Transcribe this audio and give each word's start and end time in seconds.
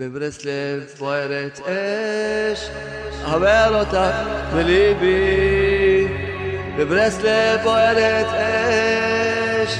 בברסלב 0.00 0.82
בוערת 0.98 1.60
אש, 1.60 2.68
חבר 3.24 3.80
אותה 3.80 4.10
בליבי. 4.54 6.08
בברסלב 6.78 7.60
בוערת 7.62 8.26
אש, 8.26 9.78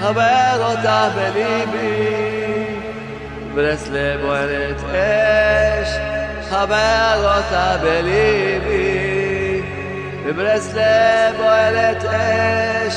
חבר 0.00 0.70
אותה 0.70 1.10
בליבי. 1.14 2.66
בברסלב 3.54 4.20
בוערת 4.20 4.80
אש, 4.84 5.88
חבר 6.50 7.36
אותה 7.36 7.76
בליבי. 7.82 9.62
בברסלב 10.26 11.36
בוערת 11.36 12.04
אש, 12.04 12.94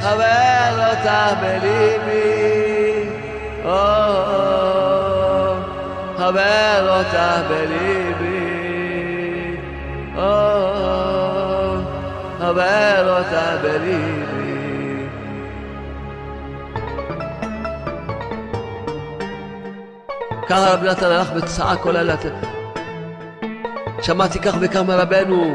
חבר 0.00 0.88
אותה 0.88 1.34
בליבי. 1.40 2.56
Oh, 3.64 3.68
oh, 3.68 4.82
oh. 4.82 4.85
חבר 6.26 6.98
אותה 6.98 7.42
בליבי, 7.48 8.76
חבר 12.38 13.18
אותה 13.18 13.56
בליבי. 13.62 15.06
ככה 20.46 20.74
רבי 20.74 20.88
נתן 20.88 21.04
הלך 21.04 21.28
וצעק 21.36 21.80
כל 21.80 21.96
הלילה. 21.96 22.14
שמעתי 24.02 24.38
כך 24.38 24.54
וכך 24.60 24.80
מרבנו, 24.80 25.54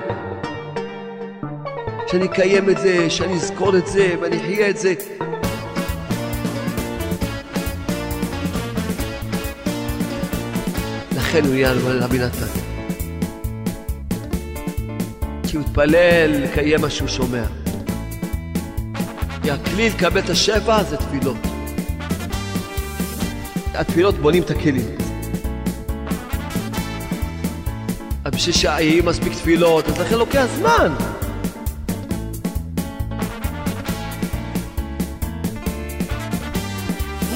שאני 2.08 2.26
אקיים 2.26 2.70
את 2.70 2.78
זה, 2.78 3.10
שאני 3.10 3.34
אזכור 3.34 3.78
את 3.78 3.88
זה 3.88 4.16
ואני 4.22 4.38
אחיה 4.38 4.70
את 4.70 4.78
זה. 4.78 4.94
יהיה 11.34 11.74
רבי 11.74 12.20
נתן. 12.20 12.46
כי 15.48 15.58
הוא 15.58 15.66
התפלל 15.66 16.32
לקיים 16.44 16.82
מה 16.82 16.90
שהוא 16.90 17.08
שומע. 17.08 17.44
כי 19.44 19.52
הכלי 19.52 19.90
לקבל 19.90 20.20
את 20.20 20.30
השפע 20.30 20.84
זה 20.84 20.98
תפילות. 20.98 21.38
התפילות 23.74 24.16
בונים 24.16 24.44
את 24.44 24.50
הכלים. 24.50 24.86
אז 28.26 28.34
בשביל 28.34 28.56
שיהיו 28.56 29.04
מספיק 29.04 29.34
תפילות, 29.34 29.88
אז 29.88 30.00
לכן 30.00 30.18
לוקח 30.18 30.46
זמן. 30.58 30.94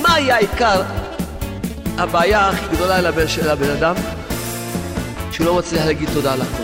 מה 0.02 0.14
היה 0.14 0.36
העיקר 0.36 1.05
הבעיה 1.98 2.50
הכי 2.50 2.76
גדולה 2.76 3.28
של 3.28 3.50
הבן 3.50 3.70
אדם, 3.70 3.96
שהוא 5.32 5.46
לא 5.48 5.56
מצליח 5.56 5.86
להגיד 5.86 6.10
תודה 6.14 6.34
על 6.34 6.42
הכל. 6.42 6.64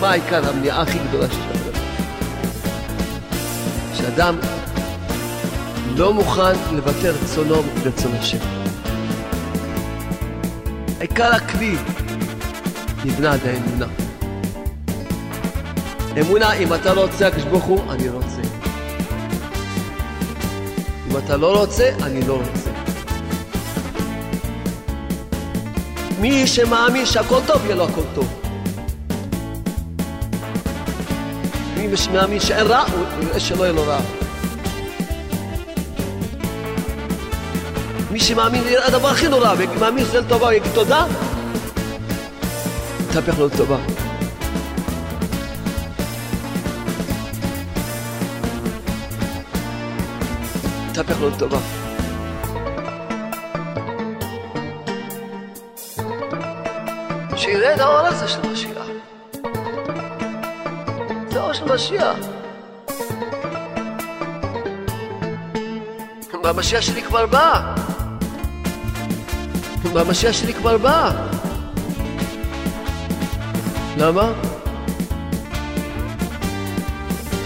מה 0.00 0.10
העיקר 0.10 0.48
המניעה 0.48 0.82
הכי 0.82 0.98
גדולה 1.08 1.26
של 1.30 1.40
הבן 1.40 1.60
אדם? 1.60 1.80
שאדם 3.94 4.38
לא 5.96 6.12
מוכן 6.12 6.52
לוותר 6.72 7.14
רצונו 7.22 7.62
ברצון 7.62 8.12
השם. 8.14 8.38
העיקר 10.98 11.34
הכלי 11.34 11.76
נבנה 13.04 13.32
עד 13.32 13.40
האמונה. 13.46 13.86
אמונה, 16.20 16.52
אם 16.52 16.74
אתה 16.74 16.94
לא 16.94 17.00
רוצה 17.00 17.26
הקדוש 17.26 17.44
ברוך 17.44 17.64
הוא, 17.64 17.92
אני 17.92 18.08
רוצה. 18.08 18.40
אם 21.10 21.16
אתה 21.24 21.36
לא 21.36 21.60
רוצה, 21.60 21.90
אני 22.02 22.26
לא 22.26 22.32
רוצה. 22.32 22.65
מי 26.28 26.46
שמאמין 26.46 27.06
שהכל 27.06 27.40
טוב, 27.46 27.64
יהיה 27.64 27.74
לו 27.74 27.84
הכל 27.84 28.02
טוב. 28.14 28.42
מי 31.76 31.96
שמאמין 31.96 32.40
שאין 32.40 32.66
רע, 32.66 32.80
הוא 32.80 33.04
יראה 33.22 33.40
שלא 33.40 33.62
יהיה 33.62 33.72
לו 33.72 33.82
רע. 33.86 34.00
מי 38.10 38.20
שמאמין 38.20 38.62
הדבר 38.86 39.08
הכי 39.08 39.28
נורא, 39.28 39.54
ומאמין 39.58 40.04
שזה 40.04 40.20
לטובה, 40.20 40.46
הוא 40.46 40.52
יגיד 40.52 40.72
תודה, 40.74 41.06
יתהפך 43.10 43.38
לו 43.38 43.46
לטובה. 43.46 43.76
יתהפך 50.90 51.20
לו 51.20 51.28
לטובה. 51.28 51.75
שירד 57.66 57.80
האור 57.80 57.98
הזה 57.98 58.28
של 58.28 58.40
משיח. 58.52 58.86
זה 61.28 61.40
האור 61.40 61.52
של 61.52 61.74
משיח. 61.74 62.16
והמשיח 66.44 66.80
שלי 66.80 67.02
כבר 67.02 67.26
בא. 67.26 67.74
והמשיח 69.92 70.32
שלי 70.32 70.54
כבר 70.54 70.78
בא. 70.78 71.10
למה? 73.96 74.32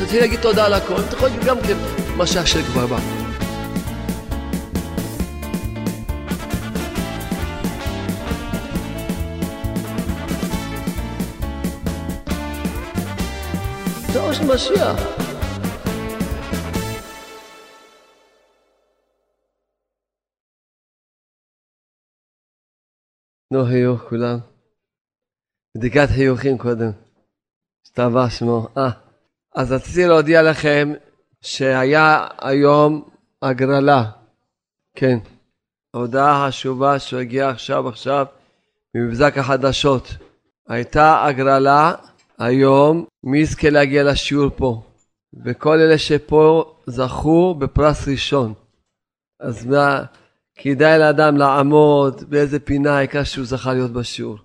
תתחיל 0.03 0.21
להגיד 0.21 0.41
תודה 0.41 0.67
על 0.67 0.73
הכל, 0.73 0.95
אתה 1.09 1.17
יכול 1.17 1.29
להגיד 1.29 1.45
גם 1.45 1.57
כן, 1.61 1.77
משיח 2.17 2.47
שלי 2.47 2.65
כבר 2.65 2.87
בא. 2.87 3.20
זה 14.51 14.57
אור 14.57 14.59
של 14.59 14.73
משיח. 14.73 14.97
נו 23.53 23.65
חיוך 23.65 24.01
כולם. 24.09 24.39
בדיקת 25.77 26.09
חיוכים 26.15 26.59
קודם. 26.59 26.91
השתבח 27.87 28.31
שמו. 28.31 28.69
אה. 28.77 28.91
אז 29.55 29.73
רציתי 29.73 30.07
להודיע 30.07 30.43
לכם 30.43 30.93
שהיה 31.41 32.27
היום 32.39 33.09
הגרלה. 33.43 34.11
כן. 34.97 35.19
ההודעה 35.95 36.47
החשובה 36.47 36.99
שהגיעה 36.99 37.51
עכשיו 37.51 37.89
עכשיו 37.89 38.27
ממבזק 38.95 39.39
החדשות. 39.39 40.09
הייתה 40.69 41.25
הגרלה 41.25 41.95
היום, 42.41 43.05
מי 43.25 43.39
יזכה 43.39 43.71
להגיע 43.71 44.05
לשיעור 44.05 44.51
פה? 44.57 44.83
וכל 45.45 45.79
אלה 45.79 45.99
שפה 45.99 46.75
זכו 46.87 47.55
בפרס 47.55 48.09
ראשון. 48.09 48.55
אז 49.41 49.67
מה, 49.67 50.05
כדאי 50.55 50.99
לאדם 50.99 51.37
לעמוד 51.37 52.31
באיזה 52.31 52.61
פינה, 52.61 52.99
העיקר 52.99 53.25
שהוא 53.25 53.45
זכה 53.45 53.75
להיות 53.75 53.91
בשיעור. 53.93 54.39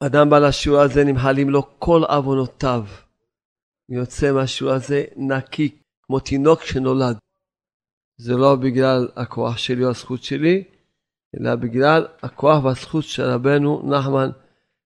אדם 0.00 0.30
בא 0.30 0.38
לשיעור 0.38 0.80
הזה, 0.80 1.04
נמחלים 1.04 1.50
לו 1.50 1.62
כל 1.78 2.02
עוונותיו. 2.08 2.84
יוצא 3.88 4.32
מהשיעור 4.32 4.72
הזה 4.72 5.04
נקי, 5.16 5.76
כמו 6.02 6.20
תינוק 6.20 6.62
שנולד. 6.62 7.16
זה 8.16 8.36
לא 8.36 8.56
בגלל 8.56 9.08
הכוח 9.16 9.56
שלי 9.56 9.84
או 9.84 9.90
הזכות 9.90 10.22
שלי, 10.22 10.64
אלא 11.40 11.54
בגלל 11.54 12.06
הכוח 12.22 12.64
והזכות 12.64 13.04
של 13.04 13.22
רבנו 13.22 13.82
נחמן 13.84 14.30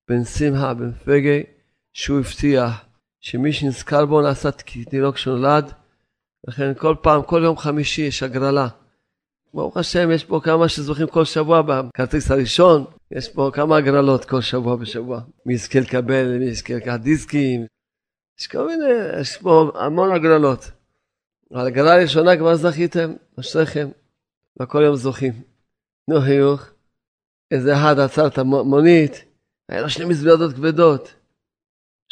בן 0.08 0.24
שמחה 0.24 0.74
בן 0.74 0.92
פגי, 0.92 1.42
שהוא 1.92 2.18
הבטיח 2.18 2.84
שמי 3.20 3.52
שנזכר 3.52 4.06
בו 4.06 4.22
נעשה 4.22 4.50
תינוק 4.90 5.16
שנולד, 5.16 5.72
לכן 6.48 6.74
כל 6.74 6.94
פעם, 7.02 7.22
כל 7.22 7.40
יום 7.44 7.56
חמישי 7.56 8.02
יש 8.02 8.22
הגרלה. 8.22 8.68
ברוך 9.54 9.76
השם, 9.76 10.10
יש 10.10 10.24
פה 10.24 10.40
כמה 10.44 10.68
שזוכים 10.68 11.06
כל 11.06 11.24
שבוע 11.24 11.62
בכרטיס 11.62 12.30
הראשון, 12.30 12.84
יש 13.10 13.28
פה 13.28 13.50
כמה 13.54 13.76
הגרלות 13.76 14.24
כל 14.24 14.40
שבוע 14.40 14.76
בשבוע. 14.76 15.20
מי 15.46 15.54
יזכה 15.54 15.80
לקבל, 15.80 16.38
מי 16.38 16.44
יזכה 16.44 16.74
לקחת 16.74 17.00
דיסקים, 17.00 17.66
יש 18.40 18.46
כל 18.46 18.66
מיני, 18.66 19.20
יש 19.20 19.36
פה 19.36 19.72
המון 19.74 20.12
הגרלות. 20.12 20.70
על 21.54 21.66
הגרלה 21.66 21.94
הראשונה 21.94 22.36
כבר 22.36 22.56
זכיתם, 22.56 23.12
אשריכם, 23.40 23.88
וכל 24.60 24.82
יום 24.82 24.96
זוכים. 24.96 25.32
נו 26.08 26.20
חיוך, 26.20 26.62
איזה 27.50 27.74
אחד 27.76 27.98
עצר 27.98 28.26
את 28.26 28.38
המונית, 28.38 29.24
היה 29.68 29.82
לו 29.82 29.90
שני 29.90 30.04
מזוודות 30.04 30.54
כבדות. 30.54 31.14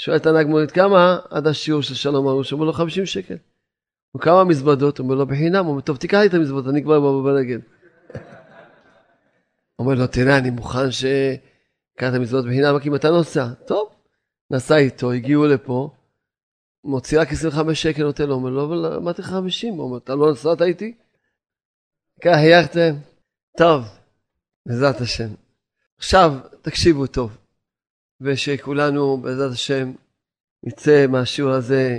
שואל 0.00 0.17
את 0.17 0.26
הנהג 0.26 0.47
מונית, 0.47 0.70
כמה 0.70 1.19
עד 1.31 1.47
השיעור 1.47 1.82
של 1.82 1.94
שלום 1.94 2.29
ארוש? 2.29 2.52
אומר 2.52 2.64
לו 2.64 2.73
50 2.73 3.06
שקל. 3.06 3.37
הוא 4.12 4.23
כמה 4.23 4.44
מזוודות? 4.44 4.99
אומר 4.99 5.14
לו 5.14 5.26
בחינם, 5.26 5.64
הוא 5.64 5.70
אומר, 5.70 5.81
טוב, 5.81 5.97
תיקח 5.97 6.19
לי 6.19 6.26
את 6.26 6.35
המזוודות, 6.35 6.70
אני 6.70 6.82
כבר 6.82 7.00
בא 7.00 7.31
ברגל. 7.31 7.61
אומר 9.79 9.94
לו, 9.94 10.06
תראה, 10.06 10.38
אני 10.38 10.50
מוכן 10.50 10.91
שתיקח 10.91 12.08
את 12.08 12.14
המזוודות 12.14 12.47
בחינם, 12.47 12.75
רק 12.75 12.87
אם 12.87 12.94
אתה 12.94 13.11
נוסע. 13.11 13.47
טוב, 13.67 13.94
נסע 14.50 14.76
איתו, 14.76 15.12
הגיעו 15.12 15.47
לפה, 15.47 15.91
מוציא 16.85 17.20
רק 17.20 17.32
25 17.32 17.82
שקל, 17.82 18.02
נותן 18.02 18.26
לו, 18.26 18.35
אומר 18.35 18.50
לו, 18.50 18.64
אבל 18.64 18.97
אמרתי 18.97 19.23
לך 19.23 19.29
50, 19.29 19.75
הוא 19.75 19.82
אומר, 19.82 19.99
אתה 19.99 20.14
לא 20.14 20.32
נסעת 20.32 20.62
איתי? 20.62 20.94
ככה 22.25 22.35
חייכתם? 22.35 22.94
טוב, 23.58 23.85
בעזרת 24.67 25.00
השם. 25.00 25.29
עכשיו, 25.99 26.32
תקשיבו 26.62 27.06
טוב, 27.06 27.37
ושכולנו, 28.21 29.17
בעזרת 29.17 29.53
השם, 29.53 29.93
נצא 30.63 31.07
מהשיעור 31.07 31.53
הזה 31.53 31.99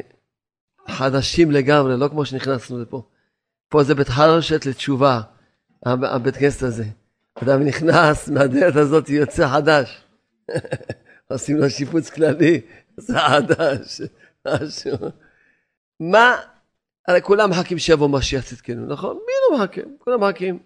חדשים 0.88 1.52
לגמרי, 1.52 1.98
לא 1.98 2.08
כמו 2.08 2.26
שנכנסנו 2.26 2.82
לפה. 2.82 3.04
פה 3.70 3.84
זה 3.84 3.96
בית 3.96 4.10
חרשת 4.10 4.66
לתשובה, 4.66 5.22
הבית 5.86 6.36
כנסת 6.36 6.64
הזה. 6.64 6.86
אדם 7.36 7.64
נכנס 7.64 8.30
מהדלת 8.30 8.76
הזאת, 8.76 9.10
יוצא 9.10 9.48
חדש. 9.48 10.02
עושים 11.32 11.58
לו 11.58 11.70
שיפוץ 11.70 12.10
כללי, 12.10 12.62
זה 12.98 13.20
חדש. 13.20 14.02
משהו. 14.48 14.98
מה, 16.00 16.36
הרי 17.08 17.22
כולם 17.22 17.50
מחכים 17.50 17.80
שיבוא 17.80 18.10
משיח 18.10 18.46
צדקנו, 18.46 18.86
נכון? 18.86 19.16
מי 19.16 19.58
לא 19.58 19.58
מחכה? 19.58 19.82
כולם 19.98 20.24
מחכים. 20.24 20.60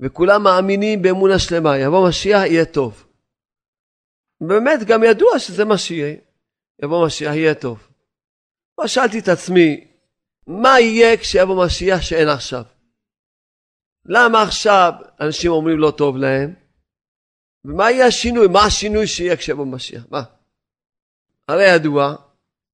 וכולם 0.00 0.42
מאמינים 0.42 1.02
באמונה 1.02 1.38
שלמה, 1.38 1.78
יבוא 1.78 2.08
משיח, 2.08 2.42
יהיה 2.42 2.64
טוב. 2.64 3.06
באמת, 4.48 4.80
גם 4.86 5.04
ידוע 5.04 5.38
שזה 5.38 5.64
מה 5.64 5.78
שיהיה. 5.78 6.16
יבוא 6.82 7.06
משיח, 7.06 7.34
יהיה 7.34 7.54
טוב. 7.54 7.88
אבל 8.78 8.86
שאלתי 8.86 9.18
את 9.18 9.28
עצמי, 9.28 9.86
מה 10.46 10.80
יהיה 10.80 11.16
כשיבוא 11.16 11.66
משיח 11.66 12.00
שאין 12.00 12.28
עכשיו? 12.28 12.62
למה 14.06 14.42
עכשיו 14.42 14.92
אנשים 15.20 15.50
אומרים 15.50 15.78
לא 15.78 15.90
טוב 15.90 16.16
להם? 16.16 16.54
ומה 17.64 17.90
יהיה 17.90 18.06
השינוי? 18.06 18.48
מה 18.48 18.64
השינוי 18.64 19.06
שיהיה 19.06 19.36
כשיבוא 19.36 19.66
משיח? 19.66 20.04
מה? 20.10 20.22
הרי 21.48 21.74
ידוע 21.74 22.14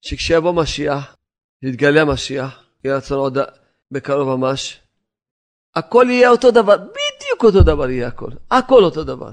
שכשיבוא 0.01 0.53
משיח, 0.53 1.17
יתגלה 1.63 2.05
משיח, 2.05 2.65
יהיה 2.85 2.97
רצון 2.97 3.19
עוד 3.19 3.39
בקרוב 3.91 4.37
ממש, 4.37 4.81
הכל 5.75 6.07
יהיה 6.09 6.31
אותו 6.31 6.51
דבר, 6.51 6.77
בדיוק 6.77 7.45
אותו 7.45 7.63
דבר 7.63 7.91
יהיה 7.91 8.09
הכל, 8.09 8.31
הכל 8.51 8.85
אותו 8.85 9.05
דבר. 9.05 9.31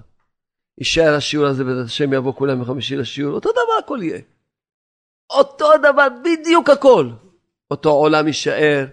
יישאר 0.77 1.15
השיעור 1.15 1.47
הזה 1.47 1.63
בעזרת 1.63 1.85
השם 1.85 2.13
יבוא 2.13 2.33
כולם 2.33 2.61
מחמישי 2.61 2.95
לשיעור, 2.95 3.33
אותו 3.33 3.51
דבר 3.51 3.85
הכל 3.85 3.99
יהיה. 4.01 4.21
אותו 5.29 5.69
דבר, 5.77 6.07
בדיוק 6.23 6.69
הכל. 6.69 7.09
אותו 7.71 7.89
עולם 7.89 8.27
יישאר, 8.27 8.85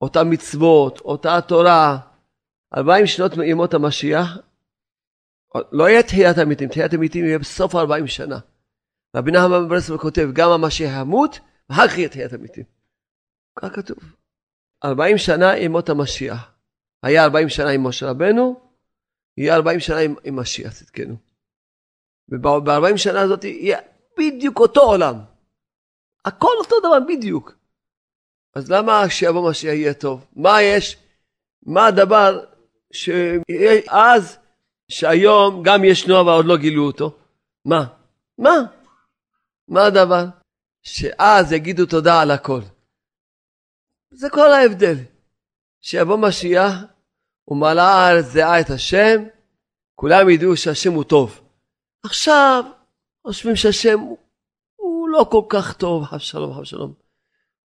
אותה 0.00 0.24
מצוות, 0.24 1.00
אותה 1.00 1.36
התורה. 1.36 1.98
ארבעים 2.76 3.06
שנות 3.06 3.32
ימות 3.44 3.74
המשיח, 3.74 4.38
לא 5.72 5.88
יהיה 5.88 6.02
תחיית 6.02 6.38
המתים, 6.38 6.68
תחיית 6.68 6.92
המתים 6.92 7.24
יהיה 7.24 7.38
בסוף 7.38 7.74
ארבעים 7.74 8.06
שנה. 8.06 8.38
רבי 9.16 9.30
נחמן 9.30 9.68
ברסלב 9.68 9.96
כותב, 9.96 10.28
גם 10.32 10.50
המשיח 10.50 10.90
ימות, 11.00 11.40
ואחר 11.70 11.88
כך 11.88 11.98
יהיה 11.98 12.08
תחיית 12.08 12.32
המתים. 12.32 12.64
כך 13.58 13.74
כתוב. 13.74 13.98
ארבעים 14.84 15.18
שנה 15.18 15.56
ימות 15.56 15.88
המשיח. 15.88 16.52
היה 17.02 17.24
ארבעים 17.24 17.48
שנה 17.48 17.70
עם 17.70 17.86
משה 17.86 18.10
רבנו, 18.10 18.69
יהיה 19.40 19.54
ארבעים 19.54 19.80
שנה 19.80 19.98
עם, 19.98 20.14
עם 20.24 20.36
משיח 20.36 20.72
צדקנו. 20.72 21.16
ובארבעים 22.28 22.98
שנה 22.98 23.20
הזאת 23.20 23.44
יהיה 23.44 23.78
בדיוק 24.18 24.58
אותו 24.58 24.80
עולם. 24.80 25.14
הכל 26.24 26.52
אותו 26.58 26.80
דבר 26.80 26.98
בדיוק. 27.08 27.52
אז 28.54 28.70
למה 28.70 29.02
כשיבוא 29.08 29.50
משיח 29.50 29.72
יהיה 29.72 29.94
טוב? 29.94 30.26
מה 30.36 30.62
יש? 30.62 30.96
מה 31.62 31.86
הדבר 31.86 32.44
שיהיה 32.92 33.80
אז, 33.88 34.38
שהיום 34.88 35.62
גם 35.62 35.84
ישנו 35.84 36.20
אבל 36.20 36.32
עוד 36.32 36.46
לא 36.46 36.56
גילו 36.56 36.86
אותו? 36.86 37.18
מה? 37.64 37.86
מה? 38.38 38.56
מה 39.68 39.86
הדבר? 39.86 40.24
שאז 40.82 41.52
יגידו 41.52 41.86
תודה 41.86 42.20
על 42.20 42.30
הכל. 42.30 42.60
זה 44.10 44.30
כל 44.30 44.52
ההבדל. 44.52 44.96
שיבוא 45.80 46.16
משיח 46.16 46.72
ומלאה 47.50 47.84
הארץ 47.84 48.34
דעה 48.34 48.60
את 48.60 48.70
השם, 48.70 49.22
כולם 49.94 50.28
ידעו 50.28 50.56
שהשם 50.56 50.92
הוא 50.92 51.04
טוב. 51.04 51.40
עכשיו 52.04 52.64
חושבים 53.26 53.56
שהשם 53.56 53.98
הוא 54.76 55.08
לא 55.08 55.26
כל 55.30 55.42
כך 55.48 55.72
טוב, 55.72 56.04
חב 56.04 56.18
שלום, 56.18 56.54
חב 56.54 56.64
שלום. 56.64 56.94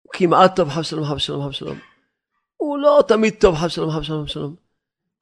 הוא 0.02 0.12
כמעט 0.12 0.56
טוב, 0.56 0.68
חב 0.68 0.82
שלום, 0.82 1.04
חב 1.04 1.18
שלום, 1.18 1.44
חב 1.44 1.50
שלום. 1.50 1.78
הוא 2.56 2.78
לא 2.78 3.04
תמיד 3.08 3.34
טוב, 3.40 3.54
חב 3.54 3.68
שלום, 3.68 3.90
חב 3.90 4.02
שלום, 4.02 4.26
חב 4.26 4.32
שלום. 4.32 4.56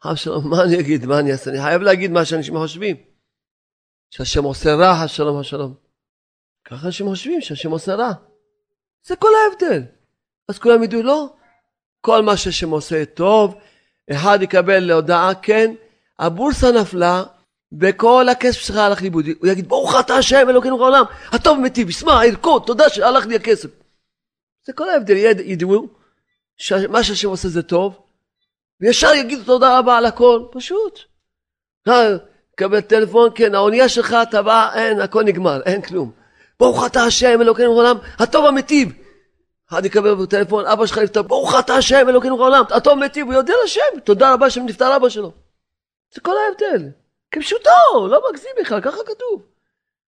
חב 0.03 0.15
שלום, 0.15 0.51
מה 0.51 0.63
אני 0.63 0.81
אגיד, 0.81 1.07
מה 1.07 1.19
אני 1.19 1.33
אעשה? 1.33 1.51
אני 1.51 1.61
חייב 1.61 1.83
להגיד 1.83 2.11
מה 2.11 2.25
שאנשים 2.25 2.57
חושבים. 2.57 2.97
שהשם 4.11 4.45
עושה 4.45 4.75
רע, 4.75 4.95
חב 5.01 5.07
שלום, 5.07 5.37
חב 5.37 5.43
שלום. 5.43 5.75
ככה 6.65 6.87
אנשים 6.87 7.07
חושבים 7.07 7.41
שהשם 7.41 7.71
עושה 7.71 7.95
רע. 7.95 8.13
זה 9.07 9.17
כל 9.17 9.29
ההבדל. 9.35 9.83
אז 10.49 10.59
כולם 10.59 10.83
ידעו, 10.83 11.03
לא. 11.03 11.35
כל 12.01 12.23
מה 12.23 12.37
שהשם 12.37 12.71
עושה 12.71 13.05
טוב, 13.05 13.55
אחד 14.11 14.39
יקבל 14.43 14.79
להודעה, 14.79 15.35
כן, 15.43 15.75
הבורסה 16.19 16.73
נפלה, 16.73 17.23
וכל 17.81 18.29
הכסף 18.29 18.61
שלך 18.61 18.77
הלך 18.77 19.03
לאיבוד. 19.03 19.25
הוא 19.39 19.49
יגיד, 19.49 19.69
ברוך 19.69 19.95
אתה 20.01 20.15
השם 20.15 20.47
אלוקינו 20.49 20.79
בעולם, 20.79 21.05
הטוב 21.33 21.59
מטיב, 21.61 21.91
ישמע, 21.91 22.27
ירקוד, 22.27 22.63
תודה 22.67 22.89
שהלך 22.89 23.27
לי 23.27 23.37
הכסף. 23.37 23.69
זה 24.67 24.73
כל 24.73 24.89
ההבדל, 24.89 25.17
ידעו 25.45 25.89
שמה 26.57 27.05
שהשם 27.05 27.29
עושה 27.29 27.49
זה 27.49 27.63
טוב, 27.63 27.99
וישר 28.81 29.15
יגידו 29.15 29.45
תודה 29.45 29.79
רבה 29.79 29.99
על 29.99 30.07
הכל, 30.07 30.43
פשוט. 30.53 31.01
קבל 32.57 32.81
טלפון, 32.81 33.31
כן, 33.35 33.55
האונייה 33.55 33.89
שלך 33.89 34.17
טבעה, 34.31 34.75
אין, 34.75 35.01
הכל 35.01 35.23
נגמר, 35.23 35.61
אין 35.67 35.83
כלום. 35.83 36.13
ברוך 36.61 36.87
אתה 36.87 37.03
השם 37.03 37.41
אלוקינו 37.41 37.75
בעולם, 37.75 37.97
הטוב 38.19 38.47
המטיב. 38.47 38.93
אחד 39.75 39.85
יקבל 39.85 40.15
בטלפון, 40.15 40.67
אבא 40.67 40.87
שלך 40.87 40.99
נפטר, 40.99 41.23
ברוך 41.23 41.55
אתה 41.59 41.75
השם 41.75 42.09
אלוקינו 42.09 42.37
בעולם, 42.37 42.63
הטוב 42.71 42.99
מטיב, 42.99 43.27
הוא 43.27 43.35
יודע 43.35 43.55
לשם, 43.65 44.01
תודה 44.05 44.35
רבה 44.35 44.51
שנפטר 44.51 44.97
אבא 44.97 45.09
שלו. 45.09 45.33
זה 46.15 46.21
כל 46.21 46.35
ההבדל. 46.37 46.91
כפשוטו, 47.31 48.09
לא 48.11 48.23
מגזים 48.31 48.51
בכלל, 48.61 48.81
ככה 48.81 48.99
כתוב. 49.07 49.43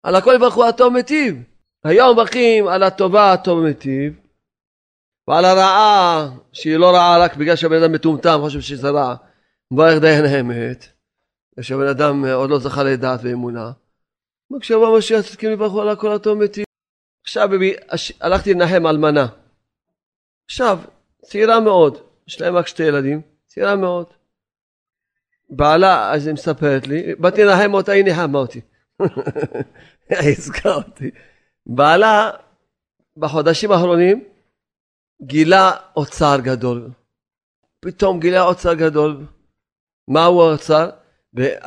על 0.02 0.16
הכל 0.16 0.32
יברכו 0.34 0.64
הטוב 0.64 0.92
מטיב. 0.92 1.42
היום 1.84 2.12
מברכים 2.12 2.68
על 2.68 2.82
הטובה 2.82 3.32
הטוב 3.32 3.60
מטיב, 3.60 4.20
ועל 5.28 5.44
הרעה, 5.44 6.28
שהיא 6.52 6.76
לא 6.76 6.90
רעה 6.90 7.18
רק 7.18 7.36
בגלל 7.36 7.56
שהבן 7.56 7.82
אדם 7.82 7.92
מטומטם, 7.92 8.38
חושב 8.40 8.60
שזה 8.60 8.90
רע, 8.90 9.14
מברך 9.72 10.00
דיין 10.00 10.24
האמת, 10.24 10.86
ושהבן 11.58 11.86
אדם 11.86 12.24
עוד 12.24 12.50
לא 12.50 12.58
זכה 12.58 12.82
לדעת 12.82 13.20
ואמונה. 13.22 13.70
וכשבא 14.56 14.98
משיח 14.98 15.20
צדקים 15.20 15.52
יברכו 15.52 15.82
על 15.82 15.88
הכל 15.88 16.12
הטוב 16.12 16.38
מטיב. 16.38 16.64
עכשיו 17.24 17.48
הלכתי 18.20 18.54
לנחם 18.54 18.86
אלמנה. 18.86 19.26
עכשיו, 20.46 20.78
צעירה 21.22 21.60
מאוד, 21.60 21.98
יש 22.28 22.40
להם 22.40 22.56
רק 22.56 22.66
שתי 22.66 22.82
ילדים, 22.82 23.20
צעירה 23.46 23.76
מאוד. 23.76 24.06
בעלה, 25.50 26.12
אז 26.12 26.26
היא 26.26 26.34
מספרת 26.34 26.86
לי, 26.86 27.14
באתי 27.14 27.44
לנחם 27.44 27.74
אותה, 27.74 27.92
היא 27.92 28.04
ניחמה 28.04 28.38
אותי. 28.38 28.60
היא 30.10 30.32
עסקה 30.32 30.74
אותי. 30.74 31.10
בעלה, 31.66 32.30
בחודשים 33.16 33.72
האחרונים, 33.72 34.24
גילה 35.22 35.72
אוצר 35.96 36.36
גדול. 36.42 36.90
פתאום 37.80 38.20
גילה 38.20 38.42
אוצר 38.42 38.74
גדול. 38.74 39.26
מהו 40.08 40.42
האוצר? 40.42 40.90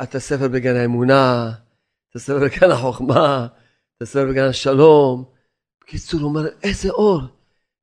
את 0.02 0.14
הספר 0.14 0.48
בגן 0.48 0.76
האמונה, 0.76 1.52
את 2.10 2.16
הספר 2.16 2.38
בגן 2.38 2.70
החוכמה, 2.70 3.46
את 3.96 4.02
הספר 4.02 4.26
בגן 4.26 4.48
השלום. 4.48 5.24
בקיצור, 5.80 6.20
הוא 6.20 6.28
אומר, 6.28 6.48
איזה 6.62 6.90
אור. 6.90 7.20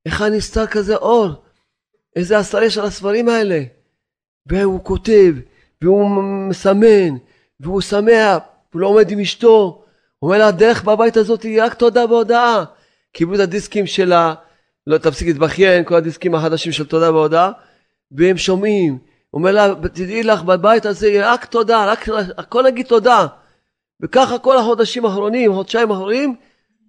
איך 0.08 0.22
נסתר 0.22 0.68
כזה 0.68 0.96
אור? 0.96 1.28
איזה 2.16 2.38
עשרה 2.38 2.66
יש 2.66 2.78
על 2.78 2.86
הספרים 2.86 3.30
האלה? 3.30 3.64
והוא 4.46 4.84
כותב, 4.84 5.34
והוא 5.82 6.22
מסמן, 6.50 7.18
והוא 7.60 7.82
שמח, 7.82 8.38
הוא 8.74 8.82
לא 8.82 8.88
עומד 8.88 9.12
עם 9.12 9.20
אשתו. 9.20 9.84
הוא 10.20 10.28
אומר 10.28 10.38
לה, 10.40 10.48
הדרך 10.48 10.84
בבית 10.84 11.18
הזאת 11.18 11.44
היא 11.44 11.64
רק 11.64 11.74
תודה 11.74 12.06
והודאה. 12.06 12.64
קיבלו 13.14 13.36
את 13.36 13.40
הדיסקים 13.40 13.88
של 13.88 14.14
ה... 14.14 14.34
לא 14.88 14.98
תפסיק 14.98 15.28
להתבכיין, 15.28 15.84
כל 15.84 15.96
הדיסקים 15.96 16.36
החדשים 16.36 16.72
של 16.72 16.86
תודה 16.86 17.14
והודאה, 17.14 17.52
והם 18.12 18.38
שומעים. 18.38 18.98
הוא 19.30 19.40
אומר 19.40 19.52
לה, 19.52 19.74
תדעי 19.76 20.24
לך, 20.24 20.44
בבית 20.44 20.86
הזה 20.86 21.08
יהיה 21.08 21.34
רק 21.34 21.46
תודה, 21.46 21.92
רק 21.92 22.06
הכל 22.38 22.64
נגיד 22.64 22.86
תודה. 22.86 23.28
וככה 24.04 24.40
כל 24.40 24.58
החודשים 24.58 25.06
האחרונים, 25.06 25.54
חודשיים 25.54 25.92
האחרונים, 25.92 26.36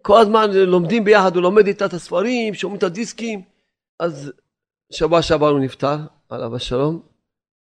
כל 0.02 0.20
הזמן 0.20 0.50
לומדים 0.50 1.04
ביחד, 1.04 1.34
הוא 1.34 1.42
לומד 1.42 1.66
איתה 1.66 1.86
את 1.86 1.92
הספרים, 1.92 2.54
שומעים 2.54 2.78
את 2.78 2.82
הדיסקים. 2.82 3.42
אז 4.00 4.32
שבוע 4.92 5.22
שעבר 5.22 5.48
הוא 5.48 5.60
נפטר, 5.60 5.96
עליו 6.28 6.56
השלום. 6.56 7.02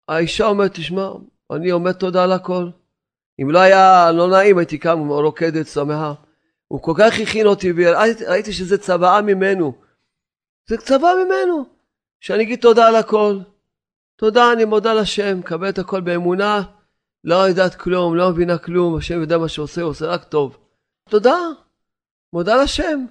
האישה 0.08 0.46
אומרת, 0.46 0.74
תשמע, 0.74 1.10
אני 1.52 1.72
אומר 1.72 1.92
תודה 1.92 2.24
על 2.24 2.32
הכל. 2.32 2.70
אם 3.42 3.52
לא 3.52 3.60
היה 3.60 4.12
לא 4.12 4.30
נעים, 4.30 4.58
הייתי 4.58 4.78
קם 4.78 5.10
רוקדת, 5.10 5.68
שמחה. 5.68 6.14
הוא 6.68 6.82
כל 6.82 6.94
כך 6.98 7.20
הכין 7.20 7.48
אותי, 7.48 7.74
וראיתי 7.76 8.54
שזה 8.54 8.78
צוואה 8.78 9.22
ממנו. 9.22 9.74
זה 10.70 10.78
צוואה 10.78 11.14
ממנו, 11.26 11.66
שאני 12.20 12.44
אגיד 12.44 12.60
תודה 12.60 12.88
על 12.88 12.96
הכל. 12.96 13.40
תודה, 14.16 14.54
אני 14.54 14.66
מודה 14.66 14.94
לשם, 14.94 15.40
מקבל 15.40 15.70
את 15.70 15.80
הכל 15.80 16.02
באמונה, 16.02 16.62
לא 17.24 17.36
יודעת 17.36 17.76
כלום, 17.76 18.16
לא 18.16 18.30
מבינה 18.30 18.58
כלום, 18.58 18.98
השם 18.98 19.22
יודע 19.22 19.38
מה 19.38 19.48
שעושה, 19.48 19.82
הוא 19.82 19.90
עושה 19.90 20.06
רק 20.06 20.24
טוב. 20.24 20.58
תודה. 21.10 21.38
מודה 22.36 22.64
לשם. 22.64 23.06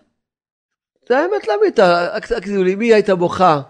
זה 1.09 1.19
האמת 1.19 1.49
לאמיתה, 1.49 2.09
תגידו 2.41 2.65
לי, 2.65 2.75
מי 2.75 2.95
הייתה 2.95 3.15
בוכה? 3.15 3.63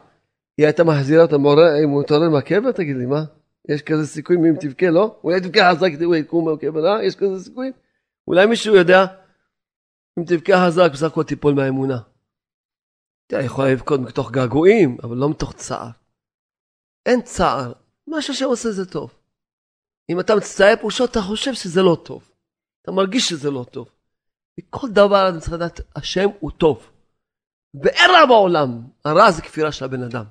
היא 0.57 0.67
הייתה 0.67 0.85
מחזירה 0.85 1.25
את 1.25 1.33
המורה, 1.33 1.79
אם 1.85 1.91
הוא 1.91 2.03
מתעורר 2.03 2.31
מהקבר? 2.31 2.73
תגיד 2.73 2.97
לי, 2.97 3.07
מה? 3.07 3.25
יש 3.69 3.83
כזה 3.83 4.07
סיכוי 4.07 4.37
אם 4.37 4.57
תבכה, 4.61 4.91
לא? 4.91 5.21
אולי 5.25 5.41
תבכה 5.41 5.73
חזק, 5.75 5.91
תראו 5.99 6.15
יקום 6.15 6.55
בקבלה, 6.55 7.05
יש 7.05 7.17
כזה 7.17 7.45
סיכוי? 7.45 7.73
אולי 8.29 8.47
מישהו 8.47 8.77
יודע, 8.77 9.07
אם 10.19 10.25
תבכה 10.25 10.53
חזק, 10.67 10.91
בסך 10.93 11.07
הכל 11.07 11.23
תיפול 11.23 11.55
מהאמונה. 11.55 11.99
אתה 13.27 13.41
יכול 13.41 13.69
לבכות 13.69 14.01
מתוך 14.01 14.31
געגועים, 14.31 14.99
אבל 15.03 15.17
לא 15.17 15.31
מתוך 15.31 15.53
צער. 15.53 15.91
אין 17.07 17.23
צער, 17.23 17.73
מה 18.07 18.23
שהשם 18.23 18.47
עושה 18.47 18.71
זה 18.71 18.91
טוב. 18.91 19.15
אם 20.11 20.21
אתה 20.21 20.37
מצטער 20.37 20.77
פרושות, 20.81 21.11
אתה 21.11 21.21
חושב 21.21 21.55
שזה 21.55 21.83
לא 21.83 21.97
טוב. 22.05 22.31
אתה 22.83 22.93
מרגיש 22.93 23.29
שזה 23.29 23.51
לא 23.51 23.65
טוב. 23.71 23.94
וכל 24.61 24.89
דבר 24.91 25.29
אתה 25.29 25.41
צריך 25.41 25.53
לדעת, 25.53 25.81
השם 25.97 26.29
הוא 26.41 26.51
טוב. 26.51 26.91
ואין 27.83 28.11
רע 28.11 28.27
בעולם, 28.27 28.83
הרע 29.05 29.31
זה 29.31 29.43
כפירה 29.43 29.73
של 29.73 29.85
הבן 29.85 30.03
אדם. 30.03 30.25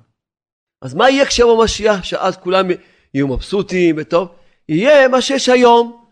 אז 0.82 0.94
מה 0.94 1.10
יהיה 1.10 1.26
כשיבוא 1.26 1.64
משיח, 1.64 2.04
שאז 2.04 2.36
כולם 2.36 2.66
יהיו 3.14 3.28
מבסוטים 3.28 3.96
וטוב? 3.98 4.28
יהיה 4.68 5.08
מה 5.08 5.22
שיש 5.22 5.48
היום. 5.48 6.04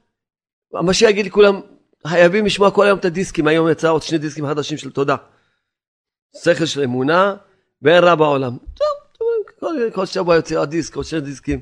המשיח 0.74 1.10
יגיד 1.10 1.26
לכולם, 1.26 1.60
חייבים 2.06 2.46
לשמוע 2.46 2.70
כל 2.70 2.86
היום 2.86 2.98
את 2.98 3.04
הדיסקים, 3.04 3.46
היום 3.46 3.70
יצא 3.70 3.90
עוד 3.90 4.02
שני 4.02 4.18
דיסקים 4.18 4.46
חדשים 4.46 4.78
של 4.78 4.90
תודה. 4.90 5.16
שכל 6.44 6.66
של 6.66 6.82
אמונה 6.82 7.36
ואין 7.82 8.04
רע 8.04 8.14
בעולם. 8.14 8.56
טוב, 8.74 9.26
כל, 9.60 9.90
כל 9.94 10.06
שבוע 10.06 10.36
יוצא 10.36 10.54
עוד 10.54 10.70
דיסק, 10.70 10.96
עוד 10.96 11.04
שני 11.04 11.20
דיסקים. 11.20 11.60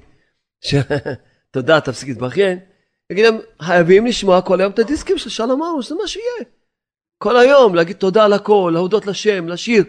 תודה, 1.52 1.80
תפסיק 1.80 2.08
להתבכיין. 2.08 2.58
יגיד 3.10 3.24
להם, 3.24 3.38
חייבים 3.62 4.06
לשמוע 4.06 4.42
כל 4.42 4.60
היום 4.60 4.72
את 4.72 4.78
הדיסקים 4.78 5.18
של 5.18 5.30
שלום 5.30 5.62
ארוש, 5.62 5.88
זה 5.88 5.94
מה 5.94 6.08
שיהיה. 6.08 6.44
כל 7.18 7.36
היום, 7.36 7.74
להגיד 7.74 7.96
תודה 7.96 8.24
על 8.24 8.32
הכל, 8.32 8.70
להודות 8.74 9.06
לשם, 9.06 9.48
לשיר. 9.48 9.84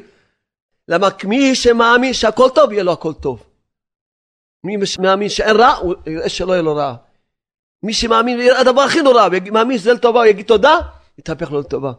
למה 0.88 1.08
מי 1.28 1.56
שמאמין 1.56 2.14
שהכל 2.14 2.50
טוב, 2.56 2.72
יהיה 2.72 2.84
לו 2.84 2.92
הכל 2.92 3.14
טוב. 3.14 3.44
מי 4.64 4.86
שמאמין 4.86 5.30
שאין 5.30 5.56
רע, 5.56 5.74
הוא 5.74 5.96
יראה 6.06 6.30
שלא 6.30 6.52
יהיה 6.54 6.62
לו 6.62 6.76
רע. 6.76 6.96
מי 7.84 7.94
שמאמין, 7.94 8.40
הדבר 8.60 8.82
הכי 8.82 9.02
נורא, 9.02 9.28
מאמין 9.52 9.78
שזה 9.78 9.94
לטובה, 9.94 10.20
הוא 10.20 10.28
יגיד 10.28 10.46
תודה, 10.46 10.80
יתהפך 11.18 11.52
לו 11.52 11.60
לטובה. 11.60 11.92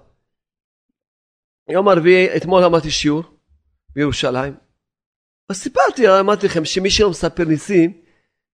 יום 1.69 1.89
הרביעי, 1.89 2.37
אתמול 2.37 2.65
אמרתי 2.65 2.91
שיעור 2.91 3.23
בירושלים. 3.95 4.55
אז 5.49 5.57
סיפרתי, 5.57 6.21
אמרתי 6.21 6.47
לכם, 6.47 6.65
שמי 6.65 6.91
שלא 6.91 7.11
מספר 7.11 7.45
ניסים, 7.45 7.93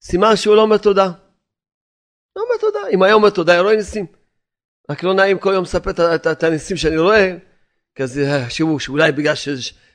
סימן 0.03 0.37
שהוא 0.37 0.57
לא 0.57 0.63
אומר 0.63 0.77
תודה. 0.77 1.11
לא 2.39 2.43
אומר 2.43 2.61
תודה. 2.61 2.89
אם 2.93 3.03
היה 3.03 3.15
אומר 3.15 3.31
תודה, 3.31 3.53
היה 3.53 3.61
רואה 3.61 3.77
ניסים. 3.77 4.07
רק 4.91 5.03
לא 5.03 5.15
נעים 5.15 5.39
כל 5.39 5.53
יום 5.55 5.65
לספר 5.65 6.15
את 6.33 6.43
הניסים 6.43 6.77
שאני 6.77 6.99
רואה, 6.99 7.37
כזה 7.95 8.23
יחשבו 8.23 8.81
שאולי 8.81 9.13
בגלל 9.13 9.35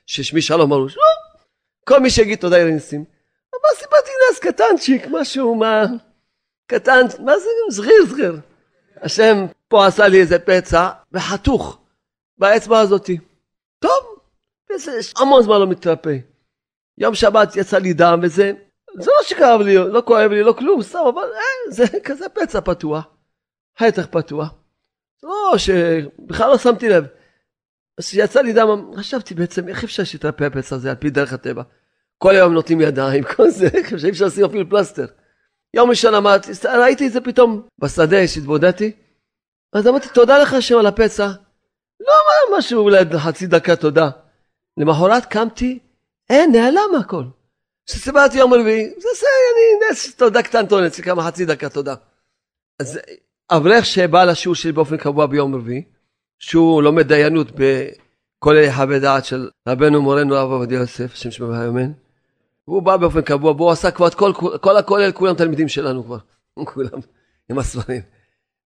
ששמי 0.05 0.41
שלום 0.41 0.73
אמרו, 0.73 0.85
לא. 0.85 1.03
כל 1.83 2.00
מי 2.00 2.09
שיגיד 2.09 2.39
תודה 2.39 2.57
יראה 2.57 2.71
ניסים. 2.71 3.05
אבל 3.51 3.79
סיפרתי 3.79 4.09
נס 4.31 4.39
קטנצ'יק, 4.39 5.07
משהו 5.12 5.55
מה... 5.55 5.85
קטן, 6.67 7.05
מה 7.19 7.39
זה 7.39 7.50
זריר 7.69 8.05
זריר. 8.09 8.39
השם 9.01 9.45
פה 9.67 9.88
עשה 9.88 10.07
לי 10.07 10.21
איזה 10.21 10.39
פצע 10.39 10.89
וחתוך 11.12 11.79
באצבע 12.38 12.79
הזאתי. 12.79 13.17
טוב, 13.79 14.19
המון 15.17 15.43
זמן 15.43 15.59
לא 15.59 15.67
מתרפא. 15.67 16.17
יום 16.97 17.15
שבת 17.15 17.55
יצא 17.55 17.77
לי 17.77 17.93
דם 17.93 18.19
וזה, 18.23 18.51
זה 19.00 19.12
לא 19.12 19.23
שכאב 19.23 19.62
לי, 19.62 19.75
לא 19.75 20.03
כואב 20.05 20.31
לי, 20.31 20.43
לא 20.43 20.53
כלום, 20.53 20.81
סתם, 20.81 21.00
אבל 21.13 21.21
אה, 21.21 21.71
זה 21.71 21.83
כזה 22.05 22.29
פצע 22.29 22.62
פתוח, 22.62 23.07
חתך 23.79 24.05
פתוח. 24.05 24.53
לא, 25.23 25.53
שבכלל 25.57 26.50
לא 26.50 26.57
שמתי 26.57 26.89
לב. 26.89 27.05
אז 27.97 28.07
כשיצא 28.07 28.41
לי 28.41 28.53
דם, 28.53 28.91
חשבתי 28.95 29.33
בעצם, 29.33 29.67
איך 29.67 29.83
אפשר 29.83 30.03
שיתרפא 30.03 30.43
הפצע 30.43 30.75
הזה 30.75 30.89
על 30.89 30.95
פי 30.95 31.09
דרך 31.09 31.33
הטבע? 31.33 31.63
כל 32.17 32.31
היום 32.35 32.53
נותנים 32.53 32.81
ידיים, 32.81 33.23
כל 33.35 33.50
זה, 33.50 33.67
איך 33.73 33.93
אפשר 33.93 34.25
לשים 34.25 34.45
אפילו 34.45 34.69
פלסטר. 34.69 35.05
יום 35.73 35.89
ראשון 35.89 36.15
אמרתי, 36.15 36.51
ראיתי 36.65 37.07
את 37.07 37.12
זה 37.12 37.21
פתאום 37.21 37.67
בשדה 37.79 38.27
שהתבודדתי, 38.27 38.91
אז 39.73 39.88
אמרתי, 39.88 40.09
תודה 40.13 40.39
לך 40.39 40.53
השם 40.53 40.77
על 40.77 40.85
הפצע. 40.85 41.27
לא 42.00 42.12
אמר 42.13 42.57
משהו, 42.57 42.81
אולי 42.81 43.00
חצי 43.17 43.47
דקה 43.47 43.75
תודה. 43.75 44.09
למחרת 44.77 45.25
קמתי, 45.25 45.79
אין, 46.29 46.51
נעלם 46.51 46.95
הכל. 47.00 47.23
כשסיפרתי 47.86 48.38
יום 48.38 48.54
רביעי, 48.54 48.90
זה 48.90 49.08
זה, 49.20 49.28
אני 49.54 49.92
נס 49.92 50.16
תודה 50.16 50.44
קטנטונת, 50.44 50.96
כמה 50.96 51.24
חצי 51.24 51.46
דקה 51.46 51.70
תודה. 51.70 51.96
אז 52.80 53.00
אברך 53.52 53.86
שבא 53.86 54.24
לשיעור 54.24 54.56
שלי 54.56 54.72
באופן 54.72 54.98
קבוע 54.98 55.25
ביום 55.25 55.56
רביעי, 55.56 55.84
שהוא 56.40 56.84
לומד 56.84 57.08
דיינות 57.08 57.48
בכולל 57.52 58.63
יחווה 58.63 59.00
דעת 59.00 59.25
של 59.25 59.50
רבנו 59.68 60.02
מורנו 60.02 60.36
הרב 60.36 60.52
עובדיה 60.52 60.80
יוסף, 60.80 61.13
השם 61.13 61.32
שמע 61.32 61.48
והיומן. 61.48 61.92
והוא 62.68 62.82
בא 62.82 62.98
באופן 62.98 63.22
קבוע, 63.22 63.52
והוא 63.52 63.72
עשה 63.72 63.92
כבר 63.92 64.08
את 64.08 64.13
כל, 64.13 64.32
כל 64.62 64.78
הכולל, 64.78 65.12
כולם 65.12 65.36
תלמידים 65.36 65.68
שלנו 65.68 66.04
כבר, 66.04 66.18
כולם, 66.74 67.00
עם 67.50 67.60
הספרים. 67.60 68.02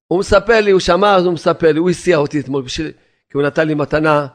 הוא 0.07 0.19
מספר 0.19 0.61
לי, 0.61 0.71
הוא 0.71 0.79
שמע, 0.79 1.15
אז 1.15 1.25
הוא 1.25 1.33
מספר 1.33 1.71
לי, 1.71 1.79
הוא 1.79 1.89
הסיע 1.89 2.17
אותי 2.17 2.39
אתמול, 2.39 2.63
בשביל, 2.63 2.91
כי 3.29 3.37
הוא 3.37 3.43
נתן 3.43 3.67
לי 3.67 3.73
מתנה, 3.73 4.27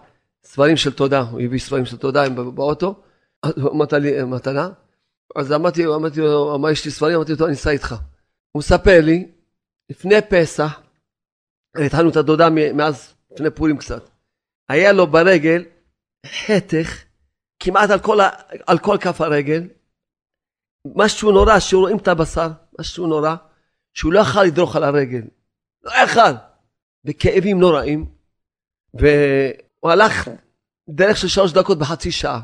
ספרים 0.44 0.76
של 0.76 0.92
תודה, 0.92 1.20
הוא 1.20 1.40
הביא 1.40 1.58
ספרים 1.58 1.84
של 1.84 1.96
תודה 1.96 2.28
באוטו, 2.28 2.94
אז 3.42 3.52
הוא 3.56 3.70
אמר 3.72 3.84
לי 4.00 4.24
מתנה, 4.24 4.68
אז 5.36 5.52
אמרתי, 5.52 5.86
אמרתי 5.86 6.20
לו, 6.20 6.54
אמר 6.54 6.70
יש 6.70 6.84
לי 6.84 6.90
ספרים, 6.90 7.16
אמרתי 7.16 7.32
לו, 7.40 7.46
אני 7.46 7.54
אסע 7.54 7.70
איתך. 7.70 7.94
הוא 8.52 8.60
מספר 8.60 9.00
לי, 9.02 9.28
לפני 9.90 10.14
פסח, 10.30 10.80
התחלנו 11.86 12.10
את 12.10 12.16
הדודה 12.16 12.48
מאז, 12.50 13.14
לפני 13.32 13.50
פורים 13.50 13.78
קצת, 13.78 14.10
היה 14.68 14.92
לו 14.92 15.06
ברגל 15.06 15.64
חתך 16.26 17.04
כמעט 17.60 17.90
על 17.90 17.98
כל, 18.00 18.18
על 18.66 18.78
כל 18.78 18.96
כף 19.00 19.20
הרגל, 19.20 19.68
משהו 20.96 21.32
נורא, 21.32 21.58
שרואים 21.58 21.96
את 21.96 22.08
הבשר, 22.08 22.48
משהו 22.80 23.06
נורא, 23.06 23.34
שהוא 23.94 24.12
לא 24.12 24.20
יכל 24.20 24.42
לדרוך 24.42 24.76
על 24.76 24.84
הרגל, 24.84 25.22
לא 25.82 25.92
יכל, 26.04 26.32
בכאבים 27.04 27.60
נוראים, 27.60 28.06
והוא 28.94 29.90
הלך 29.90 30.28
דרך 30.90 31.16
של 31.16 31.28
שלוש 31.28 31.52
דקות 31.52 31.78
בחצי 31.78 32.12
שעה, 32.12 32.40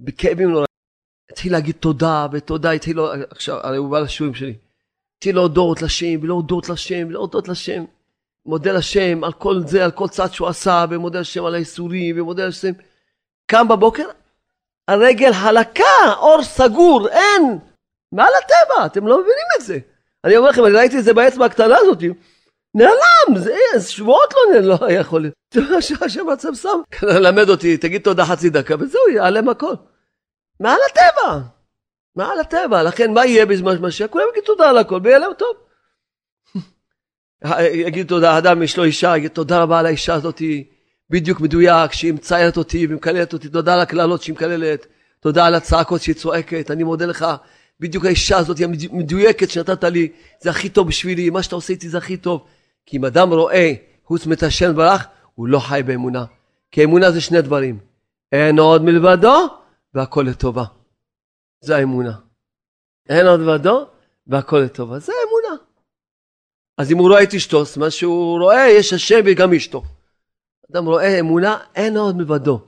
בכאבים 0.00 0.50
נוראים. 0.50 0.68
התחיל 1.30 1.52
להגיד 1.52 1.74
תודה 1.74 2.26
ותודה, 2.32 2.70
התחיל, 2.70 2.96
לו, 2.96 3.12
עכשיו, 3.30 3.58
הרי 3.62 3.76
הוא 3.76 3.90
בא 3.90 4.00
לשיעורים 4.00 4.34
שלי, 4.34 4.54
התחיל 5.18 5.34
להודות 5.34 5.82
לשם, 5.82 6.22
ולהודות 6.22 6.68
לשם, 6.68 7.08
ולהודות 7.08 7.48
לשם, 7.48 7.84
מודה 8.46 8.72
לשם 8.72 9.24
על 9.24 9.32
כל 9.32 9.60
זה, 9.66 9.84
על 9.84 9.90
כל 9.90 10.08
צעד 10.08 10.32
שהוא 10.32 10.48
עשה, 10.48 10.84
ומודה 10.90 11.20
לשם 11.20 11.44
על 11.44 11.54
האיסורים, 11.54 12.20
ומודה 12.20 12.46
לשם. 12.46 12.72
קם 13.46 13.68
בבוקר, 13.68 14.08
הרגל 14.88 15.32
חלקה, 15.32 16.12
אור 16.16 16.42
סגור, 16.42 17.08
אין. 17.08 17.58
מעל 18.12 18.32
הטבע, 18.44 18.86
אתם 18.86 19.06
לא 19.06 19.20
מבינים 19.20 19.46
את 19.56 19.64
זה. 19.64 19.78
אני 20.24 20.36
אומר 20.36 20.50
לכם, 20.50 20.64
אני 20.64 20.74
ראיתי 20.74 20.98
את 20.98 21.04
זה 21.04 21.14
באצבע 21.14 21.44
הקטנה 21.44 21.76
הזאת. 21.76 21.98
נעלם, 22.74 23.38
זה 23.38 23.80
שבועות 23.80 24.34
לא, 24.52 24.60
לא 24.60 24.92
יכול 24.92 25.20
להיות. 25.20 25.34
זה 25.54 25.60
מה 25.60 25.82
שהשם 25.82 26.28
עצם 26.28 26.54
שם. 26.54 26.80
למד 27.24 27.48
אותי, 27.48 27.76
תגיד 27.76 28.02
תודה 28.02 28.24
חצי 28.24 28.50
דקה, 28.50 28.74
וזהו, 28.80 29.08
ייעלם 29.12 29.48
הכל. 29.48 29.74
מעל 30.60 30.78
הטבע. 30.90 31.40
מעל 32.16 32.40
הטבע. 32.40 32.82
לכן, 32.82 33.14
מה 33.14 33.26
יהיה 33.26 33.46
בזמן 33.46 33.76
משיח? 33.80 34.06
כולם 34.10 34.24
יגידו 34.32 34.46
תודה 34.46 34.70
על 34.70 34.78
הכל, 34.78 35.00
ויהיה 35.04 35.18
טוב. 35.38 35.56
יגיד 37.86 38.06
תודה, 38.06 38.38
אדם 38.38 38.62
יש 38.62 38.76
לו 38.76 38.84
אישה, 38.84 39.16
יגיד 39.16 39.30
תודה 39.30 39.62
רבה 39.62 39.78
על 39.78 39.86
האישה 39.86 40.14
הזאתי. 40.14 40.68
בדיוק 41.10 41.40
מדויק, 41.40 41.92
שהיא 41.92 42.12
מציירת 42.12 42.56
אותי 42.56 42.86
ומקללת 42.90 43.32
אותי, 43.32 43.48
תודה 43.48 43.74
על 43.74 43.80
הקללות 43.80 44.22
שהיא 44.22 44.34
מקללת, 44.34 44.86
תודה 45.20 45.46
על 45.46 45.54
הצעקות 45.54 46.02
שהיא 46.02 46.14
צועקת, 46.14 46.70
אני 46.70 46.84
מודה 46.84 47.06
לך, 47.06 47.26
בדיוק 47.80 48.04
האישה 48.04 48.36
הזאת 48.36 48.58
היא 48.58 48.66
המדויקת 48.66 49.50
שנתת 49.50 49.84
לי, 49.84 50.08
זה 50.40 50.50
הכי 50.50 50.68
טוב 50.68 50.88
בשבילי, 50.88 51.30
מה 51.30 51.42
שאתה 51.42 51.54
עושה 51.54 51.72
איתי 51.72 51.88
זה 51.88 51.98
הכי 51.98 52.16
טוב. 52.16 52.46
כי 52.88 52.96
אם 52.96 53.04
אדם 53.04 53.32
רואה 53.32 53.72
חוץ 54.04 54.26
מת 54.26 54.42
השם 54.42 54.76
ברח, 54.76 55.06
הוא 55.34 55.48
לא 55.48 55.58
חי 55.58 55.80
באמונה. 55.86 56.24
כי 56.70 56.84
אמונה 56.84 57.10
זה 57.10 57.20
שני 57.20 57.42
דברים, 57.42 57.78
אין 58.32 58.58
עוד 58.58 58.82
מלבדו 58.82 59.46
והכל 59.94 60.24
לטובה. 60.28 60.64
זה 61.60 61.76
האמונה. 61.76 62.12
אין 63.08 63.26
עוד 63.26 63.40
מלבדו 63.40 63.86
והכל 64.26 64.58
לטובה, 64.58 64.98
זה 64.98 65.12
האמונה. 65.12 65.62
אז 66.78 66.92
אם 66.92 66.98
הוא 66.98 67.08
רואה 67.08 67.22
את 67.22 67.34
אשתו, 67.34 67.62
מה 67.76 67.90
שהוא 67.90 68.38
רואה, 68.38 68.68
יש 68.68 68.92
השם 68.92 69.20
וגם 69.24 69.52
אשתו. 69.52 69.82
אדם 70.72 70.86
רואה 70.86 71.20
אמונה, 71.20 71.58
אין 71.74 71.96
עוד 71.96 72.16
מלבדו. 72.16 72.60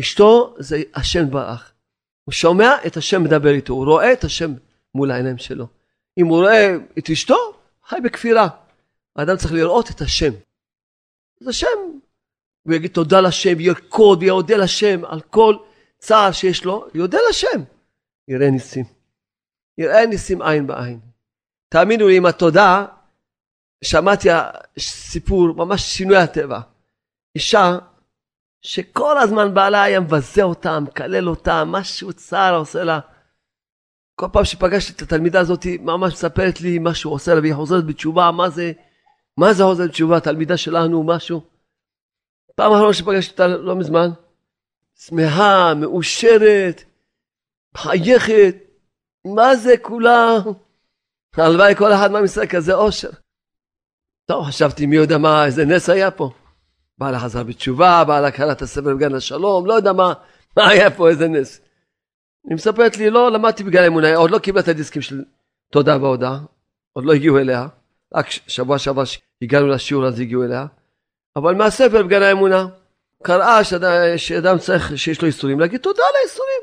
אשתו 0.00 0.54
זה 0.58 0.82
השם 0.94 1.30
ברח. 1.30 1.72
הוא 2.24 2.32
שומע 2.32 2.74
את 2.86 2.96
השם 2.96 3.22
מדבר 3.22 3.50
איתו, 3.50 3.72
הוא 3.72 3.84
רואה 3.84 4.12
את 4.12 4.24
השם 4.24 4.52
מול 4.94 5.10
העיניים 5.10 5.38
שלו. 5.38 5.66
אם 6.18 6.26
הוא 6.26 6.38
רואה 6.38 6.76
את 6.98 7.10
אשתו, 7.10 7.36
חי 7.88 8.00
בכפירה. 8.04 8.48
האדם 9.16 9.36
צריך 9.36 9.52
לראות 9.52 9.90
את 9.90 10.00
השם. 10.00 10.32
אז 11.40 11.48
השם, 11.48 11.66
הוא 12.62 12.74
יגיד 12.74 12.90
תודה 12.90 13.20
לשם, 13.20 13.60
ירקוד 13.60 14.22
ויודה 14.22 14.56
לשם 14.56 15.04
על 15.04 15.20
כל 15.20 15.56
צער 15.98 16.32
שיש 16.32 16.64
לו, 16.64 16.88
יודה 16.94 17.18
לשם. 17.30 17.62
יראה 18.28 18.50
ניסים. 18.50 18.84
יראה 19.78 20.06
ניסים 20.06 20.42
עין 20.42 20.66
בעין. 20.66 21.00
תאמינו 21.68 22.08
לי, 22.08 22.16
עם 22.16 22.26
התודה, 22.26 22.86
שמעתי 23.84 24.28
סיפור, 24.78 25.54
ממש 25.54 25.82
שינוי 25.82 26.16
הטבע. 26.16 26.60
אישה 27.34 27.78
שכל 28.62 29.18
הזמן 29.18 29.54
בעלה 29.54 29.82
היה 29.82 30.00
מבזה 30.00 30.42
אותה, 30.42 30.80
מקלל 30.80 31.28
אותה, 31.28 31.64
משהו 31.66 32.12
צער 32.12 32.56
עושה 32.56 32.84
לה. 32.84 33.00
כל 34.14 34.26
פעם 34.32 34.44
שפגשתי 34.44 34.92
את 34.92 35.02
התלמידה 35.02 35.40
הזאת, 35.40 35.66
ממש 35.80 36.12
מספרת 36.12 36.60
לי 36.60 36.78
מה 36.78 36.94
שהוא 36.94 37.12
עושה 37.12 37.34
לה, 37.34 37.40
והיא 37.40 37.54
חוזרת 37.54 37.86
בתשובה, 37.86 38.30
מה 38.30 38.50
זה, 38.50 38.72
מה 39.40 39.52
זה 39.52 39.64
חוזרת 39.64 39.88
בתשובה, 39.88 40.16
התלמידה 40.16 40.56
שלנו, 40.56 41.02
משהו. 41.02 41.40
פעם 42.54 42.72
אחרונה 42.72 42.94
שפגשתי 42.94 43.32
אותה 43.32 43.46
לא 43.46 43.76
מזמן, 43.76 44.08
שמחה, 44.98 45.74
מאושרת, 45.74 46.84
מחייכת, 47.74 48.56
מה 49.24 49.56
זה 49.56 49.74
כולה? 49.82 50.36
הלוואי 51.36 51.74
כל 51.74 51.92
אחד 51.92 52.10
מעם 52.10 52.24
כזה 52.50 52.74
אושר. 52.74 53.10
טוב, 54.26 54.44
חשבתי 54.44 54.86
מי 54.86 54.96
יודע 54.96 55.18
מה, 55.18 55.46
איזה 55.46 55.64
נס 55.64 55.88
היה 55.88 56.10
פה. 56.10 56.30
בעלה 56.98 57.20
חזר 57.20 57.42
בתשובה, 57.42 58.04
בעלה 58.04 58.30
קרא 58.30 58.54
הספר 58.60 58.94
בגן 58.94 59.14
השלום, 59.14 59.66
לא 59.66 59.74
יודע 59.74 59.92
מה, 59.92 60.12
מה 60.56 60.68
היה 60.68 60.90
פה, 60.90 61.08
איזה 61.08 61.28
נס. 61.28 61.60
היא 62.48 62.54
מספרת 62.54 62.96
לי, 62.96 63.10
לא 63.10 63.32
למדתי 63.32 63.64
בגן 63.64 63.82
האמונה, 63.82 64.16
עוד 64.16 64.30
לא 64.30 64.38
קיבלה 64.38 64.62
את 64.62 64.68
הדיסקים 64.68 65.02
של 65.02 65.24
תודה 65.72 65.96
והודעה, 65.96 66.38
עוד 66.92 67.04
לא 67.04 67.12
הגיעו 67.12 67.38
אליה, 67.38 67.68
רק 68.14 68.26
שבוע 68.30 68.78
שעבר 68.78 69.02
שהגענו 69.04 69.66
לשיעור 69.68 70.06
אז 70.06 70.20
הגיעו 70.20 70.44
אליה, 70.44 70.66
אבל 71.36 71.54
מהספר 71.54 72.02
בגן 72.02 72.22
האמונה, 72.22 72.66
קראה 73.22 73.60
שאדם 74.16 74.58
צריך, 74.58 74.98
שיש 74.98 75.22
לו 75.22 75.26
איסורים, 75.26 75.60
להגיד 75.60 75.80
תודה 75.80 76.02
על 76.02 76.14
האיסורים. 76.20 76.60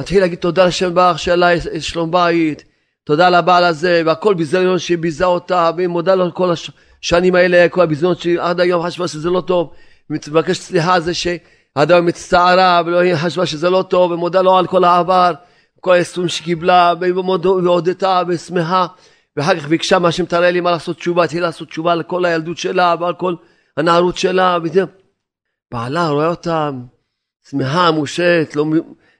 מתחיל 0.00 0.20
להגיד 0.20 0.38
תודה 0.38 0.66
לשם 0.66 0.94
ברך 0.94 1.18
שלה 1.18 1.48
שלום 1.80 2.10
בית, 2.10 2.64
תודה 3.04 3.30
לבעל 3.30 3.64
הזה, 3.64 4.02
והכל 4.06 4.34
ביזיון 4.34 4.78
שהיא 4.78 4.98
ביזה 4.98 5.24
אותה, 5.24 5.70
והיא 5.76 5.88
מודה 5.88 6.14
לו 6.14 6.34
כל 6.34 6.52
השנים 7.02 7.34
האלה, 7.34 7.68
כל 7.68 7.80
הביזיונות 7.80 8.20
שהיא 8.20 8.40
עד 8.40 8.60
היום 8.60 8.86
חשבה 8.86 9.08
שזה 9.08 9.30
לא 9.30 9.40
טוב, 9.40 9.72
ומבקשת 10.10 10.62
סליחה 10.62 10.94
על 10.94 11.00
זה 11.00 11.12
שהאדם 11.14 12.06
מצטערה, 12.06 12.82
ולא 12.86 13.16
חשבה 13.16 13.46
שזה 13.46 13.70
לא 13.70 13.84
טוב, 13.88 14.10
ומודה 14.10 14.42
לו 14.42 14.58
על 14.58 14.66
כל 14.66 14.84
העבר, 14.84 15.32
כל 15.80 15.92
האיסורים 15.92 16.28
שקיבלה, 16.28 16.94
והודתה 17.64 18.22
ושמחה, 18.28 18.86
ואחר 19.36 19.60
כך 19.60 19.68
ביקשה 19.68 19.98
מהשם 19.98 20.24
תראה 20.24 20.50
לי 20.50 20.60
מה 20.60 20.70
לעשות 20.70 20.96
תשובה, 20.96 21.24
התחילה 21.24 21.46
לעשות 21.46 21.68
תשובה 21.68 21.92
על 21.92 22.02
כל 22.02 22.24
הילדות 22.24 22.58
שלה, 22.58 22.94
ועל 23.00 23.14
כל 23.14 23.34
הנערות 23.76 24.16
שלה, 24.16 24.58
וזה. 24.62 24.80
בעלה 25.72 26.08
רואה 26.08 26.28
אותה 26.28 26.70
שמחה, 27.50 27.90
מאושרת, 27.90 28.56
לא, 28.56 28.64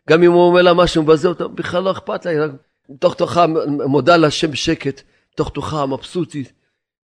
גם 0.08 0.22
אם 0.22 0.32
הוא 0.32 0.48
אומר 0.48 0.62
לה 0.62 0.74
משהו, 0.74 1.02
מבזה 1.02 1.28
אותה, 1.28 1.48
בכלל 1.48 1.82
לא 1.82 1.90
אכפת 1.90 2.26
לה, 2.26 2.44
רק 2.44 2.50
מתוך 2.88 3.14
תוכה 3.14 3.46
מודה 3.86 4.16
להשם 4.16 4.50
בשקט, 4.50 5.02
מתוך 5.32 5.50
תוכה 5.50 5.86
מבסוטית. 5.86 6.52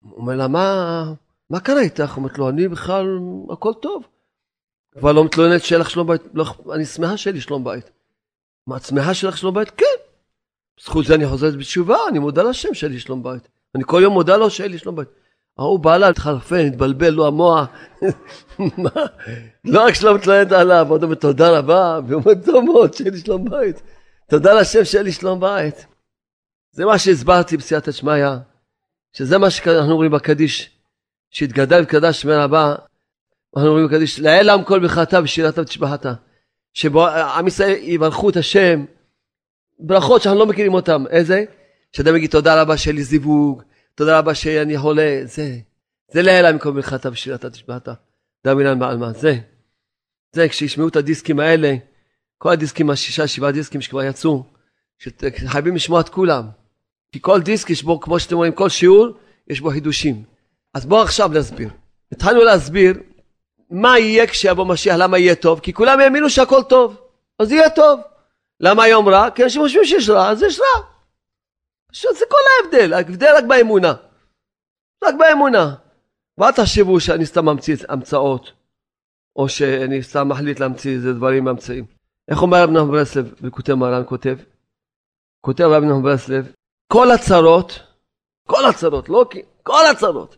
הוא 0.00 0.16
אומר 0.16 0.36
לה, 0.36 0.48
מה, 0.48 1.12
מה 1.50 1.60
קרה 1.60 1.80
איתך? 1.80 2.16
אומרת 2.16 2.38
לו, 2.38 2.48
אני 2.48 2.68
בכלל, 2.68 3.18
הכל 3.50 3.72
טוב. 3.82 4.04
כבר 4.98 5.12
לא 5.12 5.24
מתלוננת 5.24 5.62
שיהיה 5.62 5.80
לך 5.80 5.90
שלום 5.90 6.06
בית, 6.06 6.22
לא, 6.34 6.44
אני 6.74 6.84
שמחה 6.84 7.16
שיהיה 7.16 7.34
לי 7.34 7.40
שלום 7.40 7.64
בית. 7.64 7.90
מה, 8.66 8.76
את 8.76 8.82
שמחה 8.82 9.14
שיהיה 9.14 9.30
לך 9.30 9.36
שלום 9.38 9.54
בית? 9.54 9.70
כן. 9.70 10.03
בזכות 10.78 11.06
זה 11.06 11.14
אני 11.14 11.26
חוזרת 11.26 11.56
בתשובה, 11.56 11.96
אני 12.08 12.18
מודה 12.18 12.42
להשם 12.42 12.74
שיהיה 12.74 12.92
לי 12.92 13.00
שלום 13.00 13.22
בית. 13.22 13.48
אני 13.74 13.82
כל 13.86 14.00
יום 14.02 14.12
מודה 14.12 14.36
לו 14.36 14.50
שיהיה 14.50 14.68
לי 14.68 14.78
שלום 14.78 14.96
בית. 14.96 15.08
ההוא 15.58 15.78
בא 15.78 15.96
לה, 15.96 16.08
התחרפן, 16.08 16.66
התבלבל 16.66 17.10
לו 17.10 17.26
המוח. 17.26 17.68
לא 19.64 19.84
רק 19.84 19.94
שלא 19.94 20.14
מתלוננת 20.14 20.52
עליו, 20.52 20.86
עוד 20.90 21.02
אומר 21.02 21.14
תודה 21.14 21.58
רבה, 21.58 22.00
והוא 22.06 22.22
אומר 22.22 22.34
טוב 22.44 22.64
מאוד, 22.64 22.94
שיהיה 22.94 23.10
לי 23.10 23.18
שלום 23.18 23.50
בית. 23.50 23.82
תודה 24.28 24.60
לשם 24.60 24.84
שיהיה 24.84 25.04
לי 25.04 25.12
שלום 25.12 25.40
בית. 25.40 25.86
זה 26.72 26.84
מה 26.84 26.98
שהסברתי 26.98 27.56
בסייעתא 27.56 27.92
שמיא, 27.92 28.26
שזה 29.12 29.38
מה 29.38 29.50
שאנחנו 29.50 29.96
רואים 29.96 30.10
בקדיש, 30.10 30.70
שהתגדל 31.30 31.82
וקדש 31.82 32.20
שמי 32.20 32.32
רבה, 32.32 32.74
אנחנו 33.56 33.70
רואים 33.70 33.86
בקדיש, 33.86 34.20
עם 34.20 34.64
כל 34.64 34.80
ברכתה 34.80 35.20
ושירתה 35.22 35.60
ותשבחתה. 35.60 36.14
שבו 36.72 37.06
עם 37.08 37.46
ישראל 37.46 37.76
יברכו 37.80 38.30
את 38.30 38.36
השם, 38.36 38.84
ברכות 39.78 40.22
שאנחנו 40.22 40.40
לא 40.40 40.46
מכירים 40.46 40.74
אותן, 40.74 41.04
איזה? 41.10 41.44
שאדם 41.92 42.16
יגיד 42.16 42.30
תודה 42.30 42.62
רבה 42.62 42.76
שיהיה 42.76 42.94
לי 42.94 43.02
זיווג, 43.02 43.62
תודה 43.94 44.18
רבה 44.18 44.34
שאני 44.34 44.78
חולה, 44.78 45.20
זה, 45.24 45.56
זה 46.12 46.22
לאלה 46.22 46.52
מכל 46.52 46.72
מלכתה 46.72 47.08
ושירתה 47.12 47.50
תשבעת. 47.50 47.88
דם 48.46 48.58
אילן 48.58 48.78
בעלמא, 48.78 49.12
זה. 49.12 49.38
זה 50.32 50.48
כשישמעו 50.48 50.88
את 50.88 50.96
הדיסקים 50.96 51.40
האלה, 51.40 51.74
כל 52.38 52.50
הדיסקים, 52.50 52.90
השישה, 52.90 53.26
שבעה 53.26 53.52
דיסקים 53.52 53.80
שכבר 53.80 54.02
יצאו, 54.02 54.44
שחייבים 54.98 55.76
לשמוע 55.76 56.00
את 56.00 56.08
כולם. 56.08 56.44
כי 57.12 57.18
כל 57.20 57.42
דיסק 57.42 57.70
יש 57.70 57.82
בו, 57.82 58.00
כמו 58.00 58.20
שאתם 58.20 58.36
רואים, 58.36 58.52
כל 58.52 58.68
שיעור, 58.68 59.08
יש 59.48 59.60
בו 59.60 59.70
חידושים. 59.70 60.22
אז 60.74 60.86
בואו 60.86 61.02
עכשיו 61.02 61.28
נסביר. 61.28 61.68
התחלנו 62.12 62.44
להסביר 62.44 62.94
מה 63.70 63.98
יהיה 63.98 64.26
כשיבוא 64.26 64.64
משיח, 64.64 64.96
למה 64.98 65.18
יהיה 65.18 65.34
טוב, 65.34 65.60
כי 65.60 65.72
כולם 65.72 66.00
האמינו 66.00 66.30
שהכל 66.30 66.62
טוב, 66.62 66.96
אז 67.38 67.52
יהיה 67.52 67.70
טוב. 67.70 68.00
למה 68.60 68.82
היום 68.82 69.08
רע? 69.08 69.30
כי 69.30 69.44
אנשים 69.44 69.62
חושבים 69.62 69.84
שיש 69.84 70.08
רע, 70.08 70.30
אז 70.30 70.42
יש 70.42 70.60
רע. 70.60 70.86
זה 71.92 72.24
כל 72.30 72.36
ההבדל, 72.62 72.92
ההבדל 72.92 73.34
רק 73.36 73.44
באמונה. 73.44 73.94
רק 75.04 75.14
באמונה. 75.18 75.74
ואל 76.38 76.52
תחשבו 76.52 77.00
שאני 77.00 77.26
סתם 77.26 77.44
ממציא 77.44 77.76
המצאות, 77.88 78.52
או 79.36 79.48
שאני 79.48 80.02
סתם 80.02 80.28
מחליט 80.28 80.60
להמציא 80.60 80.94
איזה 80.94 81.12
דברים 81.12 81.44
ממציאים. 81.44 81.84
איך 82.28 82.42
אומר 82.42 82.62
רב 82.62 82.70
נחמן 82.70 82.90
ברסלב, 82.90 83.34
וכותב 83.42 83.74
מרן 83.74 84.02
כותב? 84.06 84.36
כותב 85.40 85.64
רב 85.64 85.82
נחמן 85.82 86.02
ברסלב, 86.02 86.52
כל 86.92 87.10
הצרות, 87.10 87.80
כל 88.48 88.64
הצרות, 88.64 89.08
לא 89.08 89.26
כי, 89.30 89.42
כל 89.62 89.86
הצרות, 89.90 90.36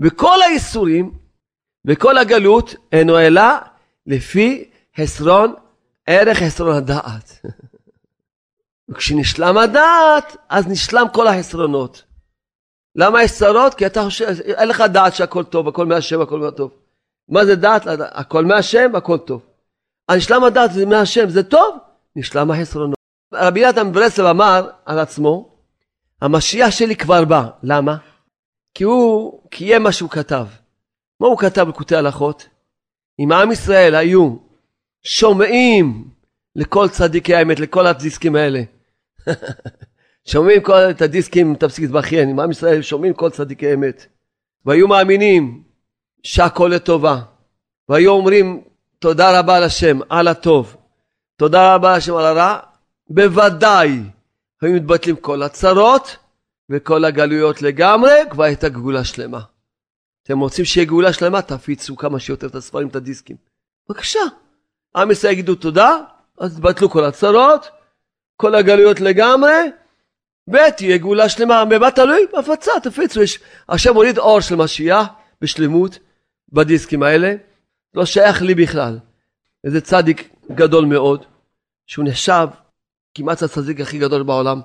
וכל 0.00 0.42
האיסורים, 0.42 1.12
וכל 1.86 2.18
הגלות, 2.18 2.74
אינו 2.92 3.18
אלא 3.18 3.42
לפי 4.06 4.70
חסרון, 4.96 5.54
ערך 6.10 6.38
חסרון 6.38 6.76
הדעת. 6.76 7.40
וכשנשלם 8.88 9.58
הדעת, 9.58 10.36
אז 10.48 10.66
נשלם 10.68 11.06
כל 11.12 11.28
החסרונות. 11.28 12.04
למה 12.94 13.22
יש 13.22 13.32
צרות? 13.32 13.74
כי 13.74 13.86
אתה 13.86 14.04
חושב, 14.04 14.26
אין 14.40 14.68
לך 14.68 14.80
דעת 14.80 15.14
שהכל 15.14 15.44
טוב, 15.44 15.68
הכל 15.68 15.86
מהשם, 15.86 16.20
הכל 16.20 16.38
מהטוב. 16.38 16.70
מה 17.28 17.44
זה 17.44 17.56
דעת? 17.56 17.82
הכל 18.00 18.44
מהשם, 18.44 18.96
הכל 18.96 19.18
טוב. 19.18 19.46
הנשלם 20.08 20.44
הדעת 20.44 20.72
זה 20.72 20.86
מהשם, 20.86 21.28
זה 21.28 21.42
טוב, 21.42 21.76
נשלם 22.16 22.50
החסרונות. 22.50 22.98
רבי 23.34 23.66
נתן 23.66 23.92
ברסלב 23.92 24.26
אמר 24.26 24.70
על 24.86 24.98
עצמו, 24.98 25.58
המשיח 26.22 26.70
שלי 26.70 26.96
כבר 26.96 27.24
בא. 27.24 27.48
למה? 27.62 27.96
כי 28.74 28.84
הוא 28.84 29.42
קיים 29.50 29.82
מה 29.82 29.92
שהוא 29.92 30.10
כתב. 30.10 30.46
מה 31.20 31.26
הוא 31.26 31.38
כתב 31.38 31.62
בקוטעי 31.62 31.98
הלכות? 31.98 32.48
אם 33.18 33.32
עם 33.32 33.52
ישראל 33.52 33.94
היו 33.94 34.47
שומעים 35.02 36.04
לכל 36.56 36.88
צדיקי 36.88 37.34
האמת, 37.34 37.60
לכל 37.60 37.86
הדיסקים 37.86 38.36
האלה, 38.36 38.60
שומעים 40.32 40.62
כל, 40.62 40.90
את 40.90 41.02
הדיסקים, 41.02 41.54
תפסיק 41.54 41.82
להתבכיין, 41.82 42.28
עם 42.28 42.40
עם 42.40 42.50
ישראל 42.50 42.82
שומעים 42.82 43.14
כל 43.14 43.30
צדיקי 43.30 43.74
אמת, 43.74 44.06
והיו 44.64 44.88
מאמינים 44.88 45.62
שהכל 46.22 46.70
לטובה, 46.74 47.20
והיו 47.88 48.10
אומרים 48.10 48.62
תודה 48.98 49.38
רבה 49.38 49.60
לשם 49.60 49.98
על 50.08 50.28
הטוב, 50.28 50.76
תודה 51.36 51.74
רבה 51.74 51.96
לשם 51.96 52.14
על 52.14 52.24
הרע, 52.24 52.58
בוודאי 53.10 54.00
היו 54.62 54.72
מתבטלים 54.72 55.16
כל 55.16 55.42
הצרות 55.42 56.16
וכל 56.70 57.04
הגלויות 57.04 57.62
לגמרי, 57.62 58.12
כבר 58.30 58.44
הייתה 58.44 58.68
גאולה 58.68 59.04
שלמה. 59.04 59.40
אתם 60.22 60.38
רוצים 60.38 60.64
שיהיה 60.64 60.86
גאולה 60.86 61.12
שלמה? 61.12 61.42
תפיצו 61.42 61.96
כמה 61.96 62.20
שיותר 62.20 62.46
את 62.46 62.54
הספרים, 62.54 62.88
את 62.88 62.96
הדיסקים. 62.96 63.36
בבקשה. 63.88 64.20
עם 64.96 65.10
ישראל 65.10 65.32
יגידו 65.32 65.54
תודה, 65.54 65.96
אז 66.38 66.56
תבטלו 66.56 66.90
כל 66.90 67.04
הצרות, 67.04 67.68
כל 68.36 68.54
הגלויות 68.54 69.00
לגמרי, 69.00 69.70
ותהיה 70.48 70.98
גאולה 70.98 71.28
שלמה. 71.28 71.64
במה 71.64 71.90
תלוי? 71.90 72.26
בהפצה, 72.32 72.72
תפיצו. 72.82 73.22
יש... 73.22 73.38
עכשיו 73.68 73.94
מוליד 73.94 74.18
אור 74.18 74.40
של 74.40 74.56
משיח 74.56 75.06
בשלמות 75.40 75.98
בדיסקים 76.52 77.02
האלה. 77.02 77.34
לא 77.94 78.04
שייך 78.04 78.42
לי 78.42 78.54
בכלל. 78.54 78.98
איזה 79.64 79.80
צדיק 79.80 80.28
גדול 80.52 80.84
מאוד, 80.84 81.24
שהוא 81.86 82.04
נחשב 82.04 82.48
כמעט 83.14 83.42
הצדיק 83.42 83.80
הכי 83.80 83.98
גדול 83.98 84.22
בעולם 84.22 84.60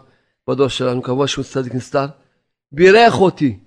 בדור 0.49 0.67
שלנו, 0.67 1.03
כמובן 1.03 1.27
שהוא 1.27 1.45
צדיק 1.45 1.75
נסתר. 1.75 2.05
בירך 2.71 3.21
אותי 3.21 3.59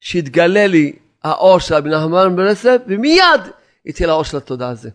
שיתגלה 0.00 0.66
לי 0.66 0.92
האור 1.24 1.58
של 1.58 1.74
רבי 1.74 1.90
נחמן 1.90 2.36
ברסלב, 2.36 2.80
ומיד 2.86 3.40
יצא 3.84 4.04
לאור 4.04 4.24
של 4.24 4.36
התודעה 4.36 4.68
הזה. 4.68 4.90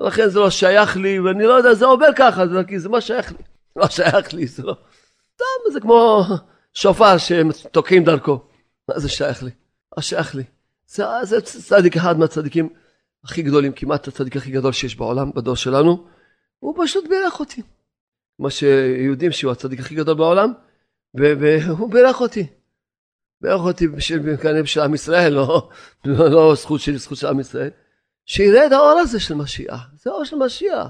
ולכן 0.00 0.28
זה 0.28 0.38
לא 0.38 0.50
שייך 0.50 0.96
לי, 0.96 1.20
ואני 1.20 1.44
לא 1.44 1.52
יודע, 1.52 1.74
זה 1.74 1.86
עובר 1.86 2.06
ככה, 2.16 2.46
זה, 2.46 2.64
כי 2.64 2.78
זה 2.78 2.88
מה 2.88 3.00
שייך 3.00 3.32
לי. 3.32 3.38
לא 3.76 3.88
שייך 3.88 4.34
לי, 4.34 4.46
זה 4.46 4.62
לא... 4.62 4.76
סתם, 5.34 5.72
זה 5.72 5.80
כמו 5.80 6.24
שופר 6.74 7.18
שהם 7.18 7.48
תוקעים 7.72 8.04
דרכו. 8.04 8.40
מה 8.88 8.98
זה 8.98 9.08
שייך 9.08 9.42
לי? 9.42 9.50
מה 9.96 10.02
שייך 10.02 10.34
לי? 10.34 10.42
זה, 10.86 11.04
זה 11.22 11.40
צדיק 11.40 11.96
אחד 11.96 12.18
מהצדיקים 12.18 12.68
הכי 13.24 13.42
גדולים, 13.42 13.72
כמעט 13.72 14.08
הצדיק 14.08 14.36
הכי 14.36 14.50
גדול 14.50 14.72
שיש 14.72 14.96
בעולם, 14.96 15.30
בדור 15.34 15.56
שלנו. 15.56 16.06
הוא 16.58 16.84
פשוט 16.84 17.08
בירך 17.08 17.40
אותי. 17.40 17.62
כמו 18.36 18.50
שיהודים 18.50 19.32
שהוא 19.32 19.52
הצדיק 19.52 19.80
הכי 19.80 19.94
גדול 19.94 20.14
בעולם, 20.14 20.52
והוא 21.14 21.90
בירך 21.92 22.20
אותי. 22.20 22.46
בירך 23.40 23.60
אותי 23.60 23.88
בשביל, 23.88 24.36
כנראה 24.36 24.62
בשביל 24.62 24.84
עם 24.84 24.94
ישראל, 24.94 25.32
לא, 25.32 25.68
לא, 26.04 26.30
לא 26.30 26.54
זכות 26.54 26.80
שלי, 26.80 26.98
זכות 26.98 27.18
של 27.18 27.26
עם 27.26 27.40
ישראל. 27.40 27.70
את 28.36 28.72
האור 28.72 28.98
הזה 28.98 29.20
של 29.20 29.34
משיח. 29.34 29.80
זה 30.02 30.10
האור 30.10 30.24
של 30.24 30.36
משיח. 30.36 30.86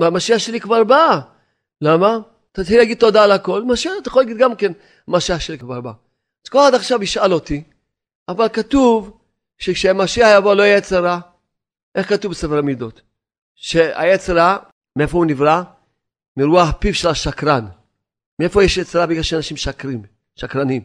והמשיח 0.00 0.38
שלי 0.38 0.60
כבר 0.60 0.84
בא. 0.84 1.20
למה? 1.80 2.18
תתחיל 2.52 2.78
להגיד 2.78 2.98
תודה 2.98 3.24
על 3.24 3.32
הכל, 3.32 3.64
מה 3.64 3.76
שאתה 3.76 4.08
יכול 4.08 4.22
להגיד 4.22 4.36
גם 4.36 4.56
כן 4.56 4.72
מה 5.06 5.20
שהשם 5.20 5.56
כבר 5.56 5.80
בא. 5.80 5.92
אז 6.44 6.48
כל 6.50 6.58
עד 6.58 6.74
עכשיו 6.74 7.02
ישאל 7.02 7.32
אותי, 7.32 7.62
אבל 8.28 8.48
כתוב 8.48 9.18
שכשהמשיח 9.58 10.28
יבוא 10.36 10.54
לא 10.54 10.62
יהיה 10.62 10.80
צרה. 10.80 11.20
איך 11.94 12.08
כתוב 12.08 12.32
בספר 12.32 12.58
המידות? 12.58 13.00
שהיצרה, 13.54 14.58
מאיפה 14.96 15.18
הוא 15.18 15.26
נברא? 15.26 15.62
מרוח 16.36 16.68
פיו 16.78 16.94
של 16.94 17.08
השקרן. 17.08 17.66
מאיפה 18.38 18.64
יש 18.64 18.76
יצרה? 18.76 19.06
בגלל 19.06 19.22
שאנשים 19.22 19.56
שקרים, 19.56 20.02
שקרנים. 20.36 20.82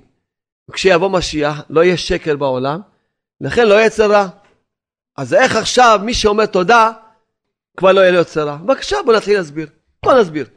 וכשיבוא 0.70 1.10
משיח 1.10 1.62
לא 1.70 1.84
יהיה 1.84 1.98
שקר 1.98 2.38
בעולם, 2.38 2.80
לכן 3.42 3.68
לא 3.68 3.74
יהיה 3.74 3.90
צרה. 3.90 4.28
אז 5.18 5.34
איך 5.34 5.56
עכשיו 5.56 6.00
מי 6.04 6.14
שאומר 6.14 6.46
תודה, 6.46 6.92
כבר 7.78 7.92
לא 7.92 8.02
יהיה 8.02 8.12
לו 8.12 8.26
צרה? 8.26 8.56
בבקשה 8.56 8.98
בוא 9.06 9.14
נתחיל 9.14 9.38
להסביר. 9.38 9.68
בוא 10.04 10.14
נסביר. 10.14 10.48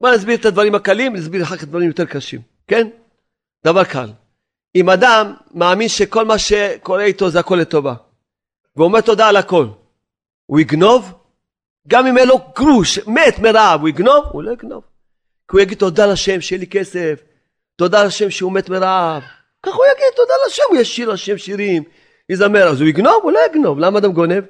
בוא 0.00 0.10
נסביר 0.10 0.34
את 0.34 0.44
הדברים 0.44 0.74
הקלים, 0.74 1.16
נסביר 1.16 1.42
אחר 1.42 1.56
כך 1.56 1.64
דברים 1.64 1.88
יותר 1.88 2.04
קשים, 2.04 2.40
כן? 2.66 2.88
דבר 3.64 3.84
קל. 3.84 4.08
אם 4.74 4.90
אדם 4.90 5.34
מאמין 5.54 5.88
שכל 5.88 6.24
מה 6.24 6.38
שקורה 6.38 7.04
איתו 7.04 7.30
זה 7.30 7.40
הכל 7.40 7.56
לטובה, 7.56 7.94
ואומר 8.76 9.00
תודה 9.00 9.28
על 9.28 9.36
הכל, 9.36 9.66
הוא 10.46 10.60
יגנוב? 10.60 11.12
גם 11.88 12.06
אם 12.06 12.18
אין 12.18 12.28
לו 12.28 12.38
גרוש, 12.56 12.98
מת 12.98 13.38
מרעב, 13.38 13.80
הוא 13.80 13.88
יגנוב? 13.88 14.24
הוא 14.32 14.42
לא 14.42 14.52
יגנוב. 14.52 14.82
כי 15.50 15.56
הוא 15.56 15.60
יגיד 15.60 15.78
תודה 15.78 16.06
לשם 16.06 16.40
שיהיה 16.40 16.60
לי 16.60 16.66
כסף, 16.66 17.22
תודה 17.76 18.04
לשם 18.04 18.30
שהוא 18.30 18.52
מת 18.52 18.68
מרעב. 18.68 19.22
ככה 19.62 19.76
הוא 19.76 19.84
יגיד 19.94 20.12
תודה 20.16 20.34
לשם, 20.46 20.62
הוא 20.68 20.76
ישיר 20.76 21.08
לשם 21.08 21.38
שירים, 21.38 21.82
יזמר, 22.30 22.68
אז 22.68 22.80
הוא 22.80 22.88
יגנוב? 22.88 23.20
הוא 23.22 23.32
לא 23.32 23.38
יגנוב. 23.50 23.78
למה 23.78 23.98
אדם 23.98 24.12
גונב? 24.12 24.44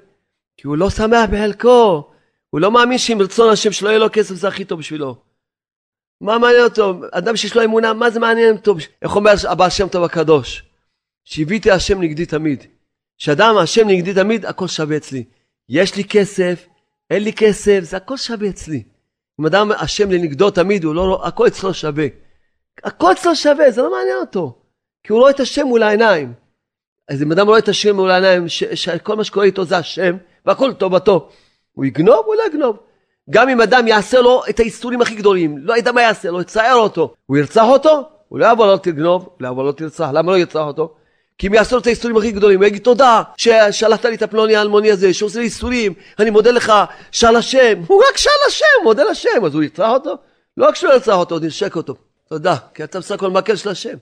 כי 0.56 0.66
הוא 0.66 0.76
לא 0.76 0.90
שמח 0.90 1.30
בחלקו. 1.30 2.10
הוא 2.50 2.60
לא 2.60 2.70
מאמין 2.70 2.98
שאם 2.98 3.18
רצון 3.20 3.52
השם 3.52 3.72
שלא 3.72 3.88
יהיה 3.88 3.98
לו 3.98 4.06
כסף 4.12 4.34
זה 4.34 4.48
הכי 4.48 4.64
טוב 4.64 4.78
בשבילו. 4.78 5.16
מה 6.20 6.38
מעניין 6.38 6.64
אותו? 6.64 7.00
אדם 7.12 7.36
שיש 7.36 7.56
לו 7.56 7.64
אמונה, 7.64 7.92
מה 7.92 8.10
זה 8.10 8.20
מעניין 8.20 8.56
אותו? 8.56 8.74
איך 9.02 9.16
אומר 9.16 9.32
הבעל 9.48 9.70
שם 9.70 9.88
טוב 9.88 10.04
הקדוש? 10.04 10.62
שהביתי 11.24 11.70
השם 11.70 12.00
נגדי 12.00 12.26
תמיד. 12.26 12.64
שאדם 13.18 13.58
השם 13.58 13.88
נגדי 13.88 14.14
תמיד, 14.14 14.46
הכל 14.46 14.68
שווה 14.68 14.96
אצלי. 14.96 15.24
יש 15.68 15.96
לי 15.96 16.04
כסף, 16.04 16.66
אין 17.10 17.22
לי 17.22 17.32
כסף, 17.32 17.80
זה 17.82 17.96
הכל 17.96 18.16
שווה 18.16 18.48
אצלי. 18.48 18.82
אם 19.40 19.46
אדם 19.46 19.72
השם 19.72 20.10
לנגדו 20.10 20.50
תמיד, 20.50 20.84
הוא 20.84 20.94
לא, 20.94 21.22
הכל 21.26 21.46
אצלו 21.46 21.74
שווה. 21.74 22.06
הכל 22.84 23.12
אצלו 23.12 23.36
שווה, 23.36 23.70
זה 23.70 23.82
לא 23.82 23.90
מעניין 23.90 24.18
אותו. 24.18 24.58
כי 25.02 25.12
הוא 25.12 25.20
רואה 25.20 25.30
את 25.30 25.40
השם 25.40 25.66
מול 25.66 25.82
העיניים. 25.82 26.32
אז 27.08 27.22
אם 27.22 27.32
אדם 27.32 27.46
רואה 27.46 27.58
את 27.58 27.68
השם 27.68 27.96
מול 27.96 28.10
העיניים, 28.10 28.48
שכל 28.48 29.16
מה 29.16 29.24
שקורה 29.24 29.46
איתו 29.46 29.64
זה 29.64 29.76
השם, 29.76 30.16
והכל 30.46 30.72
טובתו, 30.72 31.28
הוא 31.72 31.84
יגנוב? 31.84 32.22
הוא 32.26 32.34
לא 32.34 32.42
יגנוב. 32.46 32.76
גם 33.30 33.48
אם 33.48 33.60
אדם 33.60 33.88
יעשה 33.88 34.20
לו 34.20 34.42
את 34.50 34.60
האיסורים 34.60 35.00
הכי 35.00 35.14
גדולים, 35.14 35.58
לא 35.58 35.76
יודע 35.76 35.92
מה 35.92 36.02
יעשה 36.02 36.30
לו, 36.30 36.40
יצער 36.40 36.74
אותו, 36.74 37.14
הוא 37.26 37.36
ירצח 37.36 37.64
אותו? 37.68 38.02
הוא 38.28 38.38
לא 38.38 38.52
יבוא 38.52 38.66
לא 38.66 38.76
תגנוב, 38.76 39.28
לא 39.40 39.48
יבוא 39.48 39.64
לא 39.64 39.72
תרצח, 39.72 40.08
למה 40.12 40.32
לא 40.32 40.38
ירצח 40.38 40.60
אותו? 40.60 40.94
כי 41.38 41.46
אם 41.46 41.54
יעשו 41.54 41.74
לו 41.74 41.80
את 41.80 41.86
האיסורים 41.86 42.16
הכי 42.16 42.32
גדולים, 42.32 42.58
הוא 42.58 42.66
יגיד 42.66 42.82
תודה 42.82 43.22
ששלחת 43.36 44.04
לי 44.04 44.14
את 44.14 44.22
הפלוני 44.22 44.56
האלמוני 44.56 44.90
הזה, 44.90 45.14
שעושה 45.14 45.38
לי 45.38 45.44
איסורים, 45.44 45.94
אני 46.18 46.30
מודה 46.30 46.50
לך, 46.50 46.72
שאל 47.12 47.36
השם, 47.36 47.82
הוא 47.86 48.02
רק 48.10 48.16
שאל 48.16 48.32
השם, 48.48 48.64
מודה 48.82 49.04
לשם, 49.04 49.44
אז 49.44 49.54
הוא 49.54 49.62
ירצח 49.62 49.88
אותו? 49.88 50.14
לא 50.56 50.68
רק 50.68 50.74
שהוא 50.74 50.92
ירצח 50.92 51.14
אותו, 51.14 51.34
הוא 51.34 51.46
נשק 51.46 51.76
אותו. 51.76 51.94
תודה, 52.28 52.56
כי 52.74 52.84
אתה 52.84 52.98
בסך 52.98 53.14
הכל 53.14 53.30
מקל 53.30 53.56
של 53.56 53.68
השם. 53.68 53.94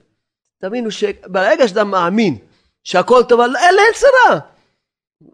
תבינו 0.61 0.91
שברגע 0.91 1.69
שאתה 1.69 1.85
מאמין 1.85 2.37
שהכל 2.85 3.23
טוב, 3.29 3.41
אין 3.41 3.75
להם 3.75 3.93
צרה. 3.95 4.39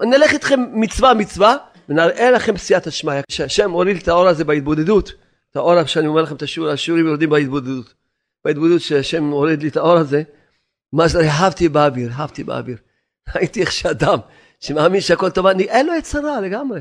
נלך 0.00 0.32
איתכם 0.32 0.60
מצווה 0.72 1.14
מצווה, 1.14 1.56
ונראה 1.88 2.30
לכם 2.30 2.56
סייעתא 2.56 2.90
שמיא. 2.90 3.14
שהשם 3.30 3.70
הוריד 3.70 3.96
את 3.96 4.08
האור 4.08 4.28
הזה 4.28 4.44
בהתבודדות, 4.44 5.12
את 5.50 5.56
האור 5.56 5.84
שאני 5.84 6.06
אומר 6.06 6.22
לכם 6.22 6.36
את 6.36 6.42
השיעור, 6.42 6.68
השיעורים 6.68 7.06
יורדים 7.06 7.30
בהתבודדות. 7.30 7.94
בהתבודדות 8.44 8.80
שהשם 8.80 9.24
הוריד 9.24 9.62
לי 9.62 9.68
את 9.68 9.76
האור 9.76 9.96
הזה, 9.96 10.22
מה 10.92 11.08
זה, 11.08 11.18
הרהבתי 11.18 11.68
באוויר, 11.68 12.10
הרהבתי 12.12 12.44
באוויר. 12.44 12.76
ראיתי 13.36 13.60
איך 13.60 13.72
שאדם 13.72 14.18
שמאמין 14.60 15.00
שהכל 15.00 15.30
טוב, 15.30 15.46
אין 15.46 15.86
לו 15.86 15.94
יצרה 15.94 16.40
לגמרי. 16.40 16.80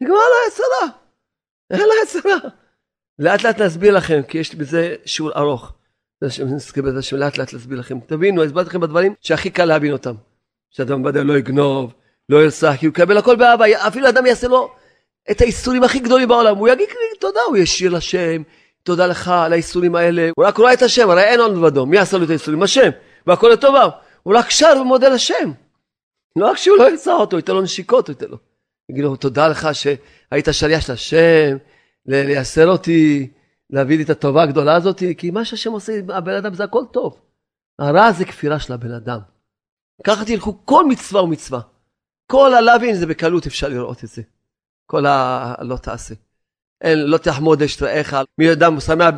נגמר 0.00 0.14
לו 0.14 0.48
יצרה. 0.48 0.98
אין 1.70 1.80
לו 1.80 1.94
יצרה. 2.02 2.50
לאט 3.18 3.42
לאט 3.42 3.60
נסביר 3.60 3.96
לכם, 3.96 4.22
כי 4.28 4.38
יש 4.38 4.54
בזה 4.54 4.94
שיעור 5.04 5.32
ארוך. 5.36 5.72
נזכה 6.46 6.82
בזה 6.82 7.02
שלאט 7.02 7.38
לאט 7.38 7.52
להסביר 7.52 7.78
לכם. 7.78 7.98
תבינו, 8.06 8.42
הסברתי 8.42 8.68
לכם 8.68 8.80
בדברים 8.80 9.14
שהכי 9.20 9.50
קל 9.50 9.64
להבין 9.64 9.92
אותם. 9.92 10.14
שאדם 10.70 11.04
ודאי 11.04 11.24
לא 11.24 11.38
יגנוב, 11.38 11.94
לא 12.28 12.44
ירצח, 12.44 12.74
כי 12.78 12.86
הוא 12.86 12.92
יקבל 12.92 13.18
הכל 13.18 13.36
באהבה. 13.36 13.64
אפילו 13.88 14.08
אדם 14.08 14.26
יעשה 14.26 14.48
לו 14.48 14.70
את 15.30 15.40
האיסורים 15.40 15.84
הכי 15.84 15.98
גדולים 15.98 16.28
בעולם. 16.28 16.56
הוא 16.56 16.68
יגיד 16.68 16.88
תודה, 17.20 17.40
הוא 17.48 17.56
ישיר 17.56 17.90
לשם, 17.90 18.42
תודה 18.82 19.06
לך 19.06 19.28
על 19.28 19.52
האיסורים 19.52 19.94
האלה. 19.94 20.30
הוא 20.36 20.44
רק 20.46 20.58
רואה 20.58 20.72
את 20.72 20.82
השם, 20.82 21.10
הרי 21.10 21.22
אין 21.22 21.40
עוד 21.40 21.52
מלבדו. 21.52 21.86
מי 21.86 21.98
עשה 21.98 22.18
לו 22.18 22.24
את 22.24 22.30
האיסורים? 22.30 22.62
השם. 22.62 22.90
והכל 23.26 23.48
לטובה. 23.52 23.88
הוא 24.22 24.36
רק 24.36 24.50
שר 24.50 24.74
ומודה 24.80 25.08
לשם. 25.08 25.52
לא 26.36 26.50
רק 26.50 26.56
שהוא 26.56 26.76
לא 26.76 26.90
ירצח 26.90 27.12
אותו, 27.18 27.36
ייתן 27.36 27.52
לו 27.52 27.62
נשיקות, 27.62 28.08
ייתן 28.08 28.26
לו. 28.28 28.36
יגיד 28.90 29.04
לו, 29.04 29.16
תודה 29.16 29.48
לך 29.48 29.68
שהיית 29.72 30.48
שליח 30.52 30.86
של 30.86 30.92
השם, 30.92 31.56
לייסר 32.06 32.68
אותי, 32.68 33.28
להביא 33.70 33.96
לי 33.96 34.02
את 34.02 34.10
הטובה 34.10 34.42
הגדולה 34.42 34.76
הזאת, 34.76 35.02
כי 35.18 35.30
מה 35.30 35.44
שהשם 35.44 35.72
עושה 35.72 35.92
הבן 36.08 36.34
אדם 36.34 36.54
זה 36.54 36.64
הכל 36.64 36.84
טוב. 36.92 37.20
הרע 37.78 38.12
זה 38.12 38.24
כפירה 38.24 38.58
של 38.58 38.72
הבן 38.72 38.92
אדם. 38.92 39.18
ככה 40.04 40.24
תלכו 40.24 40.58
כל 40.64 40.86
מצווה 40.88 41.22
ומצווה. 41.22 41.60
כל 42.26 42.54
הלאווין 42.54 42.94
זה 42.94 43.06
בקלות 43.06 43.46
אפשר 43.46 43.68
לראות 43.68 44.04
את 44.04 44.08
זה. 44.08 44.22
כל 44.86 45.06
הלא 45.06 45.76
תעשה. 45.76 46.14
אין, 46.80 46.98
לא 46.98 47.18
תחמוד 47.18 47.62
אשת 47.62 47.82
רעך, 47.82 48.14
מי 48.38 48.52
אדם 48.52 48.80
שמח, 48.80 49.14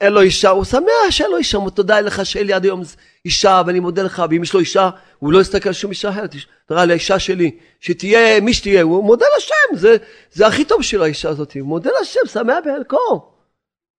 אין 0.00 0.12
לו 0.12 0.20
אישה, 0.20 0.50
הוא 0.50 0.64
שמח 0.64 1.10
שאין 1.10 1.30
לו 1.30 1.36
אישה, 1.36 1.58
הוא 1.58 1.70
תודה 1.70 2.00
לך 2.00 2.26
שאין 2.26 2.46
לי 2.46 2.52
עד 2.52 2.64
היום 2.64 2.82
אישה, 3.24 3.62
ואני 3.66 3.80
מודה 3.80 4.02
לך, 4.02 4.22
ואם 4.30 4.42
יש 4.42 4.54
לו 4.54 4.60
אישה, 4.60 4.90
הוא 5.18 5.32
לא 5.32 5.40
יסתכל 5.40 5.68
על 5.68 5.72
שום 5.72 5.90
אישה 5.90 6.10
אחרת, 6.10 6.34
תראה 6.66 6.84
לי 6.84 6.92
האישה 6.92 7.18
שלי, 7.18 7.58
שתהיה 7.80 8.40
מי 8.40 8.54
שתהיה, 8.54 8.82
הוא 8.82 9.04
מודה 9.04 9.26
לשם, 9.38 9.76
זה, 9.76 9.96
זה 10.32 10.46
הכי 10.46 10.64
טוב 10.64 10.78
בשביל 10.80 11.02
האישה 11.02 11.28
הזאת, 11.28 11.56
הוא 11.60 11.68
מודה 11.68 11.90
לשם, 12.02 12.20
שמח 12.26 12.56
בחלקו. 12.64 13.32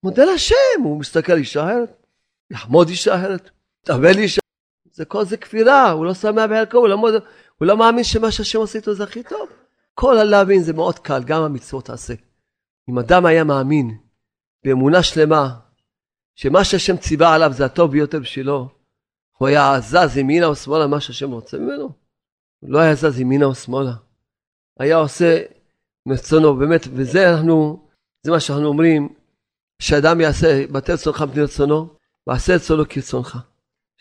מודה 0.03 0.25
לשם, 0.25 0.81
הוא 0.83 0.99
מסתכל 0.99 1.33
אישה 1.33 1.63
אחרת, 1.63 2.05
יחמוד 2.51 2.87
אישה 2.87 3.15
אחרת, 3.15 3.49
תאבל 3.81 4.17
אישה, 4.17 4.41
זה 4.91 5.05
כל 5.05 5.25
זה 5.25 5.37
כפירה, 5.37 5.91
הוא 5.91 6.05
לא 6.05 6.13
שמח 6.13 6.43
בחלקו, 6.49 6.77
הוא 6.77 6.87
לא, 6.87 6.97
הוא 7.57 7.67
לא 7.67 7.77
מאמין 7.77 8.03
שמה 8.03 8.31
שהשם 8.31 8.59
עושה 8.59 8.79
איתו 8.79 8.93
זה 8.93 9.03
הכי 9.03 9.23
טוב. 9.23 9.49
כל 9.93 10.17
הלהבין 10.17 10.63
זה 10.63 10.73
מאוד 10.73 10.99
קל, 10.99 11.23
גם 11.23 11.41
המצוות 11.41 11.85
תעשה. 11.85 12.13
אם 12.89 12.99
אדם 12.99 13.25
היה 13.25 13.43
מאמין 13.43 13.97
באמונה 14.65 15.03
שלמה, 15.03 15.59
שמה 16.35 16.63
שהשם 16.63 16.97
ציווה 16.97 17.35
עליו 17.35 17.53
זה 17.53 17.65
הטוב 17.65 17.91
ביותר 17.91 18.19
בשבילו, 18.19 18.69
הוא 19.37 19.47
היה 19.47 19.79
זז 19.79 20.17
ימינה 20.17 20.45
או 20.45 20.55
שמאלה 20.55 20.87
מה 20.87 21.01
שהשם 21.01 21.31
רוצה 21.31 21.57
ממנו. 21.57 21.89
הוא 22.59 22.69
לא 22.69 22.79
היה 22.79 22.95
זז 22.95 23.19
ימינה 23.19 23.45
או 23.45 23.55
שמאלה. 23.55 23.91
היה 24.79 24.97
עושה 24.97 25.41
מרצונו, 26.05 26.55
באמת, 26.55 26.87
וזה 26.93 27.33
אנחנו, 27.33 27.87
זה 28.23 28.31
מה 28.31 28.39
שאנחנו 28.39 28.65
אומרים, 28.65 29.09
שאדם 29.82 30.22
יעשה, 30.22 30.67
בטל 30.67 30.94
רצונך 30.94 31.22
בני 31.22 31.44
רצונו, 31.44 31.89
ועשה 32.28 32.56
רצונו 32.56 32.84
כרצונך. 32.89 33.38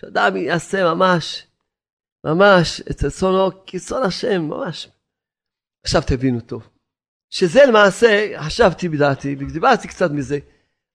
שאדם 0.00 0.36
יעשה 0.36 0.94
ממש, 0.94 1.46
ממש 2.24 2.80
את 2.90 3.04
רצונו 3.04 3.50
כרצון 3.66 4.02
השם, 4.02 4.42
ממש. 4.42 4.88
עכשיו 5.84 6.02
תבינו 6.06 6.40
טוב. 6.40 6.68
שזה 7.30 7.60
למעשה, 7.68 8.32
חשבתי 8.40 8.88
בדעתי, 8.88 9.36
ודיברתי 9.38 9.88
קצת 9.88 10.10
מזה, 10.10 10.38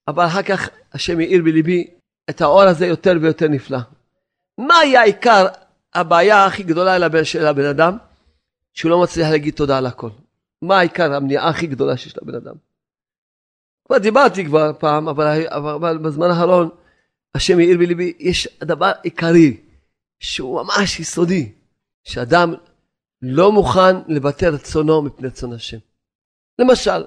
אבל 0.07 0.25
אחר 0.25 0.43
כך 0.43 0.69
השם 0.93 1.19
האיר 1.19 1.43
בליבי 1.43 1.87
את 2.29 2.41
האור 2.41 2.61
הזה 2.61 2.85
יותר 2.85 3.13
ויותר 3.21 3.47
נפלא. 3.47 3.79
מה 4.57 4.77
היה 4.77 5.03
עיקר 5.03 5.47
הבעיה 5.93 6.45
הכי 6.45 6.63
גדולה 6.63 7.23
של 7.23 7.45
הבן 7.45 7.65
אדם? 7.65 7.97
שהוא 8.73 8.89
לא 8.89 9.03
מצליח 9.03 9.29
להגיד 9.29 9.53
תודה 9.53 9.77
על 9.77 9.85
הכל. 9.85 10.09
מה 10.61 10.77
העיקר 10.77 11.13
המניעה 11.13 11.49
הכי 11.49 11.67
גדולה 11.67 11.97
שיש 11.97 12.17
לבן 12.17 12.35
אדם? 12.35 12.55
כבר 13.85 13.97
דיברתי 13.97 14.45
כבר 14.45 14.71
פעם, 14.79 15.07
אבל, 15.07 15.47
אבל 15.49 15.97
בזמן 15.97 16.27
האחרון 16.29 16.69
השם 17.35 17.57
העיר 17.57 17.77
בליבי, 17.77 18.13
יש 18.19 18.47
דבר 18.63 18.91
עיקרי, 19.03 19.57
שהוא 20.19 20.61
ממש 20.61 20.99
יסודי, 20.99 21.51
שאדם 22.03 22.53
לא 23.21 23.51
מוכן 23.51 23.95
לבטל 24.07 24.53
רצונו 24.53 25.01
מפני 25.01 25.27
רצון 25.27 25.53
השם. 25.53 25.77
למשל, 26.59 27.05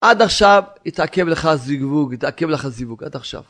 עד 0.00 0.22
עכשיו 0.22 0.62
התעכב 0.86 1.26
לך 1.26 1.48
זיווג, 1.54 2.14
התעכב 2.14 2.48
לך 2.48 2.68
זיווג, 2.68 3.04
עד 3.04 3.16
עכשיו. 3.16 3.42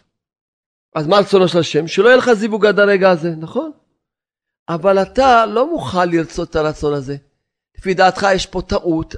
אז 0.94 1.06
מה 1.06 1.18
רצונו 1.18 1.48
של 1.48 1.58
השם? 1.58 1.86
שלא 1.86 2.08
יהיה 2.08 2.16
לך 2.16 2.32
זיווג 2.32 2.66
עד 2.66 2.78
הרגע 2.78 3.10
הזה, 3.10 3.30
נכון? 3.30 3.70
אבל 4.68 5.02
אתה 5.02 5.46
לא 5.46 5.70
מוכן 5.70 6.08
לרצות 6.08 6.50
את 6.50 6.56
הרצון 6.56 6.94
הזה. 6.94 7.16
לפי 7.78 7.94
דעתך 7.94 8.26
יש 8.34 8.46
פה 8.46 8.62
טעות, 8.62 9.14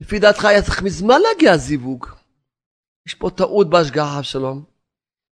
לפי 0.00 0.18
דעתך 0.18 0.44
היה 0.44 0.62
צריך 0.62 0.82
מזמן 0.82 1.20
להגיע 1.20 1.56
זיווג. 1.56 2.06
יש 3.06 3.14
פה 3.14 3.30
טעות 3.30 3.70
בהשגחה 3.70 4.18
אבשלום. 4.18 4.64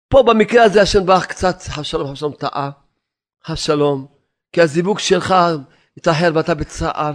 פה 0.09 0.23
במקרה 0.23 0.63
הזה 0.63 0.83
השם 0.83 1.07
ברך 1.07 1.27
קצת 1.27 1.57
אבשלום, 1.79 2.11
אבשלום 2.11 2.33
טעה. 2.33 2.71
אבשלום, 3.51 4.07
כי 4.53 4.61
הזיווג 4.61 4.99
שלך 4.99 5.35
התאחר 5.97 6.31
ואתה 6.35 6.55
בצער. 6.55 7.13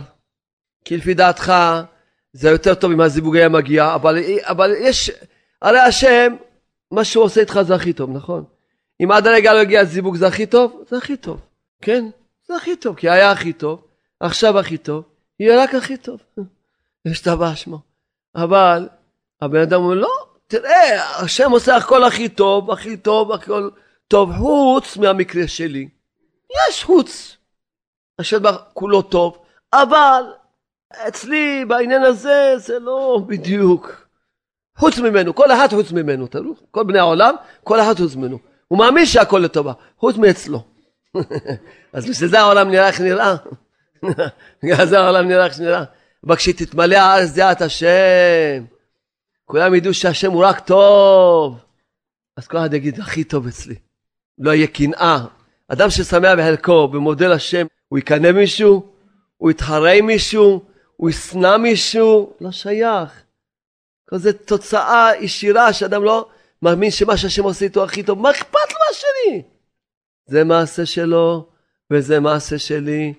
כי 0.86 0.98
לפי 0.98 1.14
דעתך 1.14 1.54
זה 2.34 2.50
יותר 2.50 2.74
טוב 2.74 2.92
אם 2.92 3.02
הזיווג 3.02 3.36
היה 3.36 3.50
מגיע, 3.50 3.96
אבל, 3.96 4.18
אבל 4.42 4.72
יש, 4.78 5.12
הרי 5.62 5.80
השם 5.80 6.36
מה 6.92 7.04
שהוא 7.04 7.24
עושה 7.24 7.42
איתך 7.42 7.62
זה 7.62 7.76
הכי 7.76 7.94
טוב, 7.94 8.10
נכון? 8.10 8.44
אם 9.04 9.12
עד 9.12 9.28
הרגע 9.28 9.54
לא 9.54 9.60
הגיע 9.60 9.82
הזיווג 9.82 10.16
זה 10.16 10.28
הכי 10.28 10.46
טוב, 10.46 10.84
זה 10.90 10.98
הכי 10.98 11.18
טוב, 11.18 11.42
כן? 11.82 12.06
זה 12.48 12.56
הכי 12.56 12.76
טוב, 12.76 12.96
כי 12.96 13.10
היה 13.10 13.32
הכי 13.32 13.54
טוב, 13.54 13.88
עכשיו 14.20 14.60
הכי 14.60 14.78
טוב, 14.78 15.04
יהיה 15.40 15.64
רק 15.64 15.76
הכי 15.76 15.98
טוב. 15.98 16.20
יש 17.06 17.22
טבע 17.22 17.56
שמו. 17.56 17.80
אבל 18.36 18.90
הבן 19.42 19.62
אדם 19.62 19.82
אומר, 19.82 19.96
לא, 19.96 20.31
תראה, 20.52 21.20
השם 21.24 21.52
עושה 21.52 21.76
הכל 21.76 22.04
הכי 22.04 22.30
טוב, 22.30 22.72
הכי 22.72 22.98
טוב, 22.98 23.32
הכל 23.32 23.70
טוב, 24.08 24.32
חוץ 24.38 24.98
מהמקרה 24.98 25.48
שלי. 25.48 25.90
יש 26.70 26.84
חוץ. 26.84 27.38
השם 28.20 28.42
כולו 28.74 29.02
טוב, 29.02 29.38
אבל 29.74 30.24
אצלי 31.08 31.66
בעניין 31.68 32.04
הזה 32.04 32.54
זה 32.58 32.80
לא 32.80 33.22
בדיוק. 33.28 34.08
חוץ 34.78 34.98
ממנו, 35.00 35.36
כל 35.36 35.52
אחד 35.52 35.68
חוץ 35.70 35.92
ממנו, 35.92 36.28
תראו, 36.28 36.54
כל 36.72 36.84
בני 36.84 37.00
העולם, 37.00 37.36
כל 37.64 37.82
אחד 37.82 37.98
חוץ 37.98 38.16
ממנו. 38.16 38.40
הוא 38.68 38.80
מאמין 38.80 39.06
שהכל 39.06 39.40
לטובה, 39.40 39.74
חוץ 39.98 40.18
מאצלו. 40.18 40.64
אז 41.94 42.10
בשביל 42.10 42.30
זה 42.30 42.40
העולם 42.40 42.70
נראה 42.70 42.88
איך 42.88 43.02
נראה. 43.02 43.36
בגלל 44.64 44.86
זה 44.86 45.00
העולם 45.00 45.28
נראה 45.28 45.46
איך 45.46 45.54
שנראה. 45.54 45.84
אבל 46.28 46.36
כשתתמלא 46.36 46.96
הארץ 46.96 47.32
דעת 47.32 47.62
השם, 47.62 48.64
כולם 49.52 49.76
ידעו 49.76 49.94
שהשם 49.94 50.32
הוא 50.32 50.46
רק 50.46 50.60
טוב, 50.60 51.60
אז 52.38 52.48
כל 52.48 52.58
אחד 52.58 52.74
יגיד, 52.74 53.00
הכי 53.00 53.24
טוב 53.24 53.48
אצלי. 53.48 53.76
לא 54.38 54.52
יהיה 54.52 54.68
קנאה. 54.68 55.26
אדם 55.68 55.90
ששמח 55.90 56.30
בחלקו 56.38 56.90
ומודה 56.94 57.28
לשם, 57.28 57.66
הוא 57.88 58.00
יקנא 58.00 58.32
מישהו? 58.32 58.94
הוא 59.38 59.52
יתחרה 59.52 59.92
עם 59.92 60.06
מישהו? 60.06 60.66
הוא 60.98 61.10
ישנא 61.10 61.58
מישהו? 61.58 62.34
לא 62.42 62.52
שייך. 62.52 63.24
זו 64.14 64.30
תוצאה 64.46 65.10
ישירה 65.20 65.74
שאדם 65.74 66.04
לא 66.04 66.30
מאמין 66.62 66.92
שמה 66.92 67.18
שהשם 67.18 67.44
עושה 67.44 67.66
איתו 67.66 67.84
הכי 67.84 68.04
טוב. 68.04 68.20
מה 68.20 68.32
אכפת 68.32 68.72
לו 68.72 68.78
מהשני? 68.88 69.44
זה 70.26 70.44
מעשה 70.44 70.86
שלו 70.86 71.50
וזה 71.92 72.20
מעשה 72.20 72.60
שלי, 72.60 73.14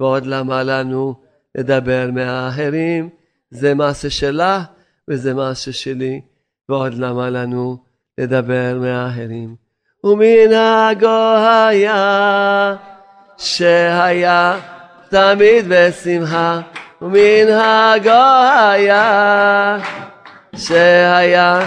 ועוד 0.00 0.26
למה 0.26 0.62
לנו 0.62 1.14
לדבר 1.54 2.10
מהאחרים? 2.12 3.08
זה 3.50 3.74
מעשה 3.74 4.10
שלה 4.10 4.64
וזה 5.08 5.34
מעשה 5.34 5.72
שלי, 5.72 6.20
ועוד 6.68 6.94
למה 6.94 7.30
לנו 7.30 7.76
לדבר 8.18 8.78
מהאחרים? 8.80 9.56
ומנהגו 10.04 11.36
היה 11.68 12.74
שהיה 13.38 14.58
תמיד 15.08 15.64
בשמחה, 15.68 16.60
ומנהגו 17.02 18.10
היה 18.72 19.78
שהיה 20.56 21.60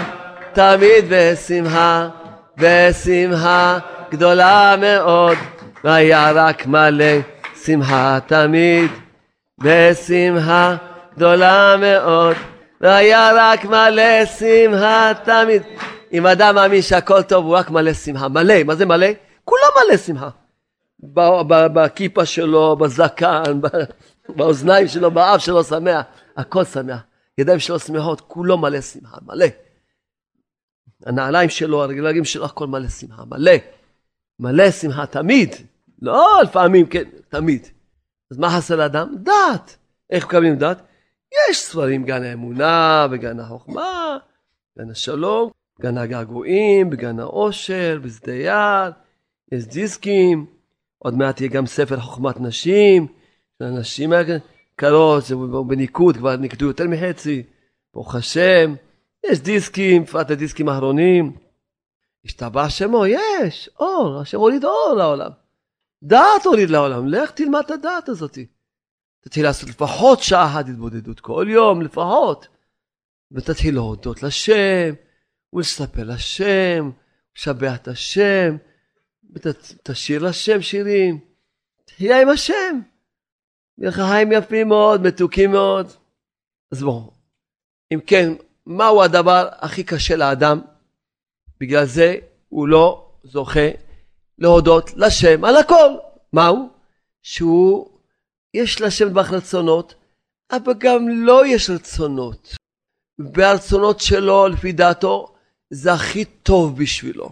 תמיד 0.52 1.04
בשמחה, 1.08 2.08
בשמחה 2.56 3.78
גדולה 4.10 4.74
מאוד, 4.80 5.36
והיה 5.84 6.30
רק 6.30 6.66
מלא 6.66 7.14
שמחה 7.64 8.18
תמיד, 8.26 8.90
בשמחה 9.60 10.76
גדולה 11.16 11.76
מאוד, 11.78 12.36
והיה 12.82 13.30
רק 13.36 13.64
מלא 13.64 14.26
שמחה 14.26 15.12
תמיד. 15.24 15.62
אם 16.12 16.26
אדם 16.26 16.54
מאמין 16.54 16.82
שהכל 16.82 17.22
טוב 17.22 17.44
הוא 17.44 17.56
רק 17.56 17.70
מלא 17.70 17.92
שמחה, 17.94 18.28
מלא, 18.28 18.62
מה 18.62 18.74
זה 18.74 18.86
מלא? 18.86 19.06
כולו 19.44 19.62
מלא 19.76 19.96
שמחה. 19.96 20.28
בכיפה 21.74 22.26
שלו, 22.26 22.76
בזקן, 22.76 23.60
באוזניים 24.28 24.88
שלו, 24.88 25.10
באף 25.10 25.40
שלו 25.40 25.64
שמח, 25.64 26.04
הכל 26.36 26.64
שמח. 26.64 27.00
ידיים 27.38 27.58
שלו 27.58 27.78
שמחות, 27.78 28.20
כולו 28.20 28.58
מלא 28.58 28.80
שמחה, 28.80 29.16
מלא. 29.26 29.46
הנעליים 31.06 31.50
שלו, 31.50 31.82
הרגליים 31.82 32.24
שלו, 32.24 32.44
הכל 32.44 32.66
מלא 32.66 32.88
שמחה, 32.88 33.22
מלא. 33.24 33.52
מלא 34.40 34.70
שמחה 34.70 35.06
תמיד. 35.06 35.54
לא 36.02 36.40
לפעמים, 36.42 36.86
כן, 36.86 37.04
תמיד. 37.28 37.66
אז 38.30 38.38
מה 38.38 38.50
חסר 38.50 38.76
לאדם? 38.76 39.14
דת. 39.22 39.76
איך 40.10 40.24
מקבלים 40.24 40.56
דת? 40.56 40.82
יש 41.50 41.58
ספרים, 41.60 42.04
גן 42.04 42.22
האמונה 42.22 43.06
וגן 43.10 43.40
החוכמה, 43.40 44.18
גן 44.78 44.90
השלום, 44.90 45.50
גן 45.80 45.98
הגעגועים, 45.98 46.90
בגן 46.90 47.18
העושר, 47.18 47.98
בשדה 48.02 48.34
יד, 48.34 48.92
יש 49.52 49.64
דיסקים, 49.66 50.46
עוד 50.98 51.14
מעט 51.14 51.40
יהיה 51.40 51.50
גם 51.50 51.66
ספר 51.66 52.00
חוכמת 52.00 52.40
נשים, 52.40 53.06
הנשים 53.60 54.12
היקרות, 54.12 55.24
זה 55.24 55.34
בניקוד, 55.66 56.16
כבר 56.16 56.36
ניקדו 56.36 56.66
יותר 56.66 56.88
מחצי, 56.88 57.42
ברוך 57.94 58.14
השם, 58.14 58.74
יש 59.26 59.40
דיסקים, 59.40 60.02
בפרט 60.02 60.30
הדיסקים 60.30 60.68
האחרונים, 60.68 61.36
השתבח 62.24 62.68
שמו, 62.68 63.06
יש, 63.06 63.70
אור, 63.80 64.20
השם 64.20 64.38
הוליד 64.38 64.64
אור 64.64 64.94
לעולם. 64.96 65.30
דעת 66.02 66.44
הוליד 66.44 66.70
לעולם, 66.70 67.08
לך 67.08 67.30
תלמד 67.30 67.62
את 67.66 67.70
הדעת 67.70 68.08
הזאת. 68.08 68.38
תתחיל 69.22 69.44
לעשות 69.44 69.68
לפחות 69.68 70.22
שעה 70.22 70.46
אחת 70.46 70.68
התבודדות 70.68 71.20
כל 71.20 71.46
יום, 71.48 71.82
לפחות. 71.82 72.48
ותתחיל 73.32 73.74
להודות 73.74 74.22
לשם, 74.22 74.94
ולספר 75.52 76.04
לשם, 76.04 76.90
לשבח 77.36 77.76
את 77.76 77.88
השם, 77.88 78.56
ותשאיר 79.34 80.22
לשם 80.22 80.62
שירים. 80.62 81.20
תהיה 81.84 82.22
עם 82.22 82.28
השם. 82.28 82.80
יהיה 83.78 83.90
לך 83.90 83.96
חיים 83.96 84.32
יפים 84.32 84.68
מאוד, 84.68 85.02
מתוקים 85.02 85.50
מאוד. 85.50 85.86
אז 86.72 86.82
בואו, 86.82 87.10
אם 87.94 88.00
כן, 88.06 88.32
מהו 88.66 89.02
הדבר 89.02 89.48
הכי 89.52 89.84
קשה 89.84 90.16
לאדם? 90.16 90.60
בגלל 91.60 91.84
זה 91.84 92.16
הוא 92.48 92.68
לא 92.68 93.12
זוכה 93.24 93.68
להודות 94.38 94.90
לשם 94.96 95.44
על 95.44 95.56
הכל. 95.56 95.90
מהו? 96.32 96.68
שהוא, 97.22 97.91
יש 98.54 98.80
לשם 98.80 99.08
דבר 99.08 99.20
רצונות, 99.20 99.94
אבל 100.52 100.72
גם 100.78 101.08
לא 101.08 101.46
יש 101.46 101.70
רצונות. 101.70 102.54
והרצונות 103.34 104.00
שלו, 104.00 104.48
לפי 104.48 104.72
דעתו, 104.72 105.34
זה 105.70 105.92
הכי 105.92 106.24
טוב 106.24 106.78
בשבילו. 106.80 107.30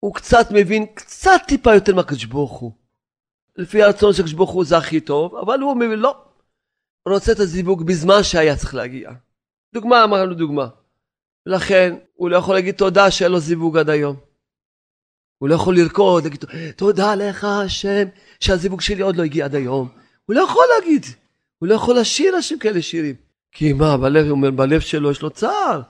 הוא 0.00 0.14
קצת 0.14 0.46
מבין, 0.50 0.86
קצת 0.94 1.40
טיפה 1.48 1.74
יותר 1.74 1.94
מהקדוש 1.94 2.24
ברוך 2.24 2.58
הוא. 2.58 2.72
לפי 3.56 3.82
הרצון 3.82 4.12
של 4.12 4.22
הקדוש 4.22 4.34
ברוך 4.34 4.50
הוא 4.50 4.64
זה 4.64 4.76
הכי 4.76 5.00
טוב, 5.00 5.36
אבל 5.36 5.60
הוא 5.60 5.76
מבין, 5.76 5.98
לא. 5.98 6.24
רוצה 7.08 7.32
את 7.32 7.40
הזיווג 7.40 7.86
בזמן 7.86 8.22
שהיה 8.22 8.56
צריך 8.56 8.74
להגיע. 8.74 9.10
דוגמה, 9.74 10.04
אמרנו 10.04 10.34
דוגמה. 10.34 10.68
ולכן 11.46 11.94
הוא 12.14 12.30
לא 12.30 12.36
יכול 12.36 12.54
להגיד 12.54 12.74
תודה 12.74 13.10
שאין 13.10 13.32
לו 13.32 13.40
זיווג 13.40 13.78
עד 13.78 13.90
היום. 13.90 14.16
הוא 15.38 15.48
לא 15.48 15.54
יכול 15.54 15.76
לרקוד, 15.76 16.24
להגיד 16.24 16.44
תודה 16.76 17.14
לך 17.14 17.44
השם 17.44 18.08
שהזיווג 18.40 18.80
שלי 18.80 19.02
עוד 19.02 19.16
לא 19.16 19.22
הגיע 19.22 19.44
עד 19.44 19.54
היום. 19.54 20.01
הוא 20.24 20.36
לא 20.36 20.40
יכול 20.40 20.64
להגיד, 20.78 21.06
הוא 21.58 21.68
לא 21.68 21.74
יכול 21.74 21.98
לשיר 21.98 22.36
השם 22.36 22.58
כאלה 22.58 22.82
שירים. 22.82 23.14
כי 23.52 23.72
מה, 23.72 23.96
בלב, 23.96 24.24
הוא 24.24 24.30
אומר, 24.30 24.50
בלב 24.50 24.80
שלו 24.80 25.10
יש 25.10 25.22
לו 25.22 25.30
צער. 25.30 25.82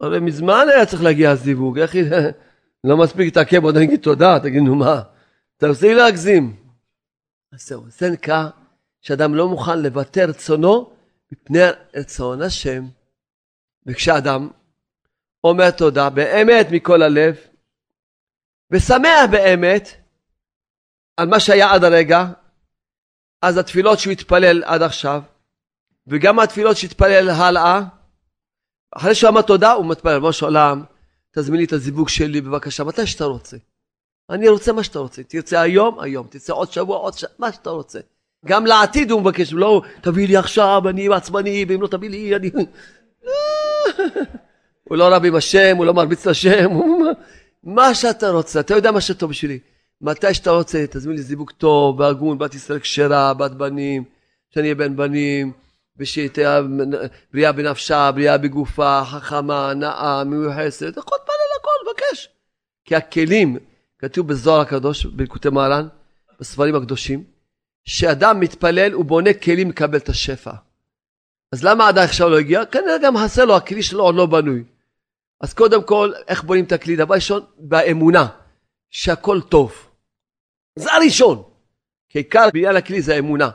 הרי 0.00 0.20
מזמן 0.20 0.66
היה 0.74 0.86
צריך 0.86 1.02
להגיע 1.02 1.30
הזיווג, 1.30 1.78
איך 1.78 1.94
היא... 1.94 2.04
לא 2.84 2.96
מספיק 2.96 3.20
להתעכב, 3.20 3.64
עוד 3.64 3.76
נגיד 3.76 4.00
תודה, 4.00 4.40
תגיד 4.42 4.62
נו 4.62 4.74
מה, 4.74 5.02
תפסיק 5.56 5.90
להגזים. 5.90 6.56
אז 7.52 7.66
זהו, 7.68 7.84
זה 7.88 8.10
נקרא 8.10 8.48
שאדם 9.00 9.34
לא 9.34 9.48
מוכן 9.48 9.82
לוותר 9.82 10.24
רצונו 10.28 10.92
מפני 11.32 11.58
רצון 11.94 12.42
השם. 12.42 12.84
וכשאדם 13.86 14.48
אומר 15.44 15.70
תודה 15.70 16.10
באמת 16.10 16.66
מכל 16.70 17.02
הלב, 17.02 17.36
ושמח 18.70 19.30
באמת 19.30 19.88
על 21.16 21.28
מה 21.28 21.40
שהיה 21.40 21.72
עד 21.72 21.84
הרגע, 21.84 22.26
אז 23.46 23.58
התפילות 23.58 23.98
שהוא 23.98 24.12
התפלל 24.12 24.62
עד 24.64 24.82
עכשיו, 24.82 25.22
וגם 26.06 26.38
התפילות 26.38 26.76
שהתפלל 26.76 27.30
הלאה, 27.30 27.82
אחרי 28.96 29.14
שהוא 29.14 29.30
אמר 29.30 29.42
תודה, 29.42 29.72
הוא 29.72 29.86
מתפלל, 29.86 30.12
ריבונו 30.12 30.32
של 30.32 30.44
עולם, 30.44 30.82
תזמין 31.30 31.58
לי 31.58 31.64
את 31.64 31.72
הזיווג 31.72 32.08
שלי 32.08 32.40
בבקשה, 32.40 32.84
מתי 32.84 33.06
שאתה 33.06 33.24
רוצה. 33.24 33.56
אני 34.30 34.48
רוצה 34.48 34.72
מה 34.72 34.82
שאתה 34.82 34.98
רוצה. 34.98 35.22
תרצה 35.22 35.60
היום, 35.60 36.00
היום. 36.00 36.26
תרצה 36.30 36.52
עוד 36.52 36.72
שבוע, 36.72 36.96
עוד 36.96 37.18
שבוע, 37.18 37.34
מה 37.38 37.52
שאתה 37.52 37.70
רוצה. 37.70 37.98
גם 38.46 38.66
לעתיד 38.66 39.10
הוא 39.10 39.20
מבקש, 39.20 39.52
לא, 39.52 39.82
תביא 40.00 40.28
לי 40.28 40.36
עכשיו, 40.36 40.82
אני 40.88 41.08
עצבני, 41.14 41.64
ואם 41.68 41.82
לא 41.82 41.86
תביא 41.86 42.10
לי, 42.10 42.36
אני... 42.36 42.50
הוא 44.88 44.96
לא 44.96 45.14
רב 45.14 45.24
עם 45.24 45.34
השם, 45.34 45.76
הוא 45.76 45.86
לא 45.86 45.94
מרביץ 45.94 46.26
לשם. 46.26 46.70
מה 47.64 47.94
שאתה 47.94 48.30
רוצה, 48.30 48.60
אתה 48.60 48.74
יודע 48.74 48.90
מה 48.90 49.00
שטוב 49.00 49.30
בשבילי. 49.30 49.58
מתי 50.00 50.34
שאתה 50.34 50.50
רוצה, 50.50 50.84
תזמין 50.90 51.16
לי 51.16 51.22
זיווג 51.22 51.50
טוב, 51.50 52.00
והגון, 52.00 52.38
בת 52.38 52.54
ישראל 52.54 52.78
כשרה, 52.78 53.34
בת 53.34 53.50
בנים, 53.50 54.04
שאני 54.50 54.64
אהיה 54.64 54.74
בן 54.74 54.96
בנים. 54.96 55.52
ושתהיה 55.98 56.60
בריאה 57.32 57.52
בנפשה, 57.52 58.10
בריאה 58.12 58.38
בגופה, 58.38 59.02
חכמה, 59.04 59.74
נאה, 59.74 60.24
מיוחסת, 60.24 60.94
יכול 60.96 61.18
להתפלל 61.18 61.52
הכל, 61.60 61.70
לבקש. 61.90 62.28
כי 62.84 62.96
הכלים, 62.96 63.56
כתוב 63.98 64.28
בזוהר 64.28 64.60
הקדוש, 64.60 65.06
בלקוטי 65.06 65.48
מרן, 65.48 65.88
בספרים 66.40 66.74
הקדושים, 66.74 67.24
שאדם 67.84 68.40
מתפלל, 68.40 68.92
הוא 68.92 69.04
בונה 69.04 69.32
כלים 69.34 69.70
לקבל 69.70 69.98
את 69.98 70.08
השפע. 70.08 70.52
אז 71.52 71.64
למה 71.64 71.88
עד 71.88 71.98
עכשיו 71.98 72.28
לא 72.28 72.38
הגיע? 72.38 72.64
כנראה 72.64 72.98
גם 73.02 73.16
חסר 73.16 73.44
לו, 73.44 73.56
הכלי 73.56 73.82
שלו 73.82 74.02
עוד 74.02 74.14
לא 74.14 74.26
בנוי. 74.26 74.64
אז 75.40 75.54
קודם 75.54 75.82
כל, 75.82 76.12
איך 76.28 76.44
בונים 76.44 76.64
את 76.64 76.72
הכלי? 76.72 76.96
דבר 76.96 77.14
ראשון, 77.14 77.42
באמונה, 77.58 78.26
שהכל 78.90 79.40
טוב. 79.40 79.85
זה 80.76 80.92
הראשון. 80.92 81.42
כי 82.08 82.18
עיקר 82.18 82.48
בניין 82.54 82.76
הכלי 82.76 83.02
זה 83.02 83.14
האמונה. 83.14 83.50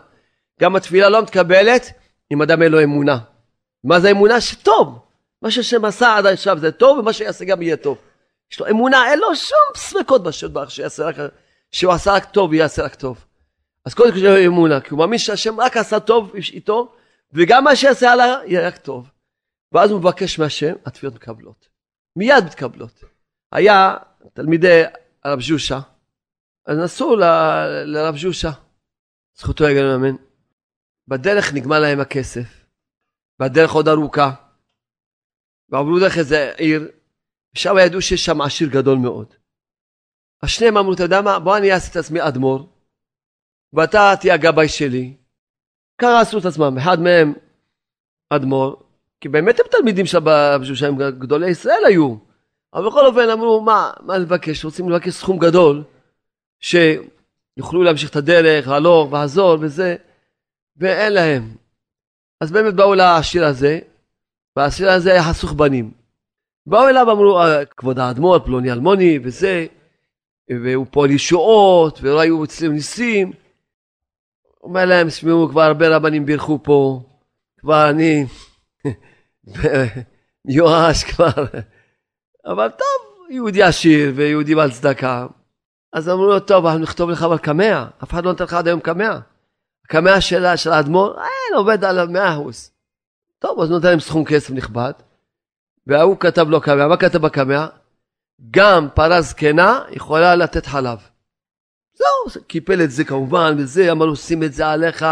גם 0.62 0.76
התפילה 0.76 1.10
לא 1.10 1.22
מתקבלת 1.22 1.92
אם 2.32 2.42
אדם 2.42 2.62
אין 2.62 2.72
לו 2.72 2.84
אמונה. 2.84 3.18
מה 3.84 4.00
זה 4.00 4.12
אמונה? 4.12 4.42
שטוב. 4.42 5.00
מה 5.42 5.52
שהשם 5.52 5.86
עשה 5.86 6.18
עד 6.18 6.26
עכשיו 6.26 6.60
זה 6.60 6.72
טוב, 6.72 6.98
ומה 6.98 7.14
שיעשה 7.14 7.46
גם 7.46 7.62
יהיה 7.62 7.78
טוב. 7.78 7.98
יש 8.52 8.60
לו 8.60 8.68
אמונה, 8.70 9.12
אין 9.12 9.20
לו 9.20 9.36
שום 9.36 9.58
ספקות 9.76 10.24
בשם 10.24 10.48
שיעשה 10.70 11.06
רק, 11.06 11.16
שהוא 11.72 11.94
עשה 11.94 12.14
רק 12.14 12.26
טוב 12.26 12.52
ויעשה 12.52 12.84
רק 12.84 12.96
טוב. 12.96 13.26
אז 13.86 13.94
קודם 13.94 14.12
כל 14.12 14.18
יש 14.18 14.24
לו 14.24 14.46
אמונה, 14.46 14.82
כי 14.82 14.90
הוא 14.90 15.00
מאמין 15.00 15.20
שהשם 15.20 15.60
רק 15.60 15.78
עשה 15.78 16.00
טוב 16.00 16.36
איתו, 16.54 16.94
וגם 17.34 17.64
מה 17.64 17.76
שיעשה 17.76 18.12
עליו 18.12 18.40
יהיה 18.46 18.68
רק 18.68 18.78
טוב. 18.78 19.10
ואז 19.72 19.92
הוא 19.92 20.00
מבקש 20.00 20.40
מהשם, 20.40 20.74
התפילות 20.86 21.16
מקבלות. 21.16 21.68
מיד 22.16 22.46
מתקבלות. 22.46 23.04
היה 23.52 23.98
תלמידי 24.34 24.84
הרב 25.24 25.42
ז'ושה, 25.42 25.80
אז 26.66 26.78
נסעו 26.78 27.16
לרב 27.86 28.18
ז'ושה, 28.18 28.52
זכותו 29.38 29.64
יגן 29.64 29.86
אמן. 29.86 30.16
בדרך 31.08 31.54
נגמר 31.54 31.80
להם 31.80 32.00
הכסף, 32.00 32.66
והדרך 33.40 33.72
עוד 33.72 33.88
ארוכה, 33.88 34.32
ועברו 35.70 36.00
דרך 36.00 36.18
איזה 36.18 36.52
עיר, 36.58 36.92
ושם 37.56 37.76
ידעו 37.86 38.02
שיש 38.02 38.26
שם 38.26 38.42
עשיר 38.42 38.70
גדול 38.70 38.98
מאוד. 38.98 39.34
אז 40.42 40.50
שניהם 40.50 40.78
אמרו, 40.78 40.94
אתה 40.94 41.04
יודע 41.04 41.22
מה, 41.22 41.40
בוא 41.40 41.58
אני 41.58 41.74
אעשה 41.74 41.92
את 41.92 41.96
עצמי 41.96 42.28
אדמו"ר, 42.28 42.70
ואתה 43.74 44.14
תהיה 44.20 44.34
הגבאי 44.34 44.68
שלי. 44.70 45.18
ככה 45.98 46.22
עשו 46.22 46.38
את 46.38 46.46
עצמם, 46.46 46.78
אחד 46.78 47.00
מהם 47.00 47.34
אדמו"ר, 48.30 48.84
כי 49.22 49.30
באמת 49.30 49.60
הם 49.60 49.66
תלמידים 49.72 50.06
שם 50.06 50.20
בשושיים, 50.62 50.98
גדולי 50.98 51.50
ישראל 51.50 51.86
היו. 51.86 52.16
אבל 52.74 52.88
בכל 52.88 53.06
אופן 53.06 53.30
אמרו, 53.30 53.62
מה, 53.62 53.92
מה 54.00 54.18
לבקש? 54.18 54.66
רוצים 54.66 54.90
לבקש 54.90 55.14
סכום 55.14 55.40
גדול, 55.40 55.84
שיוכלו 56.62 57.84
להמשיך 57.84 58.10
את 58.10 58.16
הדרך, 58.16 58.68
הלוך 58.68 59.12
ועזור 59.12 59.58
וזה, 59.62 59.96
ואין 60.78 61.14
להם. 61.14 61.56
אז 62.42 62.52
באמת 62.52 62.74
באו 62.74 62.96
לעשיר 62.96 63.46
הזה, 63.46 63.80
והעשיר 64.56 64.92
הזה 64.92 65.12
היה 65.12 65.24
חסוך 65.24 65.54
בנים. 65.54 65.92
באו 66.66 66.88
אליו 66.88 67.12
אמרו, 67.12 67.40
אה, 67.40 67.66
כבוד 67.66 68.00
האדמו"ר, 68.00 68.40
פלוני 68.40 68.72
אלמוני 68.72 69.20
וזה, 69.24 69.66
והוא 70.50 70.86
פועל 70.92 71.12
ישועות, 71.12 72.00
ולא 72.02 72.20
היו 72.20 72.44
אצלם 72.44 72.74
ניסים. 72.74 73.32
אומר 74.64 74.86
להם, 74.86 75.08
תשמעו, 75.08 75.50
כבר 75.50 75.62
הרבה 75.62 75.96
רבנים 75.96 76.26
בירכו 76.26 76.60
פה, 76.64 77.02
כבר 77.58 77.90
אני 77.90 78.26
מיואש 80.46 81.04
כבר. 81.04 81.46
אבל 82.46 82.70
טוב, 82.70 83.30
יהודי 83.30 83.64
עשיר 83.64 84.12
ויהודי 84.16 84.56
בעל 84.56 84.72
צדקה. 84.72 85.28
אז 85.94 86.10
אמרו 86.10 86.26
לו, 86.26 86.40
טוב, 86.40 86.66
אנחנו 86.66 86.82
נכתוב 86.82 87.10
לך 87.10 87.24
אבל 87.24 87.38
קמע, 87.38 87.86
אף 88.04 88.12
אחד 88.12 88.26
לא 88.26 88.32
נותן 88.32 88.44
לך 88.44 88.54
עד 88.54 88.68
היום 88.68 88.80
קמע. 88.80 89.20
הקמע 89.86 90.22
של, 90.22 90.46
האדמו"ר, 90.46 91.14
אין, 91.18 91.58
עובד 91.58 91.84
על 91.84 92.00
המאה 92.00 92.34
אחוז. 92.34 92.72
טוב, 93.40 93.62
אז 93.62 93.70
נותן 93.70 93.88
להם 93.88 94.00
סכום 94.00 94.26
כסף 94.26 94.52
נכבד, 94.52 94.92
וההוא 95.88 96.18
כתב 96.20 96.50
לו 96.50 96.62
קמע, 96.62 96.88
מה 96.88 96.98
כתב 96.98 97.18
בקמע? 97.18 97.68
גם 98.52 98.88
פרה 98.94 99.22
זקנה 99.22 99.80
יכולה 99.90 100.36
לתת 100.36 100.66
חלב. 100.66 101.00
זהו, 101.94 102.44
קיפל 102.48 102.82
את 102.82 102.92
זה 102.92 103.04
כמובן, 103.04 103.56
וזה, 103.58 103.92
אמר 103.92 104.06
לו, 104.06 104.16
שים 104.16 104.44
את 104.44 104.54
זה 104.54 104.68
עליך, 104.68 105.06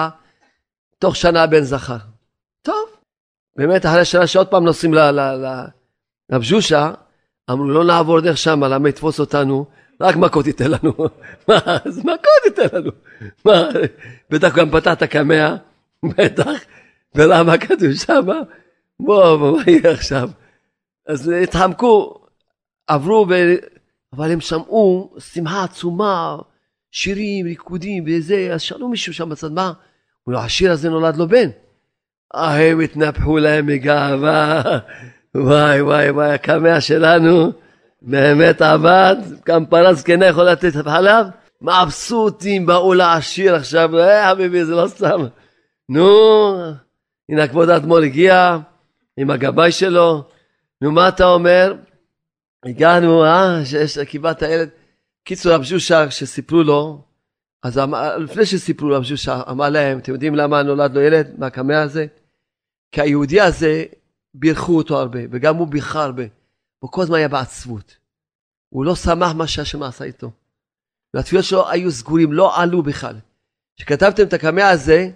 תוך 0.99 1.15
שנה 1.15 1.47
בן 1.47 1.61
זכר. 1.61 1.97
טוב, 2.61 2.89
באמת 3.55 3.85
אחרי 3.85 4.05
שנה 4.05 4.27
שעוד 4.27 4.47
פעם 4.47 4.63
נוסעים 4.63 4.93
לרב 4.93 6.43
ז'ושה, 6.43 6.91
אמרו 7.51 7.69
לא 7.69 7.83
נעבור 7.83 8.19
דרך 8.19 8.37
שם, 8.37 8.63
למה 8.63 8.89
יתפוס 8.89 9.19
אותנו? 9.19 9.65
רק 10.01 10.15
מכות 10.15 10.47
ייתן 10.47 10.71
לנו. 10.71 10.93
מה, 11.47 11.59
אז 11.85 11.99
מכות 11.99 12.45
ייתן 12.45 12.77
לנו. 12.77 12.91
מה, 13.45 13.69
בטח 14.29 14.55
גם 14.55 14.71
פתח 14.71 14.93
את 14.93 15.01
הקמע, 15.01 15.55
בטח, 16.03 16.51
ולמה 17.15 17.57
כתוב 17.57 17.93
שם? 17.93 18.27
בוא, 18.99 19.37
מה 19.37 19.63
יהיה 19.67 19.91
עכשיו? 19.91 20.29
אז 21.07 21.29
התחמקו, 21.43 22.15
עברו, 22.87 23.25
ו... 23.29 23.33
אבל 24.13 24.31
הם 24.31 24.41
שמעו 24.41 25.13
שמחה 25.19 25.63
עצומה, 25.63 26.37
שירים, 26.91 27.45
ריקודים 27.45 28.03
וזה, 28.07 28.49
אז 28.53 28.61
שאלו 28.61 28.89
מישהו 28.89 29.13
שם 29.13 29.29
בצד, 29.29 29.51
מה? 29.51 29.67
הוא 30.23 30.33
אומר, 30.33 30.45
השיר 30.45 30.71
הזה 30.71 30.89
נולד 30.89 31.17
לו 31.17 31.27
בן. 31.27 31.49
הם 32.33 32.79
התנפחו 32.79 33.37
להם 33.37 33.65
מגאווה, 33.65 34.61
וואי 35.35 35.81
וואי 35.81 36.09
וואי, 36.09 36.33
הקמע 36.33 36.81
שלנו 36.81 37.51
באמת 38.01 38.61
עבד, 38.61 39.15
גם 39.45 39.65
פרה 39.65 39.93
זקנה 39.93 40.25
יכול 40.25 40.43
לתת 40.43 40.73
חלב, 40.73 41.25
מבסוטים 41.61 42.65
באו 42.65 42.93
לעשיר 42.93 43.55
עכשיו, 43.55 43.99
אה 43.99 44.31
חביבי 44.31 44.65
זה 44.65 44.75
לא 44.75 44.87
סתם, 44.87 45.21
נו, 45.89 46.07
הנה 47.29 47.47
כבוד 47.47 47.69
האדמו"ר 47.69 47.99
הגיע 47.99 48.57
עם 49.17 49.29
הגבאי 49.29 49.71
שלו, 49.71 50.23
נו 50.81 50.91
מה 50.91 51.07
אתה 51.07 51.25
אומר? 51.25 51.75
הגענו, 52.65 53.25
אה, 53.25 53.65
שיש, 53.65 53.97
קיבלת 53.97 54.41
ילד. 54.41 54.69
קיצור, 55.23 55.53
רב 55.53 55.63
ז'ושה, 55.63 56.11
שסיפרו 56.11 56.63
לו, 56.63 57.01
אז 57.63 57.77
אמ, 57.77 57.93
לפני 58.19 58.45
שסיפרו 58.45 58.89
רב 58.89 59.03
ז'ושה, 59.03 59.41
אמר 59.51 59.69
להם, 59.69 59.99
אתם 59.99 60.11
יודעים 60.11 60.35
למה 60.35 60.63
נולד 60.63 60.93
לו 60.93 61.01
ילד 61.01 61.35
מהקמע 61.37 61.81
הזה? 61.81 62.05
כי 62.91 63.01
היהודי 63.01 63.41
הזה, 63.41 63.83
בירכו 64.33 64.77
אותו 64.77 64.99
הרבה, 64.99 65.19
וגם 65.31 65.55
הוא 65.55 65.67
ביכה 65.67 66.03
הרבה. 66.03 66.23
הוא 66.79 66.91
כל 66.91 67.01
הזמן 67.01 67.17
היה 67.17 67.27
בעצבות. 67.27 67.97
הוא 68.69 68.85
לא 68.85 68.95
שמח 68.95 69.31
מה 69.31 69.47
שהשם 69.47 69.83
עשה 69.83 70.05
איתו. 70.05 70.31
והתפילות 71.13 71.45
שלו 71.45 71.69
היו 71.69 71.91
סגורים, 71.91 72.33
לא 72.33 72.61
עלו 72.61 72.83
בכלל. 72.83 73.15
כשכתבתם 73.77 74.23
את 74.23 74.33
הקמע 74.33 74.69
הזה, 74.69 75.09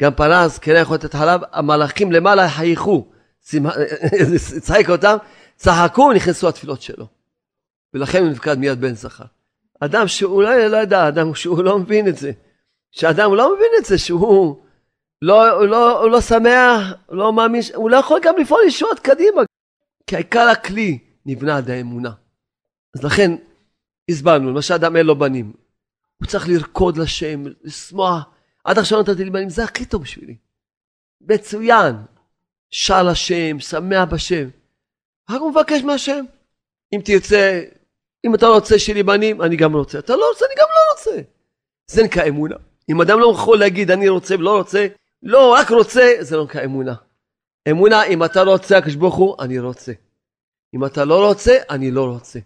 גם 0.00 0.14
פרס, 0.14 0.58
כן 0.58 0.72
יכול 0.80 0.96
לתת 0.96 1.14
חלב, 1.14 1.40
המלאכים 1.52 2.12
למעלה 2.12 2.48
חייכו, 2.48 3.06
צחק 4.60 4.90
אותם, 4.90 5.16
צחקו, 5.56 6.12
נכנסו 6.12 6.48
התפילות 6.48 6.82
שלו. 6.82 7.06
ולכן 7.94 8.22
הוא 8.22 8.30
נפקד 8.30 8.58
מיד 8.58 8.80
בן 8.80 8.94
זכר. 8.94 9.24
אדם 9.80 10.08
שאולי 10.08 10.68
לא 10.68 10.76
ידע, 10.76 11.08
אדם 11.08 11.34
שהוא 11.34 11.64
לא 11.64 11.78
מבין 11.78 12.08
את 12.08 12.16
זה. 12.16 12.32
שאדם 12.90 13.34
לא 13.34 13.54
מבין 13.54 13.70
את 13.78 13.84
זה, 13.84 13.98
שהוא 13.98 14.62
לא, 15.22 15.68
לא, 15.68 16.00
הוא 16.02 16.10
לא 16.10 16.20
שמח, 16.20 16.92
לא 17.08 17.32
מאמין, 17.32 17.62
הוא 17.74 17.90
לא 17.90 17.96
יכול 17.96 18.20
גם 18.22 18.34
לפעול 18.38 18.60
ישועות 18.66 19.00
קדימה. 19.00 19.42
כי 20.06 20.16
העיקר 20.16 20.48
הכלי 20.52 20.98
נבנה 21.26 21.56
עד 21.56 21.70
האמונה. 21.70 22.10
אז 22.96 23.04
לכן 23.04 23.32
הסברנו, 24.10 24.50
למשל 24.50 24.74
אדם 24.74 24.96
אין 24.96 25.06
לו 25.06 25.18
בנים. 25.18 25.52
הוא 26.16 26.28
צריך 26.28 26.48
לרקוד 26.48 26.96
לשם, 26.96 27.44
לשמוח. 27.62 28.24
עד 28.64 28.78
עכשיו 28.78 29.00
נתתי 29.00 29.24
לי 29.24 29.30
בנים, 29.30 29.50
זה 29.50 29.64
הכי 29.64 29.84
טוב 29.84 30.02
בשבילי. 30.02 30.36
מצוין. 31.20 31.96
שר 32.70 33.02
לשם, 33.02 33.60
שמח 33.60 34.08
בשם. 34.10 34.48
רק 35.30 35.40
הוא 35.40 35.50
מבקש 35.50 35.82
מהשם. 35.82 36.24
אם 36.94 37.00
תרצה, 37.04 37.62
אם 38.26 38.34
אתה 38.34 38.46
רוצה 38.46 38.78
שיהיה 38.78 38.96
לי 38.96 39.02
בנים, 39.02 39.42
אני 39.42 39.56
גם 39.56 39.76
רוצה. 39.76 39.98
אתה 39.98 40.16
לא 40.16 40.28
רוצה, 40.32 40.44
אני 40.44 40.54
גם 40.54 40.66
לא 40.70 40.92
רוצה. 40.94 41.22
זה 41.86 42.02
נקרא 42.02 42.28
אמונה. 42.28 42.56
אם 42.90 43.00
אדם 43.00 43.20
לא 43.20 43.32
יכול 43.34 43.58
להגיד 43.58 43.90
אני 43.90 44.08
רוצה 44.08 44.34
ולא 44.34 44.56
רוצה, 44.58 44.86
לא, 45.22 45.52
רק 45.52 45.70
רוצה, 45.70 46.12
זה 46.20 46.36
לא 46.36 46.44
נקרא 46.44 46.64
אמונה. 46.64 46.94
אמונה, 47.70 48.04
אם 48.04 48.24
אתה 48.24 48.42
רוצה, 48.42 48.78
הקדוש 48.78 48.94
ברוך 48.94 49.14
הוא, 49.14 49.36
אני 49.40 49.58
רוצה. 49.58 49.92
אם 50.74 50.84
אתה 50.84 51.04
לא 51.04 51.28
רוצה, 51.28 51.56
אני 51.70 51.90
לא 51.90 52.04
רוצה. 52.04 52.38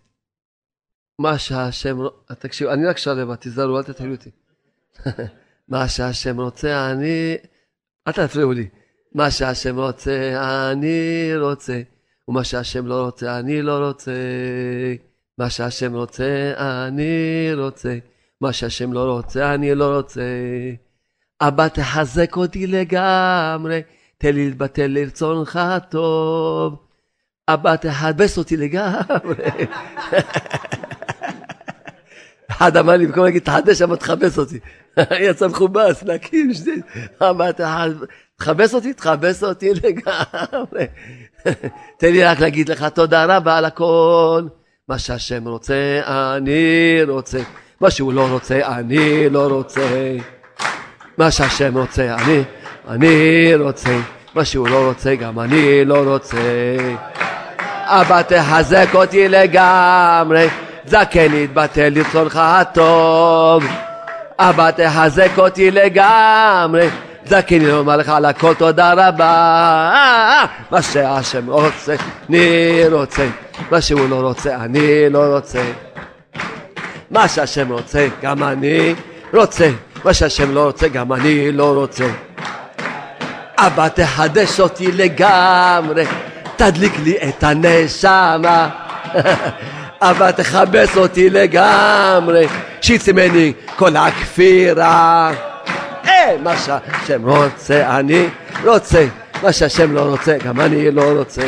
מה 1.19 1.39
שהשם, 1.39 1.99
תקשיב, 2.39 2.69
אני 2.69 2.87
רק 2.87 2.99
שלווה, 2.99 3.37
תיזהרו, 3.37 3.79
אל 3.79 3.83
תתחילו 3.83 4.15
אותי. 4.15 4.31
מה 5.69 5.89
שהשם 5.89 6.41
רוצה, 6.41 6.91
אני... 6.91 7.37
אל 8.09 8.13
תפריעו 8.13 8.53
לי. 8.53 8.69
מה 9.15 9.31
שהשם 9.31 9.79
רוצה, 9.79 10.33
אני 10.73 11.31
רוצה. 11.37 11.81
ומה 12.29 12.45
שהשם 12.45 12.87
לא 12.87 13.05
רוצה, 13.05 13.39
אני 13.39 13.63
לא 13.63 13.89
רוצה. 13.89 14.13
מה 15.39 15.51
שהשם 15.51 15.95
רוצה, 15.95 16.53
אני 16.57 17.51
רוצה. 17.55 17.99
מה 18.41 18.53
שהשם 18.53 18.93
לא 18.93 19.13
רוצה, 19.17 19.55
אני 19.55 19.75
לא 19.75 19.97
רוצה. 19.97 20.21
אבא 21.41 21.69
תחזק 21.69 22.37
אותי 22.37 22.67
לגמרי, 22.67 23.81
תן 24.19 24.35
לי 24.35 24.47
להתבטל 24.47 24.87
לרצונך 24.87 25.61
טוב. 25.91 26.77
אבא 27.49 27.77
תחבס 27.77 28.39
אותי 28.39 28.57
לגמרי. 28.57 29.35
אחד 32.51 32.77
אמר 32.77 32.97
לי, 32.97 33.07
במקום 33.07 33.25
להגיד 33.25 33.43
תחדש, 33.43 33.83
אבא 33.83 33.97
תחבס 33.97 34.39
אותי. 34.39 34.59
יצא 35.29 35.49
מכובס, 35.49 36.03
להקים 36.03 36.55
שני... 36.55 36.77
אבא 37.21 37.51
תחבס 38.37 38.75
אותי, 38.75 38.93
תחבס 38.93 39.45
אותי 39.45 39.71
לגמרי. 39.75 40.87
תן 41.99 42.13
לי 42.13 42.25
רק 42.25 42.41
להגיד 42.41 42.69
לך 42.69 42.85
תודה 42.85 43.37
רבה 43.37 43.59
על 43.59 43.65
הכל. 43.65 44.43
מה 44.89 44.99
שהשם 44.99 45.49
רוצה, 45.49 46.01
אני 46.37 47.01
רוצה. 47.09 47.39
מה 47.81 47.91
שהוא 47.91 48.13
לא 48.13 48.29
רוצה, 48.31 48.79
אני 48.79 49.31
לא 49.31 49.47
רוצה. 49.47 50.17
מה 51.19 51.31
שהשם 51.31 51.79
רוצה, 51.79 52.15
אני, 52.15 52.43
אני 52.89 53.55
רוצה. 53.55 53.91
מה 54.35 54.45
שהוא 54.45 54.69
לא 54.69 54.89
רוצה, 54.89 55.15
גם 55.15 55.41
אני 55.41 55.85
לא 55.85 56.13
רוצה. 56.13 56.37
אבא 57.87 58.23
תחזק 58.23 58.87
אותי 58.95 59.29
לגמרי, 59.29 60.49
זקן 60.87 61.35
יתבטל 61.35 61.89
לרצונך 61.89 62.41
הטוב. 62.43 63.65
אבא 64.39 64.71
תחזק 64.71 65.31
אותי 65.39 65.71
לגמרי, 65.71 66.89
זקן 67.27 67.61
לומר 67.61 67.97
לך 67.97 68.09
על 68.09 68.25
הכל 68.25 68.55
תודה 68.55 68.93
רבה. 68.93 70.45
מה 70.71 70.83
שהשם 70.83 71.51
רוצה, 71.51 71.95
אני 72.29 72.83
רוצה, 72.93 73.27
מה 73.71 73.81
שהוא 73.81 74.09
לא 74.09 74.21
רוצה, 74.21 74.57
אני 74.57 75.11
לא 75.11 75.37
רוצה. 75.37 75.63
מה 77.11 77.29
שהשם 77.29 77.73
רוצה, 77.73 78.09
גם 78.23 78.43
אני 78.43 78.95
רוצה, 79.35 79.71
מה 80.05 80.15
שהשם 80.15 80.55
לא 80.55 80.65
רוצה, 80.65 80.89
גם 80.89 81.13
אני 81.13 81.53
לא 81.53 81.75
רוצה. 81.75 82.07
אבא 83.59 83.89
תחדש 83.89 84.61
אותי 84.61 84.93
לגמרי, 84.93 86.05
תדליק 86.57 86.93
לי 87.05 87.17
את 87.29 87.43
הנשמה. 87.43 88.69
אבא 90.01 90.31
תכבס 90.31 90.97
אותי 90.97 91.31
לגמרי, 91.31 92.47
שיצא 92.81 93.13
ממני 93.13 93.53
כל 93.77 93.97
הכפירה. 93.97 95.33
אה, 96.07 96.37
מה 96.43 96.57
שהשם 96.57 97.29
רוצה 97.29 97.99
אני 97.99 98.27
רוצה, 98.65 99.07
מה 99.43 99.53
שהשם 99.53 99.95
לא 99.95 100.01
רוצה 100.01 100.37
גם 100.45 100.61
אני 100.61 100.91
לא 100.91 101.03
רוצה. 101.19 101.43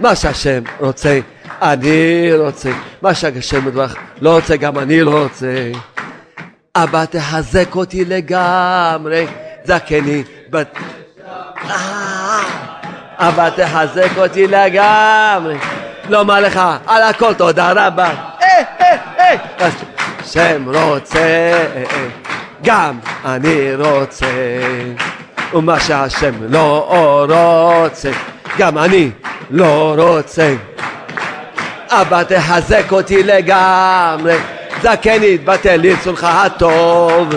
מה 0.00 0.16
שהשם 0.16 0.62
רוצה 0.80 1.20
אני 1.62 2.30
רוצה, 2.32 2.70
מה 3.02 3.14
שהשם 3.14 3.60
לא 4.20 4.34
רוצה 4.36 4.56
גם 4.56 4.78
אני 4.78 5.00
לא 5.00 5.22
רוצה. 5.22 5.70
אבא 6.82 7.04
תחזק 7.04 7.74
אותי 7.74 8.04
לגמרי, 8.04 9.26
זקני 9.64 10.22
בת... 10.50 10.76
אה, 11.70 12.40
אבא 13.18 13.48
תחזק 13.50 14.10
אותי 14.16 14.46
לגמרי, 14.46 15.56
לומר 16.08 16.40
לך 16.40 16.60
על 16.86 17.02
הכל 17.02 17.34
תודה 17.34 17.72
רבה. 17.72 18.10
אה, 18.42 18.62
אה, 18.80 19.68
השם 20.20 20.64
רוצה, 20.66 21.52
גם 22.62 22.98
אני 23.24 23.74
רוצה, 23.74 24.26
ומה 25.54 25.80
שהשם 25.80 26.34
לא 26.48 26.86
רוצה, 27.82 28.10
גם 28.58 28.78
אני 28.78 29.10
לא 29.50 29.94
רוצה. 29.98 30.54
אבא 31.90 32.22
תחזק 32.22 32.92
אותי 32.92 33.22
לגמרי, 33.22 34.36
זקן 34.82 35.22
יתבטל 35.22 35.76
לרצונך 35.76 36.24
הטוב. 36.30 37.34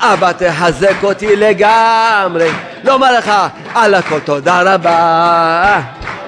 אבא 0.00 0.32
תחזק 0.32 1.02
אותי 1.02 1.36
לגמרי, 1.36 2.48
לומר 2.84 3.18
לך 3.18 3.32
על 3.74 3.94
הכל 3.94 4.20
תודה 4.20 4.74
רבה. 4.74 5.80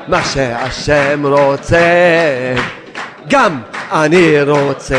מה 0.09 0.24
שהשם 0.24 1.26
רוצה, 1.26 1.78
גם 3.28 3.61
אני 3.93 4.43
רוצה. 4.43 4.97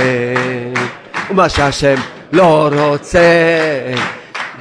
ומה 1.30 1.50
שהשם 1.50 1.96
לא 2.34 2.70
רוצה, 2.74 3.20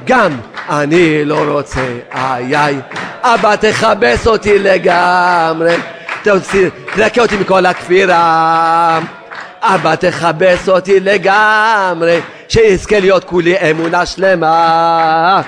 גם 0.05 0.31
אני 0.69 1.25
לא 1.25 1.43
רוצה. 1.47 1.85
איי 2.15 2.57
איי, 2.57 2.75
אבא 3.23 3.55
תכבס 3.55 4.27
אותי 4.27 4.59
לגמרי. 4.59 5.75
תנקה 6.93 7.21
אותי 7.21 7.37
מכל 7.37 7.65
הכפירה. 7.65 8.99
אבא 9.65 9.95
תכבס 9.95 10.69
אותי 10.69 10.99
לגמרי, 10.99 12.19
שיזכה 12.49 12.99
להיות 12.99 13.23
כולי 13.23 13.71
אמונה 13.71 14.05
שלמה. 14.05 15.41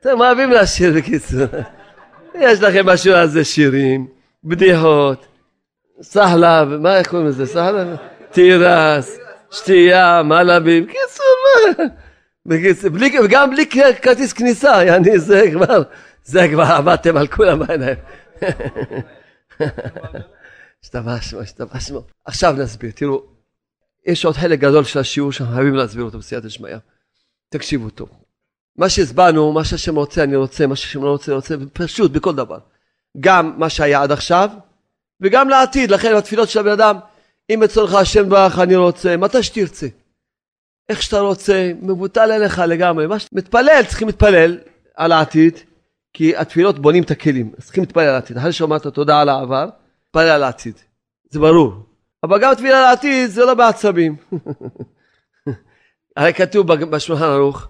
אתם 0.00 0.20
אוהבים 0.20 0.50
לשיר 0.50 0.92
בקיצור. 0.96 1.46
יש 2.34 2.60
לכם 2.60 2.86
בשיעור 2.86 3.18
הזה 3.18 3.44
שירים, 3.44 4.06
בדיחות, 4.44 5.26
סהלה, 6.02 6.64
מה 6.64 6.96
איך 6.96 7.08
קוראים 7.08 7.28
לזה? 7.28 7.46
סהלה? 7.46 7.84
תירס, 8.30 9.18
שתייה, 9.50 10.22
מלאבים, 10.22 10.86
בקיצור, 10.86 11.26
מה? 11.78 11.84
בקיצור, 12.46 12.90
וגם 13.24 13.50
בלי 13.50 13.66
כרטיס 14.02 14.32
כניסה, 14.32 14.84
יעני, 14.84 15.18
זה 15.18 15.44
כבר, 15.52 15.82
זה 16.24 16.48
כבר 16.48 16.62
עבדתם 16.62 17.16
על 17.16 17.26
כולם 17.26 17.58
בעיניים. 17.66 17.96
השתמשנו, 20.84 21.40
השתמשנו. 21.40 22.02
עכשיו 22.24 22.54
נסביר, 22.58 22.90
תראו, 22.94 23.31
יש 24.06 24.24
עוד 24.24 24.34
חלק 24.34 24.58
גדול 24.58 24.84
של 24.84 24.98
השיעור 24.98 25.32
שאנחנו 25.32 25.54
חייבים 25.54 25.74
להסביר 25.74 26.04
אותו 26.04 26.18
בסייעת 26.18 26.44
השמיא. 26.44 26.76
תקשיבו 27.48 27.90
טוב. 27.90 28.08
מה 28.76 28.88
שהסברנו, 28.88 29.52
מה 29.52 29.64
שהשם 29.64 29.96
רוצה 29.96 30.22
אני 30.22 30.36
רוצה, 30.36 30.66
מה 30.66 30.76
שהשם 30.76 31.02
לא 31.02 31.10
רוצה 31.10 31.32
אני 31.32 31.36
רוצה, 31.36 31.54
פשוט 31.72 32.10
בכל 32.10 32.34
דבר. 32.34 32.58
גם 33.20 33.54
מה 33.58 33.68
שהיה 33.68 34.02
עד 34.02 34.12
עכשיו, 34.12 34.50
וגם 35.20 35.48
לעתיד, 35.48 35.90
לכן 35.90 36.16
בתפילות 36.16 36.48
של 36.48 36.60
הבן 36.60 36.70
אדם, 36.70 36.98
אם 37.50 37.62
אצלך 37.62 37.94
השם 37.94 38.28
ברך 38.28 38.58
אני 38.58 38.76
רוצה, 38.76 39.16
מתי 39.16 39.42
שתרצה. 39.42 39.86
איך 40.88 41.02
שאתה 41.02 41.20
רוצה, 41.20 41.72
מבוטל 41.82 42.32
אליך 42.32 42.58
לגמרי. 42.58 43.06
מה 43.06 43.16
מתפלל, 43.32 43.82
צריכים 43.88 44.08
להתפלל 44.08 44.58
על 44.96 45.12
העתיד, 45.12 45.58
כי 46.12 46.36
התפילות 46.36 46.78
בונים 46.78 47.02
את 47.02 47.10
הכלים, 47.10 47.52
צריכים 47.60 47.82
להתפלל 47.82 48.04
על 48.04 48.14
העתיד. 48.14 48.36
אחרי 48.36 48.52
שאמרת 48.52 48.86
תודה 48.86 49.20
על 49.20 49.28
העבר, 49.28 49.68
תתפלל 50.06 50.28
על 50.28 50.42
העתיד. 50.42 50.74
זה 51.30 51.38
ברור. 51.40 51.91
אבל 52.22 52.38
גם 52.42 52.54
תפילה 52.54 52.78
על 52.78 52.84
העתיד 52.84 53.30
זה 53.30 53.44
לא 53.44 53.54
בעצבים. 53.54 54.16
הרי 56.16 56.34
כתוב 56.34 56.72
בשולחן 56.72 57.24
ערוך, 57.24 57.68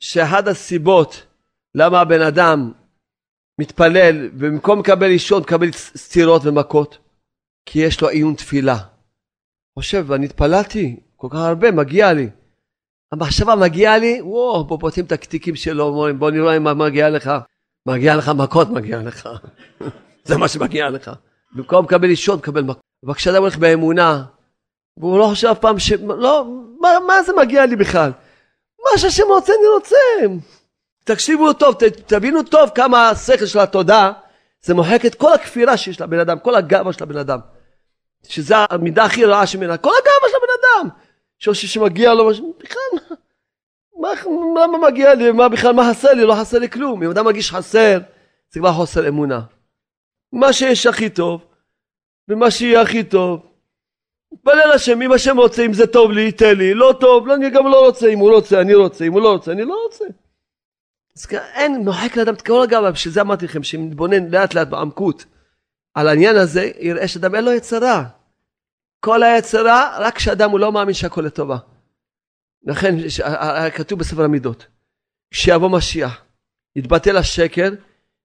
שאחד 0.00 0.48
הסיבות 0.48 1.26
למה 1.74 2.00
הבן 2.00 2.20
אדם 2.20 2.72
מתפלל 3.60 4.30
ובמקום 4.34 4.80
לקבל 4.80 5.10
אישון 5.10 5.42
מקבל 5.42 5.72
סטירות 5.72 6.42
ומכות, 6.44 6.98
כי 7.66 7.78
יש 7.78 8.00
לו 8.00 8.08
עיון 8.08 8.34
תפילה. 8.34 8.76
חושב, 9.78 10.12
אני 10.12 10.26
התפללתי 10.26 11.00
כל 11.16 11.28
כך 11.30 11.38
הרבה, 11.38 11.70
מגיע 11.70 12.12
לי. 12.12 12.28
המחשבה 13.12 13.56
מגיעה 13.56 13.98
לי, 13.98 14.20
וואו, 14.22 14.68
פה 14.68 14.78
פותחים 14.80 15.04
את 15.04 15.12
הקטיקים 15.12 15.56
שלו, 15.56 15.84
אומרים, 15.84 16.18
בוא 16.18 16.30
נראה 16.30 16.58
מה 16.58 16.74
מגיע 16.74 17.10
לך. 17.10 17.30
מגיע 17.86 18.16
לך 18.16 18.28
מכות, 18.28 18.68
מגיע 18.68 19.02
לך. 19.02 19.28
זה 20.24 20.38
מה 20.38 20.48
שמגיע 20.48 20.90
לך. 20.90 21.10
במקום 21.52 21.84
לקבל 21.84 22.10
אישון, 22.10 22.38
תקבל 22.38 22.62
מכות. 22.62 22.91
אבל 23.04 23.14
כשאדם 23.14 23.42
הולך 23.42 23.56
באמונה, 23.56 24.24
והוא 24.96 25.18
לא 25.18 25.24
חושב 25.24 25.46
אף 25.46 25.58
פעם 25.58 25.78
ש... 25.78 25.92
לא, 25.92 26.46
מה, 26.80 26.88
מה 27.06 27.22
זה 27.22 27.32
מגיע 27.32 27.66
לי 27.66 27.76
בכלל? 27.76 28.10
מה 28.78 28.98
שהשם 28.98 29.26
רוצה 29.28 29.52
אני 29.58 29.68
רוצה. 29.68 29.96
תקשיבו 31.04 31.52
טוב, 31.52 31.74
ת, 31.74 31.82
תבינו 31.82 32.42
טוב 32.42 32.70
כמה 32.74 33.08
השכל 33.08 33.46
של 33.46 33.58
התודה 33.58 34.12
זה 34.62 34.74
מוחק 34.74 35.06
את 35.06 35.14
כל 35.14 35.32
הכפירה 35.32 35.76
שיש 35.76 36.00
לבן 36.00 36.18
אדם, 36.18 36.38
כל 36.38 36.54
הגאווה 36.54 36.92
של 36.92 37.02
הבן 37.02 37.16
אדם. 37.16 37.38
שזה 38.28 38.54
המידה 38.70 39.04
הכי 39.04 39.24
רעה 39.24 39.46
שמנה, 39.46 39.76
כל 39.76 39.90
הגאווה 39.90 40.28
של 40.30 40.36
הבן 40.36 40.52
אדם. 40.60 40.88
שחושב 41.38 41.66
שמגיע 41.66 42.14
לו 42.14 42.28
משהו, 42.28 42.54
בכלל, 42.58 43.16
מה, 44.00 44.08
למה 44.62 44.78
מגיע 44.88 45.14
לי, 45.14 45.32
מה 45.32 45.48
בכלל, 45.48 45.72
מה 45.72 45.90
חסר 45.90 46.12
לי, 46.12 46.24
לא 46.24 46.34
חסר 46.40 46.58
לי 46.58 46.70
כלום. 46.70 47.02
אם 47.02 47.10
אדם 47.10 47.24
מרגיש 47.24 47.50
חסר, 47.50 47.98
זה 48.50 48.60
כבר 48.60 48.72
חוסר 48.72 49.08
אמונה. 49.08 49.40
מה 50.32 50.52
שיש 50.52 50.86
הכי 50.86 51.10
טוב, 51.10 51.44
ומה 52.28 52.50
שיהיה 52.50 52.80
הכי 52.80 53.04
טוב. 53.04 53.46
מתפלל 54.32 54.72
השם, 54.74 55.02
אם 55.02 55.12
השם 55.12 55.36
רוצה, 55.36 55.66
אם 55.66 55.72
זה 55.72 55.86
טוב 55.86 56.10
לי, 56.10 56.20
ייתן 56.20 56.58
לי, 56.58 56.74
לא 56.74 56.94
טוב, 57.00 57.26
לא, 57.26 57.34
אני 57.34 57.50
גם 57.50 57.66
לא 57.66 57.86
רוצה, 57.86 58.08
אם 58.08 58.18
הוא 58.18 58.30
לא 58.30 58.36
רוצה, 58.36 58.60
אני 58.60 58.74
רוצה, 58.74 59.04
אם 59.04 59.12
הוא 59.12 59.20
לא 59.20 59.32
רוצה, 59.32 59.52
אני 59.52 59.64
לא 59.64 59.84
רוצה. 59.86 60.04
אז 61.16 61.26
אין, 61.54 61.76
מוחק 61.84 62.16
לאדם 62.16 62.34
את 62.34 62.42
כל 62.42 62.62
הגאווה, 62.62 62.90
בשביל 62.90 63.14
זה 63.14 63.20
אמרתי 63.20 63.44
לכם, 63.44 63.62
שאם 63.62 63.86
נתבונן 63.86 64.28
לאט 64.30 64.54
לאט 64.54 64.68
בעמקות 64.68 65.24
על 65.94 66.08
העניין 66.08 66.36
הזה, 66.36 66.70
יראה 66.78 67.08
שאדם 67.08 67.34
אין 67.34 67.44
לו 67.44 67.52
יצרה. 67.52 68.04
כל 69.00 69.22
היצרה, 69.22 69.96
רק 69.98 70.16
כשאדם 70.16 70.50
הוא 70.50 70.60
לא 70.60 70.72
מאמין 70.72 70.94
שהכל 70.94 71.20
לטובה. 71.20 71.56
לכן 72.64 72.94
כתוב 73.74 73.98
בספר 73.98 74.24
המידות, 74.24 74.66
כשיבוא 75.30 75.70
משיח, 75.70 76.24
יתבטל 76.76 77.16
השקר, 77.16 77.70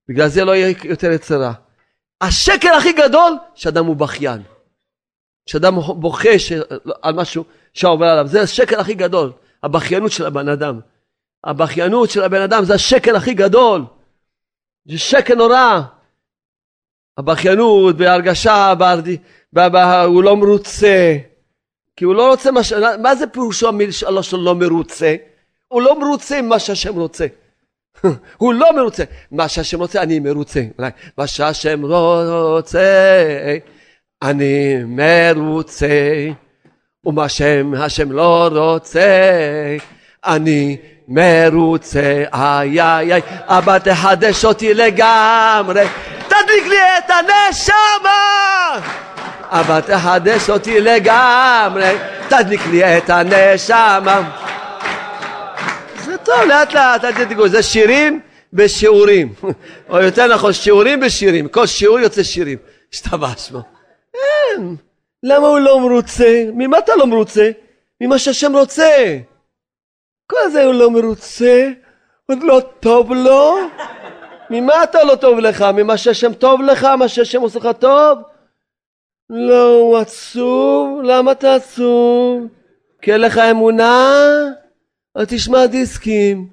בגלל 0.10 0.28
זה 0.28 0.46
לא 0.46 0.56
יהיה 0.56 0.76
יותר 0.84 1.12
יצרה. 1.12 1.54
השקר 2.22 2.74
הכי 2.74 2.94
גדול, 2.94 3.38
שאדם 3.56 3.86
הוא 3.86 3.96
בכיין. 3.96 4.42
שאדם 5.46 5.76
בוכה 5.80 6.40
ש... 6.40 6.52
על 7.02 7.14
משהו 7.14 7.44
שעובר 7.74 8.06
עליו. 8.06 8.28
זה 8.28 8.42
השקר 8.42 8.80
הכי 8.80 8.94
גדול, 8.94 9.32
הבכיינות 9.64 10.12
של 10.12 10.26
הבן 10.26 10.50
אדם. 10.50 10.80
הבכיינות 11.44 12.10
של 12.10 12.24
הבן 12.24 12.42
אדם 12.42 12.66
זה 12.66 12.74
השקר 12.74 13.16
הכי 13.16 13.34
גדול. 13.34 13.86
זה 14.86 14.98
שקר 14.98 15.36
נורא. 15.36 15.82
הבכיינות 17.18 17.96
בה, 19.54 19.70
בה, 19.70 20.04
הוא 20.04 20.24
לא 20.24 20.38
מרוצה. 20.38 21.18
כי 21.96 22.06
הוא 22.06 22.16
לא 22.16 22.32
רוצה 22.32 22.52
מה 22.52 22.64
ש... 22.64 22.74
מה 23.02 23.16
זה 23.16 23.28
פירושו 23.28 23.68
המילה 23.68 23.92
שלו 23.92 24.44
לא 24.44 24.56
מרוצה? 24.56 25.16
הוא 25.68 25.82
לא 25.82 26.00
מרוצה 26.00 26.42
ממה 26.42 26.60
שהשם 26.60 26.96
רוצה. 26.96 27.28
הוא 28.38 28.54
לא 28.54 28.76
מרוצה. 28.76 29.04
מה 29.32 29.48
שהשם 29.48 29.80
רוצה, 29.80 30.02
אני 30.02 30.20
מרוצה. 30.20 30.62
מה 31.18 31.28
שהשם 31.28 31.86
רוצה, 31.86 32.80
אני 34.22 34.84
מרוצה. 34.86 35.88
ומה 37.06 37.30
שהשם 37.30 38.12
לא 38.12 38.50
רוצה, 38.54 39.10
אני 40.26 40.78
מרוצה. 41.08 42.24
איי 42.34 42.82
איי 42.82 43.14
איי, 43.14 43.22
אבא 43.48 43.78
תחדש 43.78 44.46
אותי 44.46 44.74
לגמרי. 44.74 45.86
תדליק 46.28 46.68
לי 46.68 46.78
את 46.98 47.10
הנשמה! 47.10 48.18
אבל 49.50 49.80
תחדש 49.80 50.50
אותי 50.50 50.80
לגמרי, 50.80 51.96
תדליק 52.28 52.62
לי 52.72 52.98
את 52.98 53.10
הנשמה. 53.10 54.47
טוב, 56.28 56.46
לאט 56.48 56.74
לאט, 56.74 57.06
אל 57.06 57.26
תדאגו, 57.26 57.48
זה 57.48 57.64
שירים 57.64 58.20
בשיעורים, 58.54 59.34
או 59.90 60.02
יותר 60.02 60.34
נכון, 60.34 60.54
שיעורים 60.54 61.00
בשירים, 61.00 61.48
כל 61.48 61.66
שיעור 61.66 62.00
יוצא 62.00 62.24
שירים, 62.24 62.58
השתבח 62.94 63.38
שמו. 63.38 63.60
אין, 64.14 64.76
למה 65.24 65.48
הוא 65.48 65.60
לא 65.60 65.80
מרוצה? 65.80 66.46
ממה 66.54 66.78
אתה 66.78 66.96
לא 66.96 67.08
מרוצה? 67.08 67.52
ממה 68.02 68.20
שהשם 68.20 68.56
רוצה. 68.56 69.18
כל 70.32 70.50
זה 70.52 70.64
הוא 70.64 70.74
לא 70.74 70.92
מרוצה, 70.92 71.70
עוד 72.30 72.44
לא 72.44 72.62
טוב 72.80 73.14
לו. 73.14 73.58
ממה 74.50 74.84
אתה 74.84 75.04
לא 75.04 75.16
טוב 75.16 75.40
לך? 75.40 75.62
ממה 75.62 75.98
שהשם 75.98 76.34
טוב 76.34 76.62
לך? 76.62 76.84
מה 76.84 77.08
שהשם 77.08 77.42
עושה 77.42 77.60
לך 77.60 77.70
טוב? 77.80 78.20
לא, 79.30 79.68
הוא 79.68 79.98
עצוב. 79.98 81.02
למה 81.04 81.32
אתה 81.32 81.56
עצוב? 81.56 82.48
כי 83.02 83.14
אין 83.14 83.22
לך 83.22 83.38
אמונה? 83.38 84.22
אז 85.18 85.28
תשמע 85.30 85.66
דיסקים. 85.66 86.48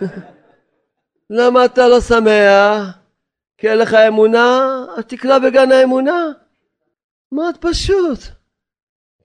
למה 1.38 1.64
אתה 1.64 1.88
לא 1.88 2.00
שמח? 2.00 2.98
כי 3.58 3.70
אין 3.70 3.78
לך 3.78 3.94
אמונה? 3.94 4.84
אז 4.96 5.04
תקרא 5.04 5.38
בגן 5.38 5.72
האמונה. 5.72 6.26
מאוד 7.32 7.56
פשוט. 7.60 8.18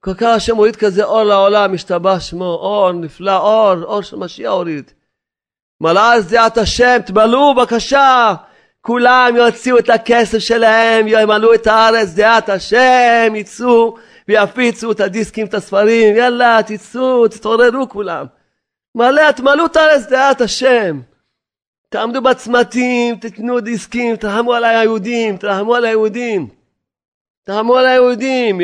כל 0.00 0.14
כך 0.14 0.26
השם 0.36 0.56
הוריד 0.56 0.76
כזה 0.76 1.04
אור 1.04 1.22
לעולם, 1.22 1.74
השתבח 1.74 2.20
שמו, 2.20 2.44
אור 2.44 2.92
נפלא, 2.92 3.36
אור, 3.36 3.82
אור 3.82 4.02
של 4.02 4.16
משיח 4.16 4.50
הוריד. 4.50 4.90
מלאה 5.80 6.22
שדעת 6.22 6.58
השם, 6.58 6.98
תמלאו 7.06 7.54
בבקשה. 7.54 8.34
כולם 8.80 9.34
יוציאו 9.36 9.78
את 9.78 9.90
הכסף 9.90 10.38
שלהם, 10.38 11.06
ימלאו 11.08 11.54
את 11.54 11.66
הארץ, 11.66 12.08
דעת 12.08 12.48
השם, 12.48 13.32
יצאו 13.34 13.96
ויפיצו 14.28 14.92
את 14.92 15.00
הדיסקים, 15.00 15.46
את 15.46 15.54
הספרים, 15.54 16.16
יאללה, 16.16 16.58
תצאו, 16.66 17.28
תתעוררו 17.28 17.88
כולם. 17.88 18.26
מלא, 18.94 19.32
תמלאו 19.32 19.66
את 19.66 19.76
הארץ, 19.76 20.06
דעת 20.06 20.40
השם. 20.40 21.00
תעמדו 21.88 22.22
בצמתים, 22.22 23.16
תתנו 23.16 23.60
דיסקים, 23.60 24.16
תרחמו 24.16 24.54
על 24.54 24.64
היהודים, 24.64 25.36
תרחמו 25.36 25.74
על 25.74 25.84
היהודים. 25.84 26.48
תרחמו 27.44 27.76
על 27.76 27.86
היהודים, 27.86 28.60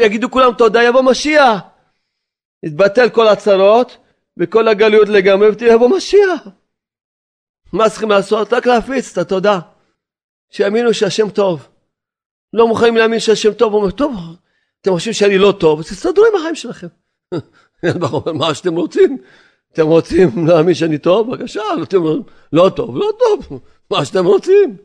יגידו 0.00 0.30
כולם 0.30 0.52
תודה, 0.58 0.82
יבוא 0.82 1.02
משיח. 1.02 1.60
יתבטל 2.62 3.10
כל 3.10 3.28
הצרות 3.28 3.96
וכל 4.36 4.68
הגלויות 4.68 5.08
לגמרי 5.08 5.48
ותבוא 5.48 5.96
משיח. 5.96 6.48
מה 7.72 7.90
צריכים 7.90 8.10
לעשות? 8.10 8.52
רק 8.52 8.66
להפיץ 8.66 9.12
את 9.12 9.18
התודה. 9.18 9.58
שיאמינו 10.50 10.94
שהשם 10.94 11.30
טוב. 11.30 11.68
לא 12.52 12.68
מוכנים 12.68 12.96
להאמין 12.96 13.20
שהשם 13.20 13.52
טוב, 13.52 13.72
הוא 13.72 13.80
אומר, 13.80 13.90
טוב, 13.90 14.14
אתם 14.80 14.90
חושבים 14.90 15.14
שאני 15.14 15.38
לא 15.38 15.54
טוב, 15.60 15.78
אז 15.78 15.88
תסתדרו 15.88 16.24
עם 16.26 16.36
החיים 16.36 16.54
שלכם. 16.54 16.86
מה 18.38 18.54
שאתם 18.54 18.74
רוצים. 18.74 19.18
אתם 19.72 19.86
רוצים 19.86 20.46
להאמין 20.46 20.74
שאני 20.74 20.98
טוב? 20.98 21.30
בבקשה, 21.30 21.62
אתם 21.82 21.96
אומרים, 21.96 22.22
לא 22.52 22.70
טוב, 22.76 22.96
לא 22.96 23.10
טוב, 23.18 23.60
מה 23.90 24.04
שאתם 24.04 24.24
רוצים. 24.24 24.76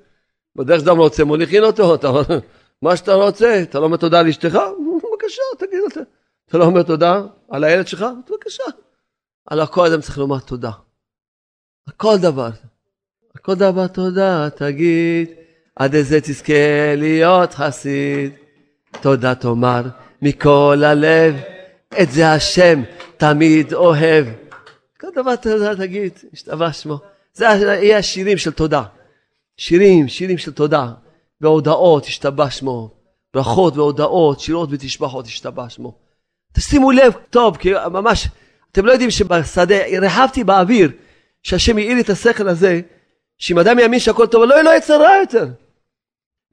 בדרך 0.55 0.79
שאתה 0.79 0.91
רוצה, 0.91 1.23
מוליכין 1.23 1.63
אותו, 1.63 1.95
אתה, 1.95 2.11
מה 2.81 2.95
שאתה 2.95 3.13
רוצה, 3.13 3.61
אתה 3.61 3.79
לא 3.79 3.85
אומר 3.85 3.97
תודה 3.97 4.21
לאשתך? 4.21 4.59
בבקשה, 4.97 5.41
תגיד 5.57 5.79
את 5.87 5.91
זה. 5.93 6.01
אתה 6.49 6.57
לא 6.57 6.65
אומר 6.65 6.83
תודה 6.83 7.21
על 7.49 7.63
הילד 7.63 7.87
שלך? 7.87 8.05
בבקשה. 8.29 8.63
על 9.47 9.59
הכל 9.59 9.85
אדם 9.85 10.01
צריך 10.01 10.17
לומר 10.17 10.39
תודה. 10.39 10.71
על 11.87 11.93
כל 11.97 12.17
דבר. 12.17 12.49
על 13.35 13.41
כל 13.41 13.55
דבר 13.55 13.87
תודה, 13.87 14.49
תגיד, 14.49 15.29
עד 15.75 15.95
איזה 15.95 16.21
תזכה 16.21 16.95
להיות 16.97 17.53
חסיד. 17.53 18.31
תודה 19.01 19.35
תאמר 19.35 19.81
מכל 20.21 20.83
הלב, 20.85 21.35
את 22.01 22.11
זה 22.11 22.31
השם 22.31 22.81
תמיד 23.17 23.73
אוהב. 23.73 24.25
דבר 25.17 25.35
תודה 25.35 25.75
תגיד, 25.75 26.13
השתבח 26.33 26.73
שמו. 26.73 26.99
זה 27.33 27.45
יהיה 27.45 27.97
השירים 27.97 28.37
של 28.37 28.51
תודה. 28.51 28.83
שירים, 29.57 30.07
שירים 30.07 30.37
של 30.37 30.51
תודה. 30.51 30.87
והודעות, 31.41 32.05
השתבח 32.05 32.51
שמו. 32.51 32.91
ברכות 33.33 33.77
והודעות, 33.77 34.39
שירות 34.39 34.69
ותשבחות, 34.71 35.25
השתבח 35.25 35.69
שמו. 35.69 35.95
תשימו 36.53 36.91
לב 36.91 37.13
טוב, 37.29 37.57
כי 37.57 37.71
ממש, 37.91 38.27
אתם 38.71 38.85
לא 38.85 38.91
יודעים 38.91 39.11
שבשדה, 39.11 39.75
רחבתי 40.01 40.43
באוויר, 40.43 40.91
שהשם 41.43 41.77
יאיר 41.77 41.99
את 41.99 42.09
השכל 42.09 42.47
הזה, 42.47 42.81
שאם 43.37 43.59
אדם 43.59 43.79
יאמין 43.79 43.99
שהכל 43.99 44.27
טוב, 44.27 44.43
לא 44.43 44.53
יהיה 44.53 44.63
לו 44.63 44.71
יצר 44.77 45.01
רע 45.01 45.11
יותר. 45.21 45.47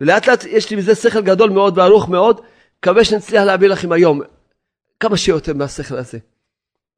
ולאט 0.01 0.29
לאט 0.29 0.45
יש 0.45 0.71
לי 0.71 0.77
מזה 0.77 0.95
שכל 0.95 1.23
גדול 1.23 1.51
מאוד 1.51 1.79
וארוך 1.79 2.09
מאוד, 2.09 2.41
מקווה 2.79 3.05
שנצליח 3.05 3.43
להביא 3.43 3.69
לכם 3.69 3.93
היום 3.93 4.21
כמה 5.01 5.17
שיותר 5.17 5.55
מהשכל 5.55 5.97
הזה. 5.97 6.19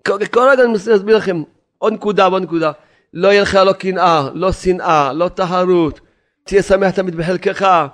כל 0.07 0.49
רגע 0.51 0.63
אני 0.63 0.73
מנסה 0.73 0.91
להסביר 0.91 1.17
לכם 1.17 1.43
עוד 1.79 1.93
נקודה 1.93 2.29
ועוד 2.29 2.43
נקודה. 2.43 2.73
לא 3.13 3.29
יהיה 3.29 3.43
לך 3.43 3.55
לא 3.55 3.73
קנאה, 3.73 4.29
לא 4.35 4.53
שנאה, 4.53 5.13
לא 5.13 5.29
טהרות. 5.29 6.01
תהיה 6.45 6.63
שמח 6.63 6.91
תמיד 6.91 7.15
בחלקך. 7.17 7.87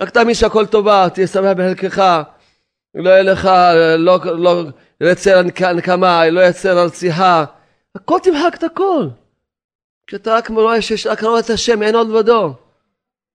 רק 0.00 0.10
תאמין 0.10 0.34
שהכל 0.34 0.66
טובה, 0.66 1.08
תהיה 1.14 1.26
שמח 1.26 1.52
בחלקך. 1.56 2.22
לא 2.94 3.10
יהיה 3.10 3.22
לך, 3.22 3.50
לא, 3.98 4.18
לא 5.00 5.10
יצר 5.10 5.42
נקמה, 5.74 6.28
לא 6.28 6.40
יצר 6.40 6.78
על 6.78 6.90
שיחה. 6.90 7.44
הכל 7.94 8.18
תמחק 8.22 8.54
את 8.54 8.62
הכל. 8.62 9.08
כשאתה 10.06 10.34
רק 10.34 10.50
רואה 10.50 10.82
שיש 10.82 11.06
רק 11.06 11.24
רואה 11.24 11.40
את 11.40 11.50
השם, 11.50 11.82
אין 11.82 11.94
עוד 11.94 12.08
לבדו. 12.08 12.54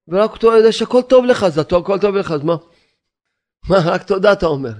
ורק 0.07 0.35
אתה 0.37 0.47
יודע 0.47 0.71
שהכל 0.71 1.01
טוב 1.01 1.25
לך, 1.25 1.43
אז 1.43 1.57
הכל 1.57 1.99
טוב 1.99 2.15
לך, 2.15 2.31
אז 2.31 2.43
מה? 2.43 2.55
מה, 3.69 3.77
רק 3.85 4.03
תודה 4.03 4.33
אתה 4.33 4.45
אומר. 4.45 4.73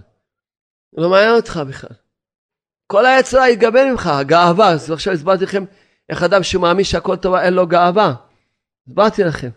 לא 0.98 1.10
מעניין 1.10 1.36
אותך 1.36 1.62
בכלל. 1.68 2.07
כל 2.88 3.06
היצרה 3.06 3.50
יתגבר 3.50 3.86
ממך, 3.92 4.08
הגאווה. 4.08 4.70
אז 4.70 4.92
עכשיו 4.92 5.14
הסברתי 5.14 5.44
לכם 5.44 5.64
איך 6.10 6.24
אדם 6.24 6.44
שמאמין 6.44 6.86
שהכל 6.86 7.16
טוב, 7.16 7.36
אין 7.36 7.54
לו 7.54 7.68
גאווה. 7.68 8.16
הסברתי 8.88 9.24
לכם. 9.24 9.50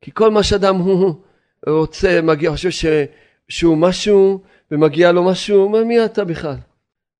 כי 0.00 0.10
כל 0.14 0.30
מה 0.30 0.42
שאדם 0.42 0.74
הוא 0.76 1.22
רוצה, 1.68 2.20
מגיע, 2.22 2.50
חושב 2.50 2.70
ש, 2.70 2.84
שהוא 3.48 3.78
משהו 3.78 4.42
ומגיע 4.70 5.12
לו 5.12 5.30
משהו, 5.30 5.62
אומר 5.62 5.84
מי 5.84 6.04
אתה 6.04 6.24
בכלל? 6.24 6.56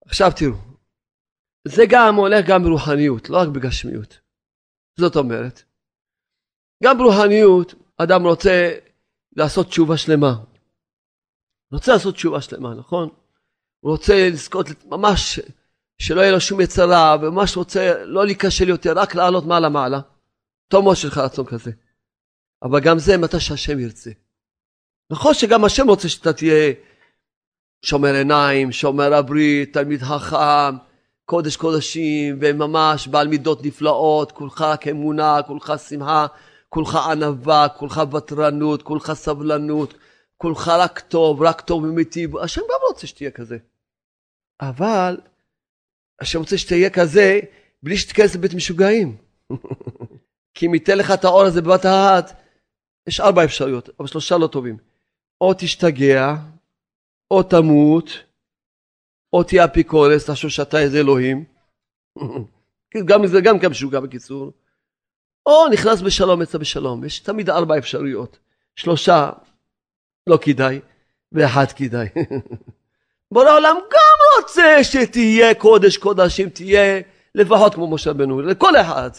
עכשיו 0.07 0.31
תראו, 0.37 0.55
זה 1.65 1.83
גם 1.89 2.15
הולך 2.15 2.47
גם 2.49 2.63
ברוחניות, 2.63 3.31
לא 3.31 3.37
רק 3.37 3.49
בגשמיות. 3.49 4.21
זאת 4.97 5.17
אומרת, 5.17 5.63
גם 6.85 6.99
ברוחניות 6.99 7.75
אדם 7.97 8.27
רוצה 8.27 8.71
לעשות 9.37 9.67
תשובה 9.67 9.97
שלמה. 9.97 10.35
רוצה 11.73 11.93
לעשות 11.93 12.15
תשובה 12.15 12.41
שלמה, 12.41 12.75
נכון? 12.75 13.09
הוא 13.81 13.93
רוצה 13.93 14.29
לזכות 14.31 14.67
ממש 14.85 15.41
שלא 15.99 16.21
יהיה 16.21 16.33
לו 16.33 16.41
שום 16.41 16.61
יצרה, 16.61 17.17
וממש 17.21 17.57
רוצה 17.57 18.05
לא 18.05 18.27
להיכשל 18.27 18.69
יותר, 18.69 18.93
רק 18.99 19.15
לעלות 19.15 19.45
מעלה 19.45 19.69
מעלה. 19.69 20.01
טוב 20.69 20.85
מאוד 20.85 20.97
שלך 20.97 21.19
רצון 21.19 21.47
כזה. 21.47 21.71
אבל 22.63 22.81
גם 22.81 22.99
זה 22.99 23.17
מתי 23.17 23.41
שהשם 23.41 23.79
ירצה. 23.79 24.11
נכון 25.11 25.35
שגם 25.35 25.65
השם 25.65 25.89
רוצה 25.89 26.09
שאתה 26.09 26.33
תהיה 26.33 26.73
שומר 27.83 28.15
עיניים, 28.15 28.73
שומר 28.73 29.15
הברית, 29.15 29.73
תלמיד 29.73 30.03
חכם, 30.03 30.77
קודש 31.25 31.57
קודשים, 31.57 32.39
וממש 32.41 33.09
בעל 33.09 33.29
מידות 33.29 33.65
נפלאות, 33.65 34.33
כולך 34.33 34.65
אמונה, 34.91 35.43
כולך 35.47 35.73
שמחה, 35.89 36.27
כולך 36.69 36.97
ענווה, 36.97 37.69
כולך 37.69 38.03
ותרנות, 38.13 38.83
כולך 38.83 39.13
סבלנות, 39.13 39.95
כולך 40.39 40.69
רק 40.69 41.01
טוב, 41.01 41.43
רק 41.43 41.61
טוב 41.61 41.85
ומיטיב. 41.85 42.37
השם 42.37 42.61
גם 42.61 42.81
רוצה 42.89 43.07
שתהיה 43.07 43.31
כזה. 43.31 43.59
אבל 44.61 45.21
השם 46.21 46.39
רוצה 46.39 46.59
שתהיה 46.59 46.91
כזה 46.91 47.41
בלי 47.83 47.97
שתיכנס 47.97 48.35
לבית 48.35 48.55
משוגעים. 48.55 49.17
כי 50.55 50.67
אם 50.67 50.75
ייתן 50.75 50.99
לך 50.99 51.11
את 51.15 51.25
האור 51.25 51.43
הזה 51.43 51.63
בבת 51.63 51.87
אחת, 51.87 52.43
יש 53.07 53.21
ארבע 53.21 53.45
אפשרויות, 53.45 53.89
אבל 53.99 54.09
שלושה 54.09 54.39
לא 54.39 54.47
טובים. 54.47 54.77
או 55.41 55.55
תשתגע, 55.59 56.35
או 57.31 57.43
תמות, 57.43 58.11
או 59.33 59.43
תהיה 59.43 59.65
אפיקורס, 59.65 60.27
תחשוב 60.27 60.51
שאתה 60.51 60.79
איזה 60.79 60.99
אלוהים. 60.99 61.45
גם 63.09 63.27
זה 63.27 63.41
גם 63.41 63.59
כן 63.59 63.69
משוגע 63.69 64.01
בקיצור. 64.01 64.53
או 65.47 65.69
נכנס 65.73 66.01
בשלום, 66.01 66.43
יצא 66.43 66.59
בשלום. 66.59 67.05
יש 67.05 67.21
תמיד 67.21 67.51
ארבע 67.51 67.79
אפשרויות. 67.79 68.39
שלושה 68.77 69.31
לא 70.29 70.39
כדאי, 70.43 70.81
ואחד 71.33 71.73
כדאי. 71.77 72.09
בורא 73.33 73.49
העולם 73.49 73.77
גם 73.77 74.43
רוצה 74.43 74.85
שתהיה 74.85 75.55
קודש 75.55 75.97
קודשים, 75.97 76.49
תהיה 76.49 77.01
לפחות 77.35 77.75
כמו 77.75 77.91
משה 77.91 78.11
רבנו, 78.11 78.41
לכל 78.41 78.77
אחד. 78.77 79.11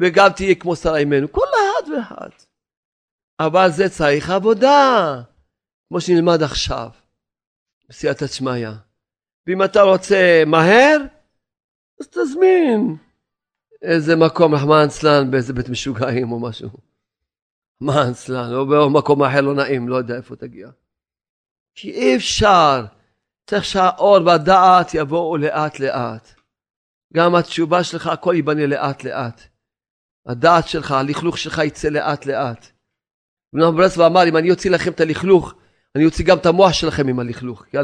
וגם 0.00 0.28
תהיה 0.28 0.54
כמו 0.54 0.76
שרה 0.76 0.98
אימנו, 0.98 1.32
כל 1.32 1.46
אחד 1.46 1.90
ואחד. 1.90 2.28
אבל 3.40 3.70
זה 3.70 3.88
צריך 3.88 4.30
עבודה, 4.30 5.20
כמו 5.88 6.00
שנלמד 6.00 6.42
עכשיו, 6.42 6.88
בסייעתא 7.88 8.26
שמיא. 8.26 8.68
ואם 9.46 9.64
אתה 9.64 9.82
רוצה 9.82 10.42
מהר, 10.46 10.96
אז 12.00 12.08
תזמין 12.08 12.96
איזה 13.82 14.16
מקום, 14.16 14.54
רחמנא 14.54 14.88
צלן, 14.88 15.30
באיזה 15.30 15.52
בית 15.52 15.68
משוגעים 15.68 16.32
או 16.32 16.40
משהו. 16.40 16.68
מה 17.80 18.10
אצלה? 18.10 18.48
לא 18.48 18.64
במקום 18.64 19.22
אחר 19.22 19.40
לא 19.40 19.54
נעים, 19.54 19.88
לא 19.88 19.96
יודע 19.96 20.16
איפה 20.16 20.36
תגיע. 20.36 20.68
כי 21.74 21.90
אי 21.90 22.16
אפשר. 22.16 22.84
צריך 23.46 23.64
שהאור 23.64 24.18
והדעת 24.26 24.94
יבואו 24.94 25.36
לאט 25.36 25.80
לאט. 25.80 26.34
גם 27.14 27.34
התשובה 27.34 27.84
שלך, 27.84 28.06
הכל 28.06 28.32
ייבנה 28.36 28.66
לאט 28.66 29.04
לאט. 29.04 29.42
הדעת 30.26 30.68
שלך, 30.68 30.92
הלכלוך 30.92 31.38
שלך 31.38 31.58
יצא 31.58 31.88
לאט 31.88 32.26
לאט. 32.26 32.66
ונועם 33.52 33.76
ברסלב 33.76 34.02
אמר, 34.02 34.28
אם 34.28 34.36
אני 34.36 34.50
אוציא 34.50 34.70
לכם 34.70 34.90
את 34.90 35.00
הלכלוך, 35.00 35.54
אני 35.96 36.06
אוציא 36.06 36.24
גם 36.24 36.38
את 36.38 36.46
המוח 36.46 36.72
שלכם 36.72 37.08
עם 37.08 37.20
הלכלוך. 37.20 37.64
כי 37.64 37.76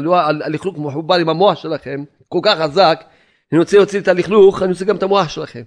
הלכלוך 0.43 0.77
מחובר 0.77 1.15
עם 1.15 1.29
המוח 1.29 1.57
שלכם, 1.57 2.03
כל 2.27 2.39
כך 2.43 2.57
חזק, 2.61 3.03
אני 3.51 3.59
רוצה 3.59 3.77
להוציא 3.77 3.99
את 3.99 4.07
הלכלוך, 4.07 4.61
אני 4.61 4.71
רוצה 4.71 4.85
גם 4.85 4.95
את 4.95 5.03
המוח 5.03 5.29
שלכם. 5.29 5.63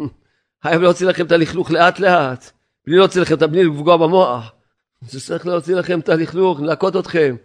חייב 0.62 0.82
להוציא 0.82 1.06
לכם 1.06 1.26
את 1.26 1.32
הלכלוך 1.32 1.70
לאט 1.70 1.98
לאט, 2.00 2.50
בלי 2.88 2.96
להוציא 2.96 3.20
לכם 3.22 3.34
את 3.34 3.42
בלי 3.42 3.64
לפגוע 3.64 3.96
במוח. 3.96 4.52
זה 5.00 5.20
צריך 5.20 5.46
להוציא 5.46 5.74
לכם 5.74 6.00
את 6.00 6.08
הלכלוך, 6.08 6.60
לנקות 6.60 6.96
אתכם, 6.96 7.36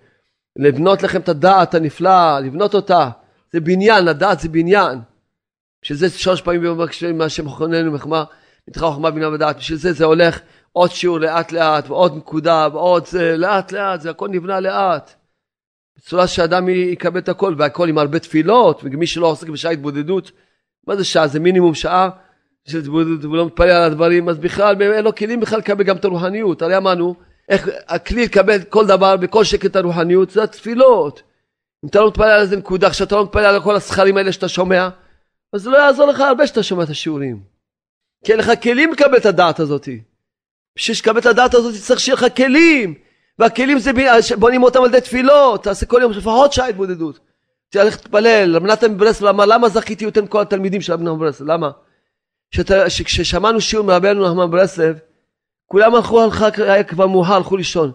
לבנות 0.56 1.04
לכם 1.04 1.22
את 1.22 1.30
הדעת 1.30 1.76
הנפלאה, 1.76 2.40
לבנות 2.40 2.76
אותה. 2.76 3.10
זה 3.52 3.60
בניין, 3.60 4.08
הדעת 4.08 4.40
זה 4.40 4.50
בניין. 4.50 5.00
בשביל 5.82 5.98
זה 5.98 6.10
שלוש 6.10 6.42
פעמים 6.42 6.62
ביום 6.62 6.78
מבקשים 6.78 7.18
מהשם 7.18 7.50
חכוננו 7.50 7.92
מחמה, 7.92 8.24
נתחה 8.68 8.86
חוכמה 8.86 9.12
בינה 9.12 9.30
ודעת. 9.30 9.58
בשביל 9.58 9.78
זה 9.78 9.94
זה 9.94 10.06
הולך 10.06 10.40
עוד 10.72 10.92
שיעור 10.92 11.20
לאט 11.20 11.52
לאט, 11.52 11.90
ועוד 11.90 12.18
נקודה, 12.18 12.68
ועוד 12.74 13.06
זה, 13.06 13.38
לאט 13.38 13.72
לאט, 13.72 14.02
זה 14.02 14.10
הכל 14.10 14.28
נבנה 14.28 14.60
לאט. 14.60 15.14
בצורה 15.98 16.28
שאדם 16.28 16.70
יקבל 16.70 17.20
את 17.20 17.30
הכל, 17.30 17.56
והכל 17.58 17.90
עם 17.90 17.98
הרבה 17.98 18.20
תפילות, 18.20 18.82
ומי 18.84 19.08
שלא 19.08 19.28
עוסק 19.28 19.50
בשעה 19.50 19.72
התבודדות, 19.72 20.32
מה 20.88 20.96
זה 20.96 21.04
שעה? 21.04 21.28
זה 21.28 21.40
מינימום 21.40 21.76
שעה 21.76 22.10
והוא 22.68 23.38
לא 23.38 23.46
מתפלל 23.46 23.70
על 23.70 23.84
הדברים, 23.84 24.30
אז 24.30 24.38
בכלל 24.38 24.82
אין 24.82 25.04
לו 25.04 25.16
כלים 25.16 25.40
בכלל 25.40 25.60
לקבל 25.60 25.84
גם 25.84 25.96
את 25.96 26.06
הרוחניות. 26.06 26.62
הרי 26.62 26.78
אמרנו, 26.78 27.16
איך 27.50 27.70
הכלי 27.88 28.24
לקבל 28.24 28.64
כל 28.64 28.88
דבר, 28.88 29.18
בכל 29.18 29.44
שקט 29.44 29.76
הרוחניות, 29.76 30.30
זה 30.30 30.44
התפילות. 30.44 31.22
אם 31.84 31.90
אתה 31.90 32.00
לא 32.00 32.08
מתפלל 32.08 32.30
על 32.30 32.42
איזה 32.42 32.58
נקודה, 32.58 32.90
כשאתה 32.90 33.16
לא 33.16 33.24
מתפלל 33.24 33.46
על 33.46 33.62
כל 33.62 33.76
הסכרים 33.76 34.18
האלה 34.18 34.32
שאתה 34.32 34.48
שומע, 34.48 34.90
אז 35.54 35.62
זה 35.62 35.70
לא 35.70 35.78
יעזור 35.78 36.06
לך 36.06 36.20
הרבה 36.20 36.48
שאתה 36.48 36.64
שומע 36.64 36.84
את 36.84 36.90
השיעורים. 36.90 37.44
כי 38.24 38.32
אין 38.32 38.40
לך 38.40 38.52
כלים 38.64 38.92
לקבל 38.92 39.18
את 39.18 39.26
הדעת 39.26 39.60
הזאת. 39.60 39.90
בשביל 40.76 40.98
לקבל 41.00 41.20
את 41.20 41.26
הדעת 41.26 41.54
הזאת 41.54 41.74
צריך 41.82 42.00
שיהיה 42.00 42.16
לך 42.16 42.26
כלים. 42.38 42.94
והכלים 43.40 43.80
זה 43.80 43.92
בונים 44.40 44.64
אותם 44.64 44.80
על 44.80 44.86
ידי 44.86 45.02
תפילות, 45.02 45.64
תעשה 45.64 45.86
כל 45.86 46.00
יום 46.02 46.12
לפחות 46.12 46.54
שעה 46.54 46.68
התבודדות. 46.68 47.20
תלך 47.70 47.94
להתפלל, 47.94 48.60
נתן 48.60 48.92
מברסלב 48.92 49.28
אמר 49.28 49.46
למה 49.46 49.70
זכיתי 49.70 50.04
יותר 50.06 50.22
מכל 50.22 50.42
התלמידים 50.42 50.82
של 50.82 50.94
נתן 50.94 51.16
מברסלב, 51.16 51.48
למה? 51.48 51.72
כששמענו 53.06 53.62
שיעור 53.62 53.86
מרבנו 53.86 54.28
נחמן 54.28 54.52
ברסלב, 54.52 55.00
כולם 55.66 55.96
הלכו, 55.96 56.22
היה 56.58 56.84
כבר 56.84 57.08
מאוחר, 57.08 57.34
הלכו 57.34 57.58
לישון. 57.58 57.92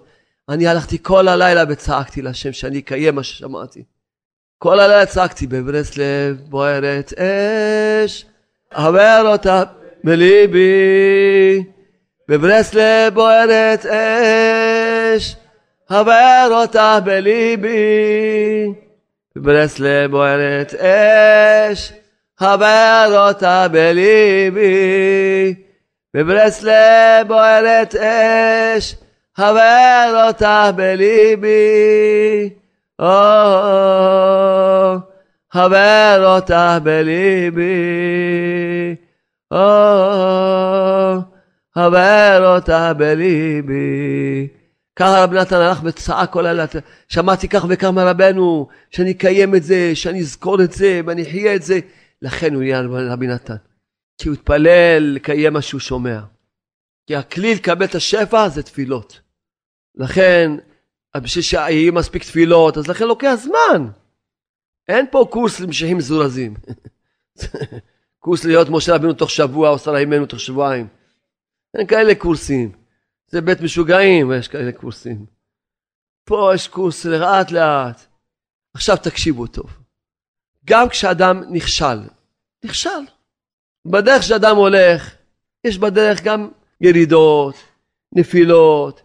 אני 0.48 0.66
הלכתי 0.66 0.98
כל 1.02 1.28
הלילה 1.28 1.64
וצעקתי 1.68 2.22
להשם 2.22 2.52
שאני 2.52 2.78
אקיים 2.78 3.14
מה 3.14 3.22
ששמעתי. 3.22 3.84
כל 4.58 4.80
הלילה 4.80 5.06
צעקתי 5.06 5.46
בברסלב 5.46 6.40
בוערת 6.48 7.12
אש, 7.12 8.26
עבר 8.70 9.22
אותה 9.26 9.62
בליבי, 10.04 11.64
בברסלב 12.28 13.14
בוערת 13.14 13.86
אש, 13.86 15.36
עבר 15.88 16.48
אותה 16.50 16.98
בליבי, 17.04 18.72
בברסלב 19.36 20.10
בוערת 20.10 20.74
אש, 20.74 21.92
עבר 22.40 23.26
אותה 23.28 23.66
בליבי, 23.68 25.54
בברסלב 26.14 27.28
בוערת 27.28 27.94
אש, 27.94 28.94
עבר 29.36 30.24
אותה 30.26 30.70
בליבי. 30.76 32.50
חבר 35.52 36.34
אותך 36.36 36.78
בליבי, 36.82 37.74
חבר 41.74 42.54
אותך 42.54 42.92
בליבי. 42.96 44.48
ככה 44.96 45.22
רב 45.22 45.32
נתן 45.32 45.56
הלך 45.56 45.80
וצעק 45.84 46.30
כל 46.30 46.46
הלילה, 46.46 46.64
שמעתי 47.08 47.48
כך 47.48 47.66
וכך 47.68 47.88
מרבנו, 47.88 48.68
שאני 48.90 49.10
אקיים 49.10 49.54
את 49.54 49.62
זה, 49.62 49.90
שאני 49.94 50.20
אזכור 50.20 50.62
את 50.62 50.72
זה, 50.72 51.00
ואני 51.06 51.22
אחיה 51.22 51.54
את 51.54 51.62
זה. 51.62 51.78
לכן 52.22 52.54
הוא 52.54 52.62
נהיה 52.62 52.80
רבי 53.12 53.26
נתן. 53.26 53.56
כי 54.18 54.28
הוא 54.28 54.34
התפלל 54.34 55.12
לקיים 55.14 55.52
מה 55.52 55.62
שהוא 55.62 55.80
שומע. 55.80 56.20
כי 57.06 57.16
הכלי 57.16 57.54
לקבל 57.54 57.84
את 57.84 57.94
השפע 57.94 58.48
זה 58.48 58.62
תפילות. 58.62 59.20
לכן 59.94 60.50
בשביל 61.16 61.42
שיהיו 61.42 61.92
מספיק 61.92 62.22
תפילות, 62.22 62.76
אז 62.76 62.88
לכן 62.88 63.04
לוקח 63.04 63.34
זמן. 63.34 63.90
אין 64.88 65.06
פה 65.10 65.28
קורס 65.30 65.60
למשיחים 65.60 65.96
מזורזים. 65.96 66.54
קורס 68.22 68.44
להיות 68.44 68.68
משה 68.70 68.94
רבינו 68.94 69.12
תוך 69.12 69.30
שבוע 69.30 69.70
או 69.70 69.78
שרה 69.78 69.98
אימנו 69.98 70.26
תוך 70.26 70.40
שבועיים. 70.40 70.88
אין 71.74 71.86
כאלה 71.86 72.14
קורסים. 72.14 72.72
זה 73.26 73.40
בית 73.40 73.60
משוגעים, 73.60 74.32
יש 74.32 74.48
כאלה 74.48 74.72
קורסים. 74.72 75.26
פה 76.24 76.50
יש 76.54 76.68
קורס 76.68 77.04
לאט 77.04 77.50
לאט. 77.50 78.06
עכשיו 78.74 78.96
תקשיבו 78.96 79.46
טוב. 79.46 79.87
גם 80.68 80.88
כשאדם 80.88 81.42
נכשל, 81.50 81.98
נכשל. 82.64 83.00
בדרך 83.86 84.22
שאדם 84.22 84.56
הולך, 84.56 85.14
יש 85.64 85.78
בדרך 85.78 86.22
גם 86.22 86.48
ירידות, 86.80 87.54
נפילות, 88.12 89.02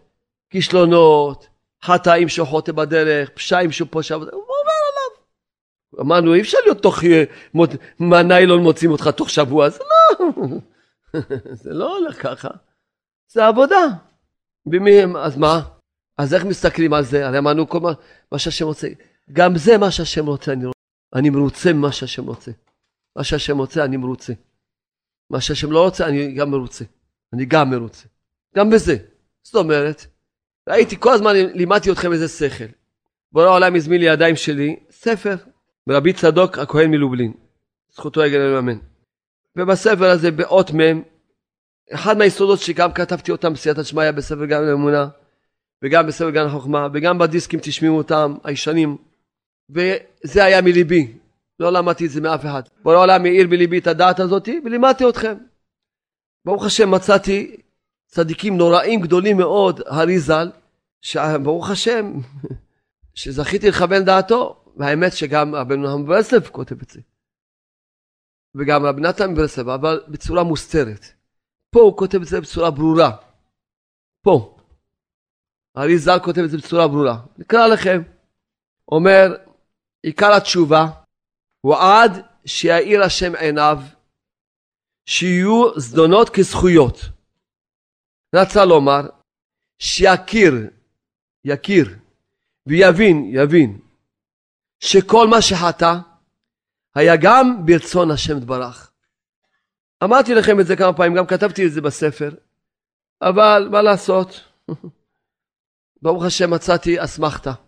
כישלונות, 0.50 1.48
חטאים 1.82 2.28
שוחוטה 2.28 2.72
בדרך, 2.72 3.30
פשעים 3.30 3.72
שהוא 3.72 3.88
פושע, 3.90 4.14
הוא 4.14 4.24
עובר 4.24 4.40
עליו. 4.90 5.24
אמרנו, 6.00 6.34
אי 6.34 6.40
אפשר 6.40 6.58
להיות 6.64 6.82
תוך, 6.82 7.04
אה, 7.04 7.24
מהניילון 7.98 8.62
מוצאים 8.62 8.90
אותך 8.90 9.08
תוך 9.08 9.30
שבוע, 9.30 9.68
זה 9.68 9.78
לא, 9.90 10.26
זה 11.62 11.70
לא 11.72 11.98
הולך 11.98 12.22
ככה. 12.22 12.48
זה 13.28 13.46
עבודה. 13.46 13.86
במי, 14.66 15.02
אז 15.18 15.36
מה? 15.36 15.60
אז 16.18 16.34
איך 16.34 16.44
מסתכלים 16.44 16.94
על 16.94 17.04
זה? 17.04 17.26
הרי 17.26 17.38
אמרנו 17.38 17.68
כל 17.68 17.80
מה, 17.80 17.92
מה 18.32 18.38
שהשם 18.38 18.64
רוצה. 18.64 18.88
גם 19.32 19.56
זה 19.56 19.78
מה 19.78 19.90
שהשם 19.90 20.26
רוצה, 20.26 20.52
אני, 20.52 20.64
אני 21.14 21.30
מרוצה 21.30 21.72
ממה 21.72 21.92
שהשם 21.92 22.26
רוצה. 22.26 22.50
מה 23.16 23.24
שהשם 23.24 23.58
רוצה, 23.58 23.84
אני 23.84 23.96
מרוצה. 23.96 24.32
מה 25.30 25.40
שהשם 25.40 25.72
לא 25.72 25.84
רוצה, 25.84 26.06
אני 26.06 26.34
גם 26.34 26.50
מרוצה. 26.50 26.84
אני 27.32 27.44
גם 27.44 27.70
מרוצה. 27.70 28.08
גם 28.56 28.70
בזה. 28.70 28.96
זאת 29.42 29.54
אומרת, 29.54 30.06
ראיתי, 30.68 30.96
כל 31.00 31.12
הזמן 31.12 31.34
לימדתי 31.36 31.92
אתכם 31.92 32.12
איזה 32.12 32.28
שכל. 32.28 32.64
בורא 33.32 33.46
העולם 33.46 33.74
הזמין 33.74 34.00
לידיים 34.00 34.36
שלי 34.36 34.76
ספר 34.90 35.36
מרבי 35.86 36.12
צדוק 36.12 36.58
הכהן 36.58 36.90
מלובלין. 36.90 37.32
זכותו 37.92 38.24
יגן 38.24 38.40
אמן. 38.40 38.78
ובספר 39.56 40.10
הזה 40.10 40.30
באות 40.30 40.70
מ' 40.70 41.02
אחד 41.92 42.18
מהיסודות 42.18 42.58
שגם 42.60 42.92
כתבתי 42.92 43.32
אותם 43.32 43.52
בסייעתא 43.52 43.82
שמיא 43.82 44.10
בספר 44.10 44.44
גן 44.44 44.64
האמונה 44.64 45.08
וגם 45.84 46.06
בספר 46.06 46.30
גן 46.30 46.46
החוכמה 46.46 46.88
וגם 46.94 47.18
בדיסקים 47.18 47.60
תשמעו 47.62 47.96
אותם 47.96 48.34
הישנים 48.44 48.96
וזה 49.70 50.44
היה 50.44 50.62
מליבי 50.62 51.18
לא 51.60 51.72
למדתי 51.72 52.06
את 52.06 52.10
זה 52.10 52.20
מאף 52.20 52.40
אחד 52.44 52.62
בורא 52.82 52.96
העולם 52.96 53.24
העיר 53.24 53.46
בליבי 53.48 53.78
את 53.78 53.86
הדעת 53.86 54.20
הזאתי 54.20 54.60
ולימדתי 54.64 55.08
אתכם 55.08 55.34
ברוך 56.44 56.64
השם 56.64 56.90
מצאתי 56.90 57.56
צדיקים 58.14 58.56
נוראים 58.56 59.00
גדולים 59.00 59.36
מאוד, 59.36 59.80
הארי 59.86 60.18
ז"ל, 60.18 60.50
שברוך 61.00 61.70
השם, 61.70 62.12
שזכיתי 63.14 63.68
לכוון 63.68 64.04
דעתו, 64.04 64.64
והאמת 64.76 65.12
שגם 65.12 65.54
רבי 65.54 65.76
נוחם 65.76 66.06
ברסלב 66.06 66.46
כותב 66.46 66.82
את 66.82 66.90
זה. 66.90 67.00
וגם 68.54 68.86
רבי 68.86 69.00
נתן 69.00 69.34
ברסלב, 69.34 69.68
אבל 69.68 70.02
בצורה 70.08 70.44
מוסתרת. 70.44 71.06
פה 71.70 71.80
הוא 71.80 71.96
כותב 71.96 72.20
את 72.20 72.26
זה 72.26 72.40
בצורה 72.40 72.70
ברורה. 72.70 73.10
פה. 74.22 74.56
הארי 75.74 75.98
ז"ל 75.98 76.18
כותב 76.24 76.40
את 76.40 76.50
זה 76.50 76.58
בצורה 76.58 76.88
ברורה. 76.88 77.16
נקרא 77.38 77.66
לכם. 77.66 78.02
אומר, 78.88 79.36
עיקר 80.04 80.32
התשובה 80.32 80.86
הוא 81.60 81.76
עד 81.76 82.26
שיאיר 82.46 83.02
השם 83.02 83.34
עיניו, 83.34 83.78
שיהיו 85.06 85.80
זדונות 85.80 86.30
כזכויות. 86.30 87.00
רצה 88.34 88.64
לומר 88.64 89.00
שיכיר, 89.78 90.54
יכיר 91.44 91.98
ויבין, 92.66 93.30
יבין, 93.32 93.80
שכל 94.80 95.28
מה 95.28 95.42
שחטא 95.42 95.94
היה 96.94 97.14
גם 97.22 97.66
ברצון 97.66 98.10
השם 98.10 98.40
תברך. 98.40 98.92
אמרתי 100.04 100.34
לכם 100.34 100.60
את 100.60 100.66
זה 100.66 100.76
כמה 100.76 100.92
פעמים, 100.92 101.14
גם 101.14 101.26
כתבתי 101.26 101.66
את 101.66 101.72
זה 101.72 101.80
בספר, 101.80 102.30
אבל 103.22 103.68
מה 103.70 103.82
לעשות? 103.82 104.40
ברוך 106.02 106.24
השם 106.24 106.50
מצאתי 106.50 107.04
אסמכתה. 107.04 107.63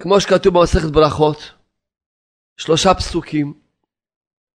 כמו 0.00 0.20
שכתוב 0.20 0.58
במסכת 0.58 0.90
ברכות, 0.90 1.54
שלושה 2.56 2.94
פסוקים, 2.94 3.60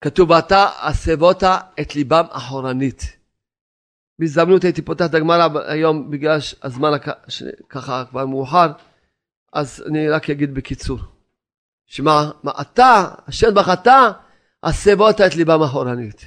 כתוב 0.02 0.30
ואתה 0.30 0.70
הסבות 0.82 1.44
את 1.82 1.96
ליבם 1.96 2.26
אחורנית. 2.30 3.18
בהזדמנות 4.20 4.64
הייתי 4.64 4.82
פותח 4.82 5.06
את 5.06 5.14
הגמרא 5.14 5.48
היום 5.68 6.12
בגלל 6.12 6.40
הזמן 6.64 6.92
ככה 7.70 8.06
כבר 8.10 8.26
מאוחר, 8.26 8.72
אז 9.54 9.84
אני 9.88 10.10
רק 10.10 10.30
אגיד 10.30 10.54
בקיצור. 10.54 11.00
שמע, 11.86 12.32
מה 12.44 12.52
אתה, 12.62 13.14
השם 13.28 13.48
בחטא, 13.56 14.12
הסבות 14.64 15.22
את 15.22 15.36
ליבם 15.36 15.64
אחורנית. 15.64 16.26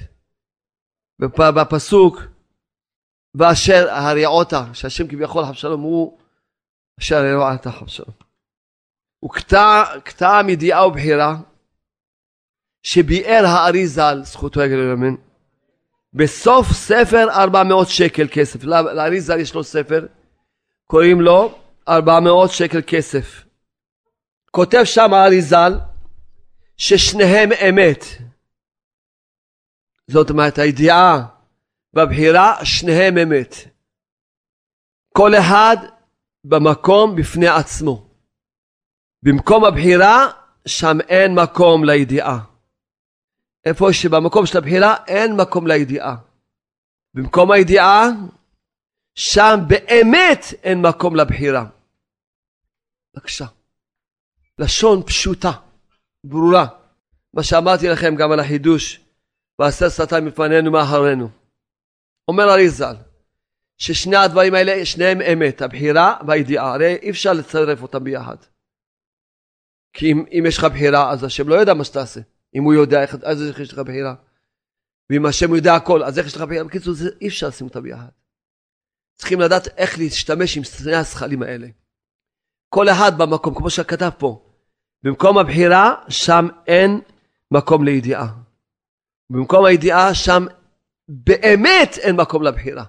בפסוק, 1.39 2.21
ואשר 3.35 3.89
הריעותה, 3.89 4.65
שהשם 4.73 5.07
כביכול 5.07 5.43
אבשלום 5.43 5.81
הוא 5.81 6.19
אשר 6.99 7.15
הריעותה 7.15 7.69
אבשלום. 7.81 8.26
הוא 9.19 9.31
קטע 10.03 10.41
מידיעה 10.45 10.87
ובחירה 10.87 11.35
שביאר 12.83 13.45
הארי 13.45 13.87
ז"ל, 13.87 14.21
זכותו 14.23 14.61
יגל 14.61 14.79
ולאמן, 14.79 15.15
בסוף 16.13 16.67
ספר 16.71 17.27
400 17.29 17.87
שקל 17.87 18.27
כסף. 18.31 18.63
לארי 18.63 19.21
ז"ל 19.21 19.39
יש 19.39 19.53
לו 19.53 19.63
ספר, 19.63 20.05
קוראים 20.87 21.21
לו 21.21 21.59
400 21.87 22.51
שקל 22.51 22.81
כסף. 22.87 23.43
כותב 24.51 24.83
שם 24.83 25.13
הארי 25.13 25.41
ז"ל 25.41 25.73
ששניהם 26.77 27.49
אמת. 27.69 28.03
זאת 30.07 30.29
אומרת, 30.29 30.57
הידיעה 30.57 31.25
והבחירה, 31.93 32.65
שניהם 32.65 33.17
אמת. 33.17 33.55
כל 35.13 35.35
אחד 35.35 35.77
במקום 36.43 37.15
בפני 37.15 37.47
עצמו. 37.47 38.06
במקום 39.23 39.65
הבחירה, 39.65 40.27
שם 40.65 40.97
אין 41.07 41.35
מקום 41.35 41.83
לידיעה. 41.83 42.39
איפה 43.65 43.93
שבמקום 43.93 44.45
של 44.45 44.57
הבחירה 44.57 44.95
אין 45.07 45.35
מקום 45.35 45.67
לידיעה. 45.67 46.15
במקום 47.13 47.51
הידיעה, 47.51 48.09
שם 49.15 49.59
באמת 49.67 50.45
אין 50.63 50.81
מקום 50.81 51.15
לבחירה. 51.15 51.65
בבקשה. 53.13 53.45
לשון 54.59 55.03
פשוטה, 55.03 55.51
ברורה. 56.23 56.67
מה 57.33 57.43
שאמרתי 57.43 57.87
לכם 57.87 58.15
גם 58.15 58.31
על 58.31 58.39
החידוש, 58.39 58.99
ועשה 59.59 59.89
שטן 59.89 60.25
מפנינו 60.25 60.71
מאחרינו. 60.71 61.29
אומר 62.27 62.51
אריזל, 62.51 62.95
ששני 63.77 64.15
הדברים 64.15 64.53
האלה, 64.53 64.85
שניהם 64.85 65.21
אמת, 65.21 65.61
הבחירה 65.61 66.17
והידיעה. 66.27 66.73
הרי 66.73 66.95
אי 67.01 67.09
אפשר 67.09 67.33
לצרף 67.33 67.81
אותם 67.81 68.03
ביחד. 68.03 68.35
כי 69.97 70.11
אם, 70.11 70.25
אם 70.31 70.43
יש 70.47 70.57
לך 70.57 70.63
בחירה, 70.63 71.11
אז 71.11 71.23
השם 71.23 71.49
לא 71.49 71.55
יודע 71.55 71.73
מה 71.73 71.83
שתעשה. 71.83 72.21
אם 72.55 72.63
הוא 72.63 72.73
יודע 72.73 73.03
אז 73.23 73.43
איך 73.43 73.59
יש 73.59 73.73
לך 73.73 73.79
בחירה. 73.79 74.15
ואם 75.09 75.25
השם 75.25 75.55
יודע 75.55 75.75
הכל, 75.75 76.03
אז 76.03 76.19
איך 76.19 76.27
יש 76.27 76.35
לך 76.35 76.41
בחירה? 76.41 76.63
בקיצור, 76.63 76.93
זה, 76.93 77.09
אי 77.21 77.27
אפשר 77.27 77.47
לשים 77.47 77.67
אותם 77.67 77.83
ביחד. 77.83 78.07
צריכים 79.15 79.39
לדעת 79.39 79.67
איך 79.77 79.97
להשתמש 79.97 80.57
עם 80.57 80.63
שני 80.63 80.95
השכלים 80.95 81.43
האלה. 81.43 81.67
כל 82.69 82.89
אחד 82.89 83.17
במקום, 83.17 83.55
כמו 83.55 83.69
שכתב 83.69 84.09
פה. 84.17 84.41
במקום 85.03 85.37
הבחירה, 85.37 85.95
שם 86.09 86.47
אין 86.67 87.01
מקום 87.51 87.83
לידיעה. 87.83 88.27
במקום 89.29 89.65
הידיעה, 89.65 90.13
שם 90.13 90.45
באמת 91.07 91.97
אין 91.97 92.15
מקום 92.15 92.43
לבחירה. 92.43 92.83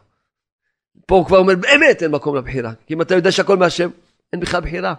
פה 1.06 1.14
הוא 1.14 1.26
כבר 1.26 1.38
אומר, 1.38 1.54
באמת 1.61 2.02
אין 2.02 2.11
מקום 2.11 2.36
לבחירה. 2.36 2.72
כי 2.86 2.94
אם 2.94 3.02
אתה 3.02 3.14
יודע 3.14 3.32
שהכל 3.32 3.56
מהשם, 3.56 3.90
אין 4.32 4.40
בכלל 4.40 4.61
בחירה. 4.61 4.94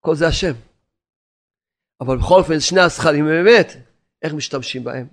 כל 0.00 0.14
זה 0.14 0.26
השם. 0.26 0.52
אבל 2.02 2.16
בכל 2.16 2.34
אופן, 2.38 2.60
שני 2.60 2.80
הזכרים 2.80 3.24
באמת, 3.24 3.76
איך 4.22 4.34
משתמשים 4.34 4.84
בהם? 4.84 5.06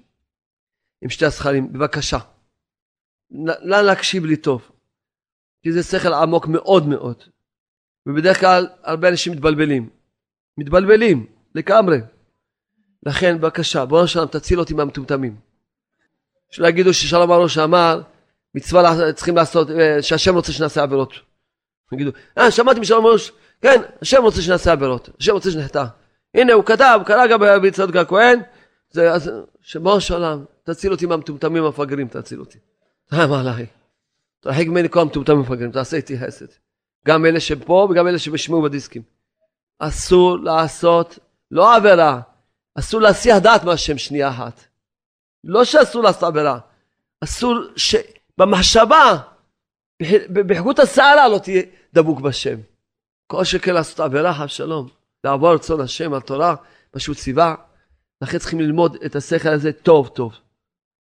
עם 1.01 1.09
שתי 1.09 1.25
הזכרים, 1.25 1.73
בבקשה. 1.73 2.17
נא 3.61 3.75
להקשיב 3.75 4.25
לי 4.25 4.37
טוב. 4.37 4.71
כי 5.63 5.71
זה 5.71 5.83
שכל 5.83 6.13
עמוק 6.13 6.47
מאוד 6.47 6.87
מאוד. 6.87 7.23
ובדרך 8.05 8.39
כלל 8.39 8.67
הרבה 8.83 9.09
אנשים 9.09 9.33
מתבלבלים. 9.33 9.89
מתבלבלים, 10.57 11.27
לגמרי. 11.55 11.97
לכן, 13.05 13.37
בבקשה, 13.37 13.85
בוא 13.85 14.03
נשלם, 14.03 14.25
תציל 14.25 14.59
אותי 14.59 14.73
מהמטומטמים. 14.73 15.35
שלא 16.51 16.67
יגידו 16.67 16.93
ששלום 16.93 17.31
ארוש 17.31 17.57
אמר, 17.57 18.01
מצווה 18.55 19.13
צריכים 19.13 19.35
לעשות, 19.35 19.69
אה, 19.69 20.01
שהשם 20.01 20.35
רוצה 20.35 20.51
שנעשה 20.51 20.83
עבירות. 20.83 21.13
יגידו, 21.93 22.11
אה, 22.37 22.51
שמעתי 22.51 22.79
משלום 22.79 23.05
ארוש, 23.05 23.31
כן, 23.61 23.81
השם 24.01 24.23
רוצה 24.23 24.41
שנעשה 24.41 24.71
עבירות, 24.71 25.09
השם 25.19 25.33
רוצה 25.33 25.51
שנחטא. 25.51 25.85
הנה, 26.35 26.53
הוא 26.53 26.65
כתב, 26.65 26.99
קרא 27.05 27.27
גם 27.27 27.61
ביצחק 27.61 27.95
הכהן, 27.95 28.39
זה, 28.91 29.11
אז, 29.11 29.31
שבו 29.61 30.01
שלום, 30.01 30.45
תציל 30.63 30.91
אותי 30.91 31.05
מהמטומטמים 31.05 31.63
המפגרים, 31.63 32.07
תציל 32.07 32.39
אותי. 32.39 32.57
מה 33.11 33.39
עליי. 33.39 33.65
תרחיק 34.39 34.67
ממני 34.67 34.89
כל 34.89 34.99
המטומטמים 34.99 35.37
המפגרים, 35.37 35.71
תעשה 35.71 35.97
איתי 35.97 36.19
חסד. 36.19 36.45
גם 37.07 37.25
אלה 37.25 37.39
שפה 37.39 37.87
וגם 37.89 38.07
אלה 38.07 38.19
שבשמעו 38.19 38.61
בדיסקים. 38.61 39.01
אסור 39.79 40.39
לעשות, 40.39 41.19
לא 41.51 41.75
עבירה, 41.75 42.21
אסור 42.75 43.01
להסיח 43.01 43.37
דעת 43.37 43.63
מהשם 43.63 43.97
שנייה 43.97 44.29
אחת. 44.29 44.63
לא 45.43 45.63
שאסור 45.63 46.03
לעשות 46.03 46.23
עבירה, 46.23 46.59
אסור 47.23 47.55
שבמחשבה, 47.75 49.17
בחוט 50.31 50.79
השערה 50.79 51.27
לא 51.27 51.37
תהיה 51.37 51.61
דבוק 51.93 52.21
בשם. 52.21 52.55
כל 53.27 53.43
שכן 53.43 53.73
לעשות 53.73 53.99
עבירה, 53.99 54.33
חב 54.33 54.47
שלום, 54.47 54.87
לעבור 55.23 55.53
רצון 55.53 55.81
השם, 55.81 56.13
התורה, 56.13 56.55
מה 56.93 56.99
שהוא 56.99 57.15
ציווה. 57.15 57.55
לכן 58.21 58.37
צריכים 58.37 58.59
ללמוד 58.59 58.97
את 59.05 59.15
השכל 59.15 59.49
הזה 59.49 59.71
טוב 59.71 60.07
טוב. 60.07 60.33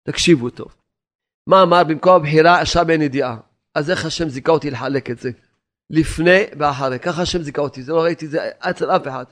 תקשיבו 0.03 0.49
טוב. 0.49 0.75
מה 1.47 1.63
אמר 1.63 1.83
במקום 1.83 2.15
הבחירה, 2.15 2.61
עכשיו 2.61 2.89
אין 2.89 3.01
ידיעה. 3.01 3.37
אז 3.75 3.91
איך 3.91 4.05
השם 4.05 4.29
זיכה 4.29 4.51
אותי 4.51 4.71
לחלק 4.71 5.09
את 5.09 5.19
זה? 5.19 5.31
לפני 5.89 6.43
ואחרי. 6.59 6.99
ככה 6.99 7.21
השם 7.21 7.41
זיכה 7.41 7.61
אותי, 7.61 7.83
זה 7.83 7.91
לא 7.91 8.03
ראיתי 8.03 8.27
זה 8.27 8.49
אצל 8.59 8.91
אף 8.91 9.07
אחד. 9.07 9.25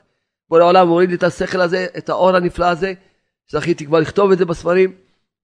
בורא 0.48 0.62
העולם 0.62 0.88
מוריד 0.88 1.10
לי 1.10 1.16
את 1.16 1.22
השכל 1.22 1.60
הזה, 1.60 1.86
את 1.98 2.08
האור 2.08 2.36
הנפלא 2.36 2.66
הזה, 2.66 2.92
זכיתי 3.50 3.86
כבר 3.86 4.00
לכתוב 4.00 4.32
את 4.32 4.38
זה 4.38 4.44
בספרים, 4.44 4.94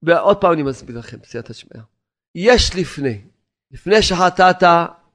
ועוד 0.03 0.37
פעם 0.41 0.53
אני 0.53 0.63
מסביר 0.63 0.99
לכם, 0.99 1.17
בסייעתא 1.23 1.53
שמיא. 1.53 1.83
יש 2.35 2.75
לפני, 2.75 3.21
לפני 3.71 4.01
שחטאת, 4.01 4.63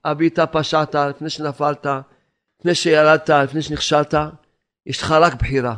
אבית, 0.04 0.38
פשעת, 0.38 0.94
לפני 0.94 1.30
שנפלת, 1.30 1.86
לפני 2.62 2.74
שירדת, 2.74 3.30
לפני 3.30 3.62
שנכשלת, 3.62 4.14
יש 4.86 5.02
לך 5.02 5.10
רק 5.10 5.34
בחירה. 5.34 5.74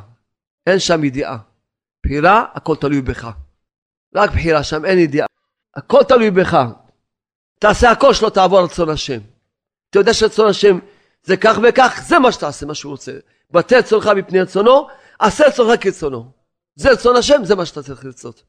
אין 0.66 0.78
שם 0.78 1.05
ידיעה. 1.05 1.39
בחירה, 2.07 2.45
הכל 2.55 2.76
תלוי 2.76 3.01
בך. 3.03 3.30
רק 4.14 4.30
בחירה, 4.30 4.62
שם 4.64 4.85
אין 4.85 4.99
ידיעה. 4.99 5.26
הכל 5.76 6.03
תלוי 6.09 6.30
בך. 6.30 6.59
תעשה 7.61 7.91
הכל 7.91 8.14
שלא 8.14 8.28
תעבור 8.28 8.61
רצון 8.61 8.91
השם. 8.91 9.18
אתה 9.91 9.99
יודע 9.99 10.14
שרצון 10.14 10.49
השם 10.49 10.78
זה 11.22 11.37
כך 11.37 11.59
וכך, 11.62 12.01
זה 12.07 12.18
מה 12.18 12.32
שתעשה, 12.32 12.66
מה 12.66 12.74
שהוא 12.74 12.91
רוצה. 12.91 13.12
בטל 13.51 13.76
רצונך 13.76 14.07
מפני 14.07 14.41
רצונו, 14.41 14.89
עשה 15.18 15.47
רצונך 15.47 15.82
כרצונו. 15.82 16.30
זה 16.76 16.91
רצון 16.91 17.16
השם, 17.16 17.45
זה 17.45 17.55
מה 17.55 17.66
שאתה 17.66 17.82
צריך 17.82 18.05
לרצות. 18.05 18.43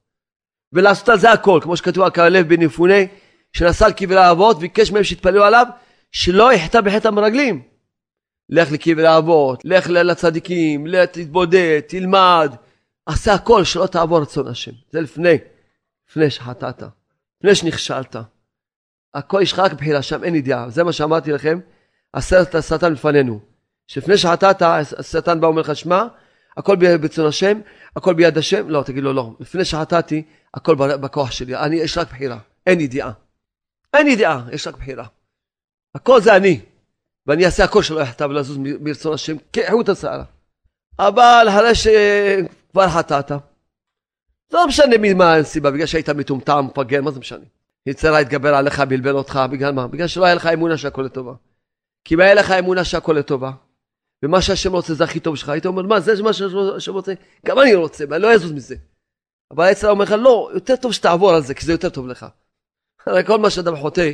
ולעשות 0.73 1.09
על 1.09 1.19
זה 1.19 1.31
הכל, 1.31 1.59
כמו 1.63 1.77
שכתוב 1.77 2.03
על 2.03 2.11
כלב 2.11 2.49
בן 2.49 2.61
יפוני, 2.61 3.07
שנסע 3.53 3.87
לקברי 3.87 4.17
האבות, 4.17 4.59
ביקש 4.59 4.91
מהם 4.91 5.03
שיתפללו 5.03 5.43
עליו, 5.43 5.65
שלא 6.11 6.53
יחטא 6.53 6.81
בחטא 6.81 7.07
המרגלים. 7.07 7.74
לך 8.49 8.71
לקברי 8.71 9.07
האבות, 9.07 9.61
לך 9.65 9.89
לצדיקים, 9.89 10.87
תתבודד, 11.11 11.79
תלמד, 11.87 12.55
עשה 13.05 13.33
הכל 13.33 13.63
שלא 13.63 13.87
תעבור 13.87 14.21
רצון 14.21 14.47
השם. 14.47 14.71
זה 14.91 15.01
לפני, 15.01 15.37
לפני 16.09 16.29
שחטאת, 16.29 16.83
לפני 17.41 17.55
שנכשלת. 17.55 18.15
הכל 19.13 19.39
יש 19.41 19.53
לך 19.53 19.59
רק 19.59 19.73
בחירה, 19.73 20.01
שם 20.01 20.23
אין 20.23 20.35
ידיעה. 20.35 20.69
זה 20.69 20.83
מה 20.83 20.93
שאמרתי 20.93 21.31
לכם, 21.31 21.59
עשרת 22.13 22.55
השטן 22.55 22.93
לפנינו. 22.93 23.39
שלפני 23.87 24.17
שחטאת, 24.17 24.61
השטן 24.97 25.41
בא 25.41 25.45
ואומר 25.45 25.61
לך, 25.61 25.75
שמע, 25.75 26.03
הכל 26.57 26.75
ברצון 26.75 27.27
השם, 27.27 27.59
הכל 27.95 28.13
ביד 28.13 28.37
השם, 28.37 28.69
לא, 28.69 28.83
תגיד 28.85 29.03
לו 29.03 29.13
לא. 29.13 29.31
לפני 29.39 29.65
שחטאתי, 29.65 30.23
הכל 30.53 30.75
בכוח 30.75 31.31
שלי, 31.31 31.55
אני, 31.55 31.75
יש 31.75 31.97
רק 31.97 32.07
בחירה, 32.07 32.39
אין 32.65 32.79
ידיעה. 32.79 33.11
אין 33.93 34.07
ידיעה, 34.07 34.41
יש 34.51 34.67
רק 34.67 34.75
בחירה. 34.77 35.05
הכל 35.95 36.21
זה 36.21 36.35
אני, 36.35 36.59
ואני 37.27 37.45
אעשה 37.45 37.63
הכל 37.63 37.83
שלא 37.83 37.99
יחטא 37.99 38.23
ולזוז 38.23 38.57
ברצון 38.81 39.13
השם 39.13 39.35
כחוט 39.53 39.89
השערה. 39.89 40.23
אבל 40.99 41.45
אחרי 41.49 41.75
שכבר 41.75 42.89
חטאת, 42.89 43.31
לא 44.53 44.67
משנה 44.67 45.13
מה 45.15 45.35
הסיבה, 45.35 45.71
בגלל 45.71 45.85
שהיית 45.85 46.09
מטומטם, 46.09 46.65
מפגר, 46.65 47.01
מה 47.01 47.11
זה 47.11 47.19
משנה? 47.19 47.45
יצרה 47.85 48.19
התגבר 48.19 48.55
עליך, 48.55 48.79
בלבל 48.79 49.15
אותך, 49.15 49.39
בגלל 49.51 49.71
מה? 49.71 49.87
בגלל 49.87 50.07
שלא 50.07 50.25
היה 50.25 50.35
לך 50.35 50.45
אמונה 50.45 50.77
שהכל 50.77 51.01
לטובה. 51.01 51.33
כי 52.05 52.15
אם 52.15 52.19
היה 52.19 52.33
לך 52.33 52.51
אמונה 52.51 52.83
שהכל 52.83 53.13
לטובה, 53.13 53.51
ומה 54.23 54.41
שהשם 54.41 54.71
רוצה 54.71 54.93
זה 54.93 55.03
הכי 55.03 55.19
טוב 55.19 55.35
שלך, 55.35 55.49
היית 55.49 55.65
אומר, 55.65 55.81
מה, 55.83 55.99
זה 55.99 56.23
מה 56.23 56.33
שהשם 56.33 56.93
רוצה? 56.93 57.13
גם 57.45 57.59
אני 57.59 57.75
רוצה, 57.75 58.03
ואני 58.09 58.21
לא 58.21 58.33
אזוז 58.33 58.51
מזה. 58.51 58.75
אבל 59.51 59.63
העצר 59.63 59.89
אומר 59.89 60.03
לך, 60.03 60.11
לא, 60.11 60.49
יותר 60.53 60.75
טוב 60.75 60.93
שתעבור 60.93 61.31
על 61.31 61.41
זה, 61.41 61.53
כי 61.53 61.65
זה 61.65 61.71
יותר 61.71 61.89
טוב 61.89 62.07
לך. 62.07 62.25
הרי 63.05 63.23
כל 63.25 63.39
מה 63.39 63.49
שאדם 63.49 63.75
חוטא, 63.75 64.11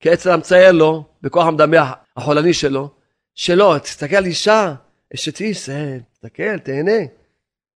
כי 0.00 0.10
העצר 0.10 0.36
מצייר 0.36 0.72
לו, 0.72 1.04
בכוח 1.22 1.46
המדמה 1.46 1.92
החולני 2.18 2.54
שלו, 2.54 2.90
שלא, 3.34 3.76
תסתכל 3.82 4.16
על 4.16 4.24
אישה, 4.24 4.74
אשת 5.14 5.40
איש, 5.40 5.68
תסתכל, 6.12 6.58
תהנה. 6.58 7.00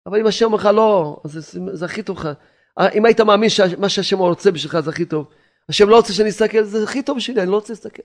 אבל 0.05 0.19
אם 0.19 0.27
השם 0.27 0.45
אומר 0.45 0.57
לך 0.57 0.65
לא, 0.65 1.21
אז 1.23 1.31
זה, 1.31 1.59
זה 1.73 1.85
הכי 1.85 2.03
טוב 2.03 2.19
לך. 2.19 2.29
אם 2.93 3.05
היית 3.05 3.21
מאמין 3.21 3.49
שמה 3.49 3.89
שהשם 3.89 4.17
רוצה 4.17 4.51
בשבילך 4.51 4.79
זה 4.79 4.89
הכי 4.89 5.05
טוב, 5.05 5.27
השם 5.69 5.89
לא 5.89 5.95
רוצה 5.95 6.13
שאני 6.13 6.29
אסתכל, 6.29 6.63
זה 6.63 6.83
הכי 6.83 7.03
טוב 7.03 7.17
בשבילי, 7.17 7.41
אני 7.41 7.51
לא 7.51 7.55
רוצה 7.55 7.73
להסתכל. 7.73 8.03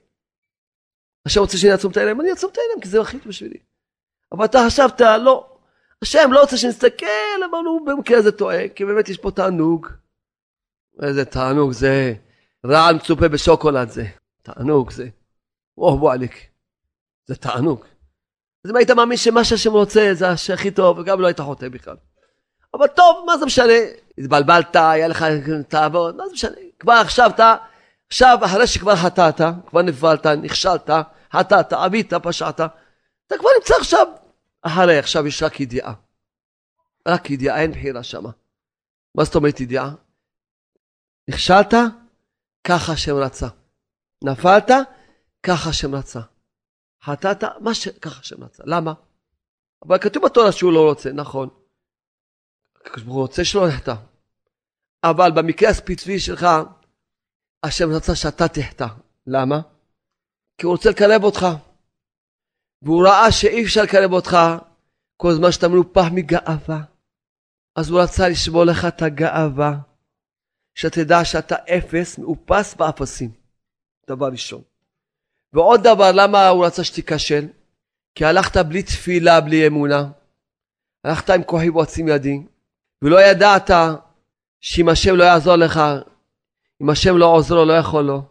השם 1.26 1.40
רוצה 1.40 1.58
שאני 1.58 1.72
אעצום 1.72 1.90
את 1.92 1.96
העיניים, 1.96 2.20
אני 2.20 2.30
אעצום 2.30 2.50
את 2.52 2.58
העיניים, 2.58 2.80
כי 2.80 2.88
זה 2.88 3.00
הכי 3.00 3.18
טוב 3.18 3.28
בשבילי. 3.28 3.58
אבל 4.32 4.44
אתה 4.44 4.58
חשבת, 4.66 5.00
לא, 5.00 5.56
השם 6.02 6.32
לא 6.32 6.40
רוצה 6.40 6.56
שנסתכל, 6.56 7.44
אמרנו, 7.50 7.84
במקרה 7.84 8.18
הזה 8.18 8.32
טועה, 8.32 8.68
כי 8.68 8.84
באמת 8.84 9.08
יש 9.08 9.18
פה 9.18 9.30
תענוג. 9.30 9.86
איזה 11.02 11.24
תענוג 11.24 11.72
זה, 11.72 12.14
רעל 12.66 12.94
מצופה 12.94 13.28
בשוקולד 13.28 13.88
זה, 13.88 14.04
תענוג 14.42 14.90
זה. 14.90 15.08
וואו 15.78 16.00
וואליק, 16.00 16.50
זה 17.26 17.36
תענוג. 17.36 17.84
אז 18.64 18.70
אם 18.70 18.76
היית 18.76 18.90
מאמין 18.90 19.16
שמה 19.16 19.44
שהשם 19.44 19.72
רוצה 19.72 20.10
זה 20.14 20.54
הכי 20.54 20.70
טוב, 20.70 20.98
וגם 20.98 21.20
לא 21.20 21.26
היית 21.26 21.40
חוטא 21.40 21.68
בכלל. 21.68 21.96
אבל 22.74 22.86
טוב, 22.86 23.24
מה 23.26 23.38
זה 23.38 23.46
משנה? 23.46 23.72
התבלבלת, 24.18 24.76
היה 24.76 25.08
לך 25.08 25.24
תעבוד, 25.68 26.16
מה 26.16 26.26
זה 26.26 26.32
משנה? 26.32 26.56
כבר 26.78 26.92
עכשיו 26.92 27.30
אתה, 27.34 27.56
עכשיו 28.06 28.38
אחרי 28.44 28.66
שכבר 28.66 28.96
חטאת, 28.96 29.40
כבר 29.66 29.82
נפלת, 29.82 30.26
נכשלת, 30.26 30.90
חטאת, 31.32 31.72
עבית, 31.72 32.12
פשעת, 32.14 32.60
אתה 33.26 33.38
כבר 33.38 33.48
נמצא 33.58 33.74
עכשיו 33.80 34.06
אחרי, 34.62 34.98
עכשיו 34.98 35.26
יש 35.26 35.42
רק 35.42 35.60
ידיעה. 35.60 35.92
רק 37.08 37.30
ידיעה, 37.30 37.62
אין 37.62 37.70
בחירה 37.70 38.02
שמה. 38.02 38.30
מה 39.14 39.24
זאת 39.24 39.34
אומרת 39.34 39.60
ידיעה? 39.60 39.90
נכשלת, 41.28 41.74
ככה 42.64 42.92
השם 42.92 43.16
רצה. 43.16 43.46
נפלת, 44.24 44.70
ככה 45.46 45.70
השם 45.70 45.94
רצה. 45.94 46.20
חטאת, 47.02 47.44
מה 47.60 47.74
ש... 47.74 47.88
ככה 47.88 48.20
השם 48.20 48.44
רצה. 48.44 48.62
למה? 48.66 48.92
אבל 49.84 49.98
כתוב 49.98 50.24
בתורה 50.24 50.52
שהוא 50.52 50.72
לא 50.72 50.88
רוצה, 50.88 51.12
נכון. 51.12 51.48
הוא 53.06 53.20
רוצה 53.20 53.44
שלא 53.44 53.68
נחטא. 53.68 53.94
אבל 55.04 55.30
במקרה 55.36 55.70
הספציפי 55.70 56.18
שלך, 56.18 56.46
השם 57.62 57.90
רצה 57.90 58.14
שאתה 58.14 58.48
תחטא. 58.48 58.86
למה? 59.26 59.60
כי 60.58 60.66
הוא 60.66 60.72
רוצה 60.72 60.90
לקרב 60.90 61.24
אותך. 61.24 61.46
והוא 62.82 63.06
ראה 63.06 63.32
שאי 63.32 63.64
אפשר 63.64 63.82
לקרב 63.82 64.12
אותך 64.12 64.36
כל 65.16 65.32
זמן 65.32 65.52
שאתה 65.52 65.68
מנופח 65.68 66.04
מגאווה. 66.12 66.80
אז 67.76 67.90
הוא 67.90 68.00
רצה 68.00 68.28
לשמור 68.28 68.64
לך 68.64 68.84
את 68.88 69.02
הגאווה, 69.02 69.72
שתדע 70.74 71.24
שאתה 71.24 71.54
אפס, 71.54 72.18
מאופס 72.18 72.74
באפסים. 72.74 73.30
דבר 74.08 74.26
ראשון. 74.26 74.62
ועוד 75.56 75.82
דבר, 75.82 76.12
למה 76.12 76.48
הוא 76.48 76.66
רצה 76.66 76.84
שתיכשל? 76.84 77.46
כי 78.14 78.24
הלכת 78.24 78.56
בלי 78.56 78.82
תפילה, 78.82 79.40
בלי 79.40 79.66
אמונה. 79.66 80.08
הלכת 81.04 81.30
עם 81.30 81.42
כוחי 81.42 81.70
ועוצים 81.70 82.08
ידי, 82.08 82.42
ולא 83.02 83.20
ידעת 83.20 83.70
שאם 84.60 84.88
השם 84.88 85.16
לא 85.16 85.24
יעזור 85.24 85.56
לך, 85.56 85.80
אם 86.82 86.90
השם 86.90 87.16
לא 87.16 87.26
עוזר 87.26 87.54
לו, 87.54 87.64
לא 87.64 87.72
יכול 87.72 88.04
לו. 88.04 88.22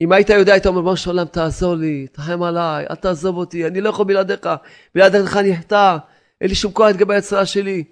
אם 0.00 0.12
היית 0.12 0.30
יודע, 0.30 0.52
היית 0.52 0.66
אומר, 0.66 0.80
בוא 0.80 0.96
של 0.96 1.24
תעזור 1.24 1.74
לי, 1.74 2.06
תחם 2.12 2.42
עליי, 2.42 2.86
אל 2.90 2.96
תעזוב 2.96 3.36
אותי, 3.36 3.66
אני 3.66 3.80
לא 3.80 3.88
יכול 3.88 4.06
בלעדיך, 4.06 4.48
בלעדיך 4.94 5.36
אני 5.36 5.54
אחטא, 5.54 5.96
אין 6.40 6.48
לי 6.48 6.54
שום 6.54 6.72
כוח 6.72 6.86
להתגבר 6.86 7.14
היצרה 7.14 7.46
שלי. 7.46 7.84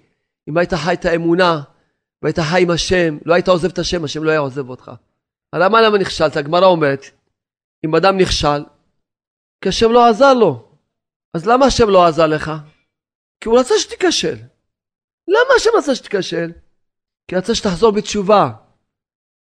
אם 0.49 0.57
היית 0.57 0.73
חי 0.73 0.93
את 0.93 1.05
האמונה, 1.05 1.61
והיית 2.21 2.39
חי 2.39 2.61
עם 2.61 2.69
השם, 2.69 3.17
לא 3.25 3.33
היית 3.33 3.47
עוזב 3.47 3.69
את 3.69 3.79
השם, 3.79 4.03
השם 4.03 4.23
לא 4.23 4.31
היה 4.31 4.39
עוזב 4.39 4.69
אותך. 4.69 4.91
למה 5.55 5.81
למה 5.81 5.97
נכשלת? 5.97 6.37
הגמרא 6.37 6.65
אומרת, 6.65 7.05
אם 7.85 7.95
אדם 7.95 8.17
נכשל, 8.17 8.63
כי 9.61 9.69
השם 9.69 9.91
לא 9.91 10.09
עזר 10.09 10.33
לו. 10.33 10.77
אז 11.33 11.47
למה 11.47 11.65
השם 11.65 11.89
לא 11.89 12.07
עזר 12.07 12.27
לך? 12.27 12.51
כי 13.39 13.49
הוא 13.49 13.59
רצה 13.59 13.73
שתיכשל. 13.79 14.35
למה 15.27 15.53
השם 15.57 15.69
רצה 15.77 15.95
שתיכשל? 15.95 16.51
כי 17.27 17.35
רצה 17.35 17.55
שתחזור 17.55 17.91
בתשובה. 17.91 18.51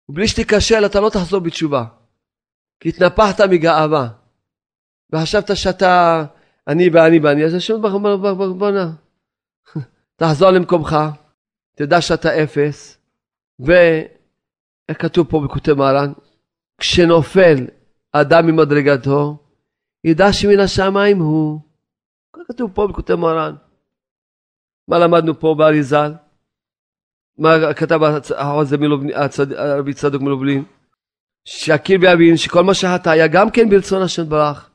ובלי 0.08 0.28
שתיכשל 0.28 0.86
אתה 0.86 1.00
לא 1.00 1.10
תחזור 1.10 1.40
בתשובה. 1.40 1.84
כי 2.80 2.88
התנפחת 2.88 3.40
מגאווה. 3.40 4.08
וחשבת 5.12 5.56
שאתה 5.56 6.24
אני 6.68 6.88
ואני 6.92 7.18
ואני, 7.18 7.44
אז 7.44 7.54
השם 7.54 7.74
בואנה. 8.58 8.90
תחזור 10.16 10.50
למקומך, 10.50 10.96
תדע 11.74 12.00
שאתה 12.00 12.42
אפס, 12.42 12.98
ואיך 13.58 15.02
כתוב 15.02 15.26
פה 15.30 15.40
בכותב 15.44 15.72
מרן? 15.72 16.12
כשנופל 16.78 17.66
אדם 18.12 18.46
ממדרגתו, 18.46 19.36
ידע 20.04 20.32
שמן 20.32 20.60
השמיים 20.60 21.18
הוא. 21.18 21.60
כך 22.32 22.42
כתוב 22.48 22.70
פה 22.74 22.86
בכותב 22.86 23.14
מרן. 23.14 23.54
מה 24.88 24.98
למדנו 24.98 25.40
פה 25.40 25.54
באריזל? 25.58 26.12
מה 27.38 27.74
כתב 27.76 28.00
רבי 29.78 29.94
צדוק 29.94 30.22
מלובלין? 30.22 30.64
שיכיר 31.44 32.00
ויבין 32.00 32.36
שכל 32.36 32.62
מה 32.62 32.74
שחטא 32.74 33.08
היה 33.08 33.28
גם 33.28 33.50
כן 33.50 33.70
ברצון 33.70 34.02
השם 34.02 34.28
ברח. 34.28 34.70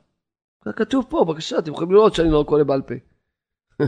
כתוב 0.75 1.05
פה, 1.09 1.25
בבקשה, 1.27 1.59
אתם 1.59 1.71
יכולים 1.71 1.91
לראות 1.91 2.15
שאני 2.15 2.31
לא 2.31 2.43
קורא 2.47 2.63
בעל 2.63 2.81
פה. 2.81 2.93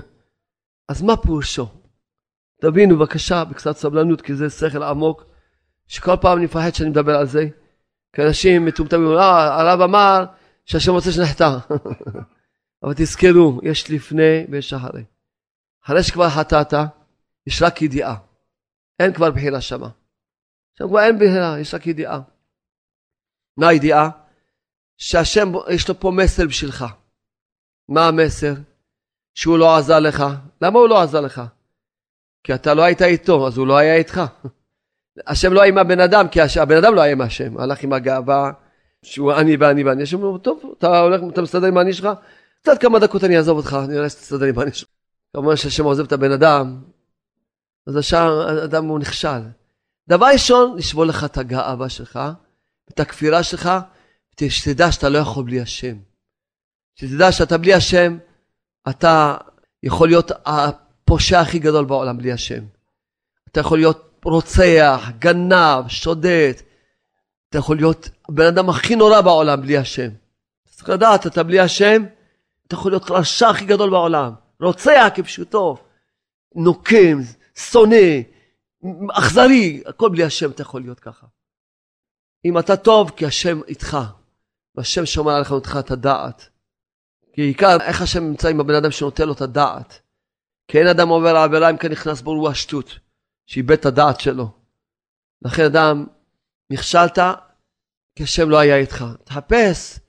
אז 0.89 1.01
מה 1.01 1.17
פירושו? 1.17 1.67
תבינו 2.61 2.97
בבקשה 2.97 3.43
בקצת 3.43 3.75
סבלנות 3.75 4.21
כי 4.21 4.35
זה 4.35 4.49
שכל 4.49 4.83
עמוק 4.83 5.25
שכל 5.87 6.15
פעם 6.21 6.37
אני 6.37 6.45
מפחד 6.45 6.73
שאני 6.73 6.89
מדבר 6.89 7.15
על 7.15 7.25
זה 7.25 7.47
כי 8.15 8.21
אנשים 8.21 8.65
מטומטמים, 8.65 9.07
אה 9.17 9.61
הרב 9.61 9.81
אמר 9.81 10.25
שהשם 10.65 10.91
רוצה 10.91 11.11
שנחטא 11.11 11.57
אבל 12.83 12.93
תזכרו 12.95 13.59
יש 13.63 13.91
לפני 13.91 14.45
ויש 14.51 14.73
אחרי 14.73 15.03
אחרי 15.85 16.03
שכבר 16.03 16.29
חטאת 16.29 16.73
יש 17.47 17.61
רק 17.61 17.81
ידיעה 17.81 18.15
אין 18.99 19.13
כבר 19.13 19.31
בחירה 19.31 19.61
שמה 19.61 19.89
שם 20.77 20.87
כבר 20.87 20.99
אין 20.99 21.15
בחירה 21.15 21.59
יש 21.59 21.73
רק 21.73 21.87
ידיעה 21.87 22.19
מה 23.57 23.67
הידיעה? 23.67 24.09
שהשם 24.97 25.51
יש 25.69 25.89
לו 25.89 25.99
פה 25.99 26.11
מסר 26.11 26.47
בשבילך 26.47 26.85
מה 27.89 28.07
המסר? 28.07 28.53
שהוא 29.33 29.57
לא 29.57 29.77
עזר 29.77 29.99
לך. 29.99 30.23
למה 30.61 30.79
הוא 30.79 30.89
לא 30.89 31.01
עזר 31.01 31.21
לך? 31.21 31.41
כי 32.43 32.53
אתה 32.53 32.73
לא 32.73 32.83
היית 32.83 33.01
איתו, 33.01 33.47
אז 33.47 33.57
הוא 33.57 33.67
לא 33.67 33.77
היה 33.77 33.95
איתך. 33.95 34.21
השם 35.27 35.53
לא 35.53 35.61
היה 35.61 35.69
עם 35.69 35.77
הבן 35.77 35.99
אדם, 35.99 36.27
כי 36.27 36.39
הבן 36.61 36.77
אדם 36.77 36.95
לא 36.95 37.01
היה 37.01 37.11
עם 37.11 37.21
השם, 37.21 37.57
הלך 37.57 37.83
עם 37.83 37.93
הגאווה, 37.93 38.51
שהוא 39.03 39.33
אני 39.33 39.55
ואני 39.55 39.83
ואני. 39.83 40.03
השם 40.03 40.23
אומר, 40.23 40.37
טוב, 40.37 40.73
אתה 40.77 40.99
הולך, 40.99 41.21
אתה 41.29 41.41
מסתדר 41.41 41.67
עם 41.67 41.77
האני 41.77 41.93
שלך? 41.93 42.09
קצת 42.61 42.81
כמה 42.81 42.99
דקות 42.99 43.23
אני 43.23 43.37
אעזוב 43.37 43.57
אותך, 43.57 43.77
אני 43.85 43.97
אראה 43.97 44.09
שתסתדר 44.09 44.45
עם 44.45 44.59
האני 44.59 44.73
שלך. 44.73 44.89
כמובן 45.33 45.55
שהשם 45.55 45.83
עוזב 45.83 46.03
את 46.03 46.11
הבן 46.11 46.31
אדם, 46.31 46.81
אז 47.87 47.95
השאר, 47.95 48.59
האדם 48.61 48.85
הוא 48.85 48.99
נכשל. 48.99 49.41
דבר 50.09 50.25
ראשון, 50.33 50.77
לשבור 50.77 51.05
לך 51.05 51.23
את 51.23 51.37
הגאווה 51.37 51.89
שלך, 51.89 52.19
את 52.89 52.99
הכפירה 52.99 53.43
שלך, 53.43 53.69
שתדע 54.49 54.91
שאתה 54.91 55.09
לא 55.09 55.17
יכול 55.17 55.43
בלי 55.43 55.61
השם. 55.61 55.97
שתדע 56.95 57.31
שאתה 57.31 57.57
בלי 57.57 57.73
השם, 57.73 58.17
אתה 58.89 59.37
יכול 59.83 60.07
להיות 60.07 60.31
הפושע 60.45 61.39
הכי 61.39 61.59
גדול 61.59 61.85
בעולם 61.85 62.17
בלי 62.17 62.31
השם. 62.31 62.63
אתה 63.51 63.59
יכול 63.59 63.77
להיות 63.77 64.14
רוצח, 64.25 65.09
גנב, 65.19 65.87
שודד. 65.87 66.53
אתה 67.49 67.57
יכול 67.57 67.75
להיות 67.75 68.09
הבן 68.29 68.45
אדם 68.45 68.69
הכי 68.69 68.95
נורא 68.95 69.21
בעולם 69.21 69.61
בלי 69.61 69.77
השם. 69.77 70.09
צריך 70.65 70.89
לדעת, 70.89 71.27
אתה 71.27 71.43
בלי 71.43 71.59
השם, 71.59 72.03
אתה 72.67 72.75
יכול 72.75 72.91
להיות 72.91 73.11
רשע 73.11 73.49
הכי 73.49 73.65
גדול 73.65 73.89
בעולם. 73.89 74.33
רוצח 74.61 75.07
כפשוטו. 75.15 75.77
נוקם, 76.55 77.19
שונא, 77.55 78.05
אכזרי, 79.11 79.83
הכל 79.85 80.09
בלי 80.09 80.23
השם 80.23 80.51
אתה 80.51 80.61
יכול 80.61 80.81
להיות 80.81 80.99
ככה. 80.99 81.27
אם 82.45 82.57
אתה 82.57 82.77
טוב, 82.77 83.09
כי 83.09 83.25
השם 83.25 83.59
איתך, 83.67 83.97
והשם 84.75 85.05
שומר 85.05 85.31
עליך 85.31 85.51
ונותן 85.51 85.79
את 85.79 85.91
הדעת. 85.91 86.49
כי 87.33 87.41
עיקר 87.41 87.77
איך 87.81 88.01
השם 88.01 88.23
נמצא 88.23 88.47
עם 88.47 88.59
הבן 88.59 88.75
אדם 88.75 88.91
שנותן 88.91 89.27
לו 89.27 89.33
את 89.33 89.41
הדעת. 89.41 89.99
כי 90.67 90.79
אין 90.79 90.87
אדם 90.87 91.07
עובר 91.09 91.35
העבירה 91.35 91.69
אם 91.69 91.77
כן 91.77 91.91
נכנס 91.91 92.21
בו 92.21 92.31
הוא 92.31 92.49
השטות, 92.49 92.99
שאיבד 93.45 93.71
את 93.71 93.85
הדעת 93.85 94.19
שלו. 94.19 94.49
לכן 95.41 95.65
אדם, 95.65 96.05
נכשלת 96.69 97.19
כי 98.15 98.23
השם 98.23 98.49
לא 98.49 98.59
היה 98.59 98.75
איתך. 98.75 99.05
תחפש, 99.23 99.99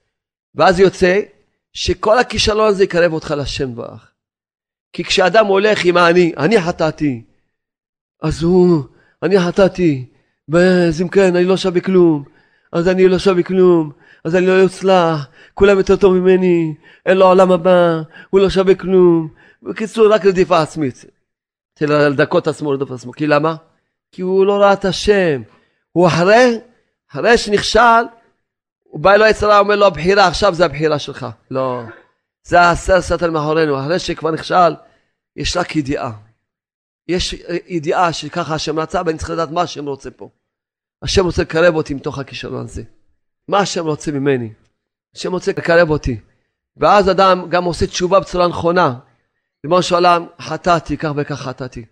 ואז 0.55 0.80
יוצא 0.80 1.20
שכל 1.72 2.18
הכישלון 2.18 2.68
הזה 2.68 2.84
יקרב 2.84 3.12
אותך 3.12 3.34
לשם 3.39 3.74
ברך. 3.74 4.12
כי 4.93 5.05
כשאדם 5.05 5.47
הולך 5.47 5.84
עם 5.84 5.97
האני, 5.97 6.32
אני 6.37 6.61
חטאתי, 6.61 7.22
אז 8.22 8.43
הוא, 8.43 8.82
אני 9.22 9.41
חטאתי, 9.41 10.07
ואז 10.49 11.03
אם 11.03 11.09
כן, 11.09 11.37
אני 11.37 11.45
לא 11.45 11.57
שווה 11.57 11.80
כלום, 11.80 12.24
אז 12.72 12.89
אני 12.89 13.09
לא 13.09 13.18
שווה 13.18 13.43
כלום, 13.43 13.93
אז 14.24 14.37
אני 14.37 14.47
לא 14.47 14.66
אצלח, 14.66 15.26
כולם 15.55 15.78
יותר 15.78 15.97
טוב 15.97 16.14
ממני, 16.14 16.74
אין 17.07 17.16
לו 17.16 17.26
עולם 17.26 17.53
הבא, 17.53 18.03
הוא 18.30 18.41
לא 18.41 18.51
שווה 18.51 18.74
כלום. 18.74 19.28
בקיצור, 19.62 20.14
רק 20.14 20.26
רדיפה 20.26 20.62
עצמית. 20.62 21.05
לדקות 21.81 22.47
עצמו, 22.47 22.72
לרדוף 22.72 22.91
עצמו. 22.91 23.12
כי 23.12 23.27
למה? 23.27 23.57
כי 24.12 24.22
הוא 24.22 24.47
לא 24.47 24.61
ראה 24.61 24.72
את 24.72 24.85
השם. 24.85 25.43
הוא 25.93 26.07
אחרי, 26.07 26.59
אחרי 27.11 27.39
שנכשל, 27.39 28.05
הוא 28.83 29.01
בא 29.01 29.14
אלוהי 29.14 29.35
צרה, 29.35 29.59
אומר 29.59 29.77
לו, 29.77 29.87
הבחירה 29.87 30.27
עכשיו 30.27 30.55
זה 30.55 30.64
הבחירה 30.64 30.99
שלך. 30.99 31.27
לא. 31.51 31.83
זה 32.43 32.70
הסר 32.70 33.01
סתר 33.01 33.31
מאחורינו. 33.31 33.81
אחרי 33.81 33.99
שכבר 33.99 34.31
נכשל, 34.31 34.74
יש 35.37 35.57
רק 35.57 35.77
ידיעה. 35.77 36.12
יש 37.09 37.35
ידיעה 37.66 38.12
שככה 38.12 38.55
השם 38.55 38.79
רצה, 38.79 39.03
ואני 39.07 39.18
צריך 39.18 39.31
לדעת 39.31 39.51
מה 39.51 39.62
השם 39.62 39.87
רוצה 39.87 40.11
פה. 40.11 40.29
השם 41.03 41.24
רוצה 41.24 41.43
לקרב 41.43 41.74
אותי 41.74 41.95
מתוך 41.95 42.18
הכישלון 42.18 42.64
הזה. 42.64 42.83
מה 43.49 43.59
השם 43.59 43.87
רוצה 43.87 44.12
ממני? 44.12 44.53
השם 45.16 45.33
רוצה 45.33 45.51
לקרב 45.51 45.91
אותי. 45.91 46.20
ואז 46.77 47.11
אדם 47.11 47.49
גם 47.49 47.64
עושה 47.64 47.87
תשובה 47.87 48.20
בצורה 48.20 48.49
נכונה. 48.49 48.95
ריבונו 49.67 49.83
של 49.83 49.95
עולם, 49.95 50.27
חטאתי, 50.41 50.97
כך 50.97 51.11
וכך 51.17 51.35
חטאתי. 51.35 51.85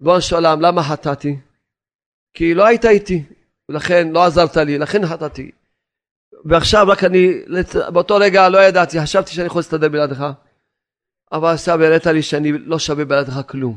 ריבונו 0.00 0.20
של 0.20 0.34
עולם, 0.34 0.60
למה 0.60 0.82
חטאתי? 0.82 1.36
כי 2.34 2.54
לא 2.54 2.66
היית 2.66 2.84
איתי, 2.84 3.24
ולכן 3.68 4.08
לא 4.12 4.24
עזרת 4.24 4.56
לי, 4.56 4.78
לכן 4.78 5.06
חטאתי. 5.06 5.50
ועכשיו 6.44 6.86
רק 6.88 7.04
אני, 7.04 7.28
באותו 7.92 8.16
רגע 8.16 8.48
לא 8.48 8.58
ידעתי, 8.58 9.02
חשבתי 9.02 9.30
שאני 9.30 9.46
יכול 9.46 9.58
להסתדר 9.58 9.88
בלעדיך, 9.88 10.22
אבל 11.32 11.48
עכשיו 11.54 11.82
הראית 11.82 12.06
לי 12.06 12.22
שאני 12.22 12.52
לא 12.52 12.78
שווה 12.78 13.04
בלעדיך 13.04 13.34
כלום. 13.48 13.76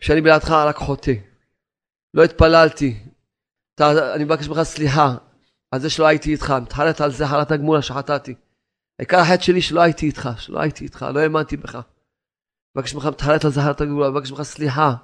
שאני 0.00 0.20
בלעדיך 0.20 0.50
רק 0.50 0.76
חוטא. 0.76 1.12
לא 2.14 2.24
התפללתי. 2.24 2.96
אתה, 3.74 4.14
אני 4.14 4.24
מבקש 4.24 4.48
ממך 4.48 4.62
סליחה 4.62 5.14
על 5.70 5.80
זה 5.80 5.90
שלא 5.90 6.06
הייתי 6.06 6.32
איתך, 6.32 6.54
מתחרט 6.62 7.00
על 7.00 7.10
זה 7.10 7.26
חרט 7.26 7.52
הגמולה 7.52 7.82
שחטאתי. 7.82 8.34
העיקר 8.98 9.18
החטא 9.18 9.42
שלי 9.42 9.62
שלא 9.62 9.80
הייתי 9.80 10.06
איתך, 10.06 10.28
שלא 10.38 10.60
הייתי 10.60 10.84
איתך, 10.84 11.06
לא 11.14 11.20
האמנתי 11.20 11.56
בך. 11.56 11.78
מבקש 12.76 12.94
ממך 12.94 13.06
מתחרט 13.06 13.44
על 13.44 13.50
זה 13.50 13.60
חרט 13.60 13.80
הגמולה, 13.80 14.10
מבקש 14.10 14.30
ממך 14.30 14.42
סליחה. 14.42 14.94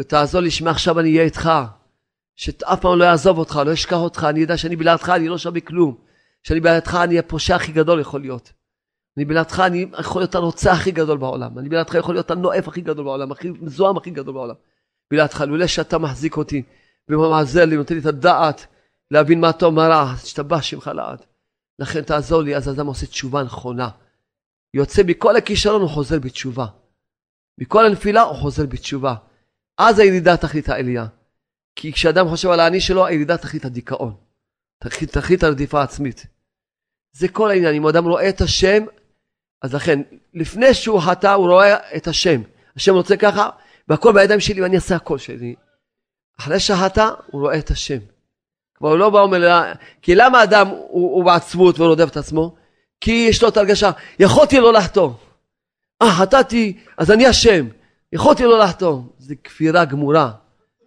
ותעזור 0.00 0.40
לי 0.40 0.50
שמעכשיו 0.50 1.00
אני 1.00 1.08
אהיה 1.08 1.22
איתך. 1.22 1.50
שאף 2.36 2.80
פעם 2.80 2.98
לא 2.98 3.04
יעזוב 3.04 3.38
אותך, 3.38 3.60
לא 3.66 3.72
אשכח 3.72 3.96
אותך, 3.96 4.26
אני 4.28 4.40
יודע 4.40 4.56
שאני 4.56 4.76
בלעדך, 4.76 5.08
אני 5.08 5.28
לא 5.28 5.38
שווה 5.38 5.60
כלום. 5.60 5.96
שאני 6.42 6.60
בלעדך, 6.60 6.94
אני 6.94 7.18
הפושע 7.18 7.54
הכי 7.54 7.72
גדול 7.72 8.00
יכול 8.00 8.20
להיות. 8.20 8.52
אני 9.16 9.24
בלעדך, 9.24 9.60
אני 9.60 9.86
יכול 9.98 10.22
להיות 10.22 10.34
הרוצח 10.34 10.76
הכי 10.80 10.90
גדול 10.90 11.18
בעולם. 11.18 11.58
אני 11.58 11.68
בלעדך 11.68 11.94
יכול 11.94 12.14
להיות 12.14 12.30
הנואף 12.30 12.68
הכי 12.68 12.80
גדול 12.80 13.04
בעולם, 13.04 13.32
הכי 13.32 13.50
מזוהם 13.50 13.96
הכי 13.96 14.10
גדול 14.10 14.34
בעולם. 14.34 14.54
בלעדך, 15.10 15.40
לולא 15.40 15.66
שאתה 15.66 15.98
מחזיק 15.98 16.36
אותי 16.36 16.62
ומעזר 17.08 17.64
לי, 17.64 17.76
נותן 17.76 17.94
לי 17.94 18.00
את 18.00 18.06
הדעת 18.06 18.66
להבין 19.10 19.40
מה 19.40 19.52
טוב, 19.52 19.74
מה 19.74 19.88
רע, 19.88 20.14
תשתבח 20.22 20.62
שמך 20.62 20.90
לעד. 20.94 21.22
לכן 21.78 22.02
תעזור 22.02 22.42
לי, 22.42 22.56
אז 22.56 22.68
אדם 22.68 22.86
עושה 22.86 23.06
תשובה 23.06 23.42
נכונה. 23.42 23.88
יוצא 24.74 25.02
מכל 25.06 25.36
הכישלון, 25.36 25.82
הוא 25.82 25.90
חוזר 25.90 26.18
בתשובה. 26.18 26.66
מכל 27.58 27.86
הנפילה, 27.86 28.22
הוא 28.22 28.36
חוזר 28.36 28.66
בתשובה. 28.66 29.14
אז 29.78 29.98
הירידה 29.98 30.36
תכלית 30.36 30.68
העלייה. 30.68 31.06
כי 31.76 31.92
כשאדם 31.92 32.28
חושב 32.28 32.48
על 32.48 32.60
האני 32.60 32.80
שלו, 32.80 33.06
הירידה 33.06 33.36
תכלית 33.36 33.64
הדיכאון. 33.64 34.14
תכלית, 34.78 35.12
תכלית 35.12 35.42
הרדיפה 35.42 35.80
העצמית. 35.80 36.26
זה 37.12 37.28
כל 37.28 37.50
העניין. 37.50 37.74
אם 37.74 37.86
אדם 37.86 38.04
רואה 38.04 38.28
את 38.28 38.40
השם, 38.40 38.84
אז 39.62 39.74
לכן, 39.74 40.00
לפני 40.34 40.74
שהוא 40.74 41.00
חטא, 41.00 41.34
הוא 41.34 41.46
רואה 41.46 41.96
את 41.96 42.06
השם. 42.06 42.40
השם 42.76 42.94
רוצה 42.94 43.16
ככה, 43.16 43.50
והכל 43.88 44.12
בידיים 44.12 44.40
שלי 44.40 44.62
ואני 44.62 44.76
אעשה 44.76 44.96
הכל 44.96 45.18
שלי. 45.18 45.54
אחרי 46.40 46.60
שחטא, 46.60 47.10
הוא 47.26 47.40
רואה 47.40 47.58
את 47.58 47.70
השם. 47.70 47.98
כבר 48.78 48.94
לא 48.94 49.10
בא 49.10 49.18
ואומר, 49.18 49.62
כי 50.02 50.14
למה 50.14 50.42
אדם 50.42 50.66
הוא, 50.68 51.14
הוא 51.14 51.24
בעצמות 51.24 51.80
ורודף 51.80 52.08
את 52.10 52.16
עצמו? 52.16 52.54
כי 53.00 53.26
יש 53.30 53.42
לו 53.42 53.48
את 53.48 53.56
הרגשה, 53.56 53.90
יכולתי 54.18 54.60
לא 54.60 54.72
לחטוא. 54.72 55.10
אה, 56.02 56.10
חטאתי, 56.10 56.78
אז 56.98 57.10
אני 57.10 57.30
אשם. 57.30 57.66
יכולתי 58.12 58.44
לא 58.44 58.58
לחטוא. 58.58 59.00
זה 59.18 59.34
כפירה 59.44 59.84
גמורה. 59.84 60.30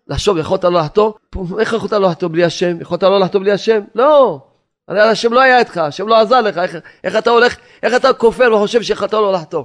לחשוב, 0.07 0.37
יכולת 0.37 0.63
לא 0.63 0.79
לחטוא? 0.79 1.11
איך 1.59 1.73
יכולת 1.73 1.91
לא 1.93 2.09
לחטוא 2.09 2.29
בלי 2.29 2.43
השם? 2.43 2.81
יכולת 2.81 3.03
לא 3.03 3.19
לחטוא 3.19 3.39
בלי 3.39 3.51
השם? 3.51 3.81
לא. 3.95 4.41
הרי 4.87 5.01
השם 5.01 5.33
לא 5.33 5.39
היה 5.41 5.59
איתך, 5.59 5.77
השם 5.77 6.07
לא 6.07 6.21
עזר 6.21 6.41
לך, 6.41 6.57
איך, 6.57 6.75
איך 7.03 7.15
אתה 7.15 7.29
הולך, 7.29 7.57
איך 7.83 7.93
אתה 7.95 8.13
כופר 8.13 8.53
וחושב 8.53 8.81
שיכולת 8.81 9.13
לא 9.13 9.33
לחטוא? 9.33 9.63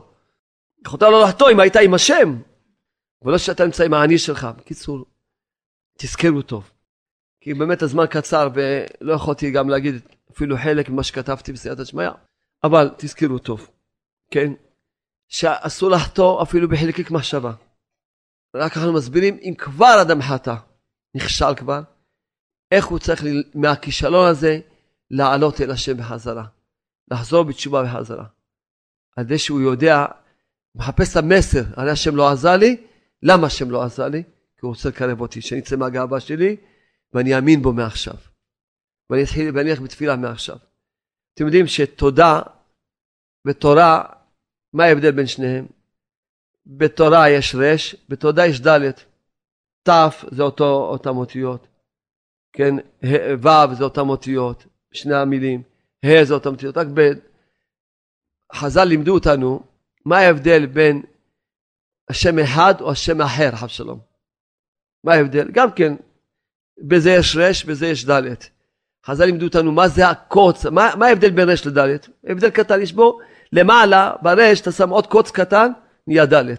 יכולת 0.87 1.03
לא 1.03 1.23
לחטוא 1.23 1.51
אם 1.51 1.61
היית 1.61 1.77
עם 1.77 1.95
השם, 1.95 2.37
ולא 3.23 3.39
שאתה 3.39 3.65
נמצא 3.65 3.85
עם 3.85 3.95
האני 3.95 4.19
שלך. 4.19 4.49
בקיצור, 4.59 5.05
תזכרו 5.99 6.43
טוב. 6.43 6.71
כי 7.45 7.55
באמת 7.55 7.83
הזמן 7.83 8.05
קצר 8.11 8.49
ולא 8.55 9.13
יכולתי 9.13 9.51
גם 9.51 9.69
להגיד 9.69 9.95
אפילו 10.33 10.57
חלק 10.57 10.89
ממה 10.89 11.03
שכתבתי 11.03 11.53
בסייעתא 11.53 11.85
שמיא, 11.85 12.09
אבל 12.65 12.91
תזכרו 12.97 13.39
טוב, 13.39 13.71
כן? 14.31 14.53
שאסור 15.29 15.91
לחטוא 15.91 16.43
אפילו 16.43 16.69
בחלקיק 16.69 17.11
מחשבה. 17.11 17.53
רק 18.57 18.77
אנחנו 18.77 18.93
מסבירים 18.93 19.39
אם 19.43 19.55
כבר 19.59 20.03
אדם 20.03 20.23
חטא, 20.23 20.55
נכשל 21.15 21.55
כבר, 21.57 21.81
איך 22.71 22.87
הוא 22.87 22.99
צריך 22.99 23.23
מהכישלון 23.55 24.29
הזה 24.29 24.61
לעלות 25.11 25.61
אל 25.61 25.71
השם 25.71 25.97
בחזרה, 25.97 26.45
לחזור 27.11 27.45
בתשובה 27.45 27.83
בחזרה. 27.83 28.27
על 29.17 29.29
זה 29.29 29.39
שהוא 29.39 29.61
יודע, 29.61 30.05
מחפש 30.75 31.13
את 31.13 31.17
המסר, 31.17 31.63
הרי 31.77 31.91
השם 31.91 32.17
לא 32.17 32.31
עזר 32.31 32.57
לי, 32.57 32.77
למה 33.23 33.47
השם 33.47 33.71
לא 33.71 33.83
עזר 33.83 34.09
לי? 34.09 34.23
כי 34.23 34.61
הוא 34.61 34.69
רוצה 34.69 34.89
לקרב 34.89 35.21
אותי, 35.21 35.41
שאני 35.41 35.61
אצא 35.61 35.77
מהגאווה 35.77 36.21
שלי 36.21 36.57
ואני 37.15 37.37
אאמין 37.37 37.63
בו 37.63 37.73
מעכשיו. 37.73 38.17
ואני 39.11 39.23
אתחיל, 39.23 39.59
אלך 39.59 39.81
בתפילה 39.81 40.17
מעכשיו. 40.17 40.57
אתם 41.35 41.45
יודעים 41.45 41.67
שתודה 41.67 42.41
ותורה, 43.47 44.05
מה 44.73 44.85
ההבדל 44.85 45.11
בין 45.11 45.27
שניהם? 45.27 45.67
בתורה 46.67 47.31
יש 47.31 47.55
רש, 47.55 47.97
בתודה 48.09 48.47
יש 48.47 48.61
ד', 48.61 48.91
ת' 49.89 49.91
זה 50.31 50.43
אותו, 50.43 50.89
אותם 50.91 51.17
אותיות, 51.17 51.67
כן, 52.53 52.75
ו' 53.43 53.75
זה 53.75 53.85
אותם 53.85 54.09
אותיות, 54.09 54.67
שני 54.93 55.15
המילים, 55.15 55.63
ה' 56.05 56.25
זה 56.25 56.35
אותם 56.35 56.51
אותיות, 56.51 56.77
רק 56.77 56.87
ב... 56.95 57.01
חז"ל 58.55 58.85
לימדו 58.85 59.15
אותנו 59.15 59.61
מה 60.05 60.19
ההבדל 60.19 60.67
בין 60.67 61.03
השם 62.11 62.39
אחד 62.39 62.75
או 62.81 62.91
השם 62.91 63.21
אחר, 63.21 63.57
חב 63.57 63.67
שלום. 63.67 64.01
מה 65.05 65.15
ההבדל? 65.15 65.51
גם 65.53 65.69
כן, 65.77 65.95
בזה 66.79 67.11
יש 67.11 67.37
רש, 67.37 67.65
בזה 67.65 67.87
יש 67.87 68.05
ד'. 68.11 68.23
חז"ל 69.07 69.25
לימדו 69.25 69.47
אותנו 69.47 69.73
מה 69.73 69.89
זה 69.89 70.09
הקוץ, 70.09 70.67
מה, 70.67 70.91
מה 70.97 71.07
ההבדל 71.07 71.31
בין 71.31 71.49
רש 71.49 71.67
לד'? 71.67 71.99
הבדל 72.27 72.51
קטן, 72.51 72.81
יש 72.81 72.93
בו 72.93 73.19
למעלה, 73.53 74.13
ברש 74.23 74.61
אתה 74.61 74.73
שם 74.73 74.91
עוד 74.91 75.07
קוץ 75.07 75.31
קטן, 75.31 75.73
נהיה 76.07 76.27
ד'. 76.27 76.55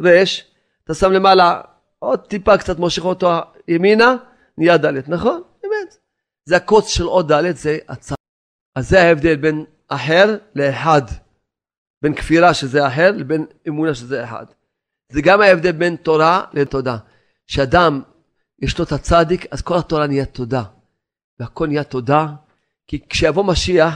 רש, 0.00 0.44
אתה 0.84 0.94
שם 0.94 1.12
למעלה 1.12 1.60
עוד 1.98 2.20
טיפה 2.20 2.58
קצת 2.58 2.78
מושך 2.78 3.04
אותו 3.04 3.32
ימינה, 3.68 4.16
נהיה 4.58 4.76
ד', 4.76 5.08
נכון? 5.08 5.42
באמת. 5.62 5.96
זה 6.44 6.56
הקוץ 6.56 6.88
של 6.88 7.04
עוד 7.04 7.32
ד', 7.32 7.56
זה 7.56 7.78
הצד. 7.88 8.14
אז 8.76 8.88
זה 8.88 9.02
ההבדל 9.02 9.36
בין 9.36 9.64
אחר 9.88 10.36
לאחד. 10.54 11.02
בין 12.02 12.14
כפירה 12.14 12.54
שזה 12.54 12.86
אחר 12.86 13.10
לבין 13.10 13.46
אמונה 13.68 13.94
שזה 13.94 14.24
אחד. 14.24 14.46
זה 15.12 15.20
גם 15.22 15.40
ההבדל 15.40 15.72
בין 15.72 15.96
תורה 15.96 16.44
לתודה. 16.52 16.96
שאדם 17.46 18.02
יש 18.62 18.78
לו 18.78 18.84
את 18.84 18.92
הצדיק, 18.92 19.46
אז 19.52 19.62
כל 19.62 19.78
התורה 19.78 20.06
נהיה 20.06 20.26
תודה. 20.26 20.62
והכל 21.38 21.66
נהיה 21.66 21.84
תודה, 21.84 22.26
כי 22.86 23.08
כשיבוא 23.08 23.44
משיח, 23.44 23.94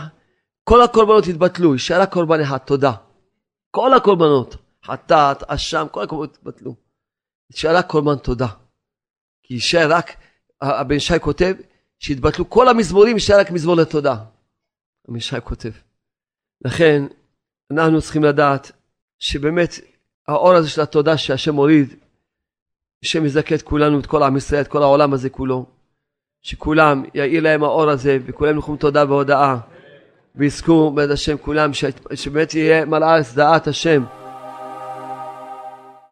כל 0.64 0.82
הקורבנות 0.82 1.26
יתבטלו, 1.26 1.72
יישאר 1.72 2.00
הקורבן 2.00 2.40
אחד, 2.40 2.58
תודה. 2.58 2.92
כל 3.70 3.94
הקורבנות. 3.94 4.56
חטאת, 4.84 5.42
אשם, 5.42 5.86
כל 5.90 6.02
הקורבנות 6.02 6.36
התבטלו. 6.36 6.74
שאלה 7.52 7.82
קורבן 7.82 8.16
תודה. 8.16 8.46
כי 9.42 9.54
יישאר 9.54 9.86
רק, 9.90 10.16
הבן 10.60 10.98
שי 10.98 11.20
כותב, 11.20 11.54
שהתבטלו 11.98 12.50
כל 12.50 12.68
המזמורים, 12.68 13.16
יישאר 13.16 13.40
רק 13.40 13.50
מזמור 13.50 13.76
לתודה. 13.76 14.16
הבן 15.08 15.20
שי 15.20 15.40
כותב. 15.44 15.70
לכן, 16.64 17.02
אנחנו 17.70 18.02
צריכים 18.02 18.24
לדעת 18.24 18.72
שבאמת 19.18 19.70
האור 20.28 20.52
הזה 20.52 20.68
של 20.68 20.80
התודה 20.80 21.18
שהשם 21.18 21.54
מוריד, 21.54 21.94
השם 23.04 23.24
יזכה 23.24 23.54
את 23.54 23.62
כולנו, 23.62 24.00
את 24.00 24.06
כל 24.06 24.22
עם 24.22 24.36
ישראל, 24.36 24.60
את 24.60 24.68
כל 24.68 24.82
העולם 24.82 25.12
הזה 25.12 25.30
כולו. 25.30 25.66
שכולם, 26.42 27.04
יאיר 27.14 27.42
להם 27.42 27.64
האור 27.64 27.90
הזה, 27.90 28.18
וכולם 28.26 28.54
ילכו 28.54 28.76
תודה 28.76 29.04
והודאה. 29.08 29.56
ויזכו 30.36 30.90
בעד 30.90 31.10
השם 31.10 31.36
כולם, 31.36 31.70
שבאמת 32.14 32.54
יהיה 32.54 32.84
מלאה 32.84 33.16
דעת 33.34 33.68
השם. 33.68 34.04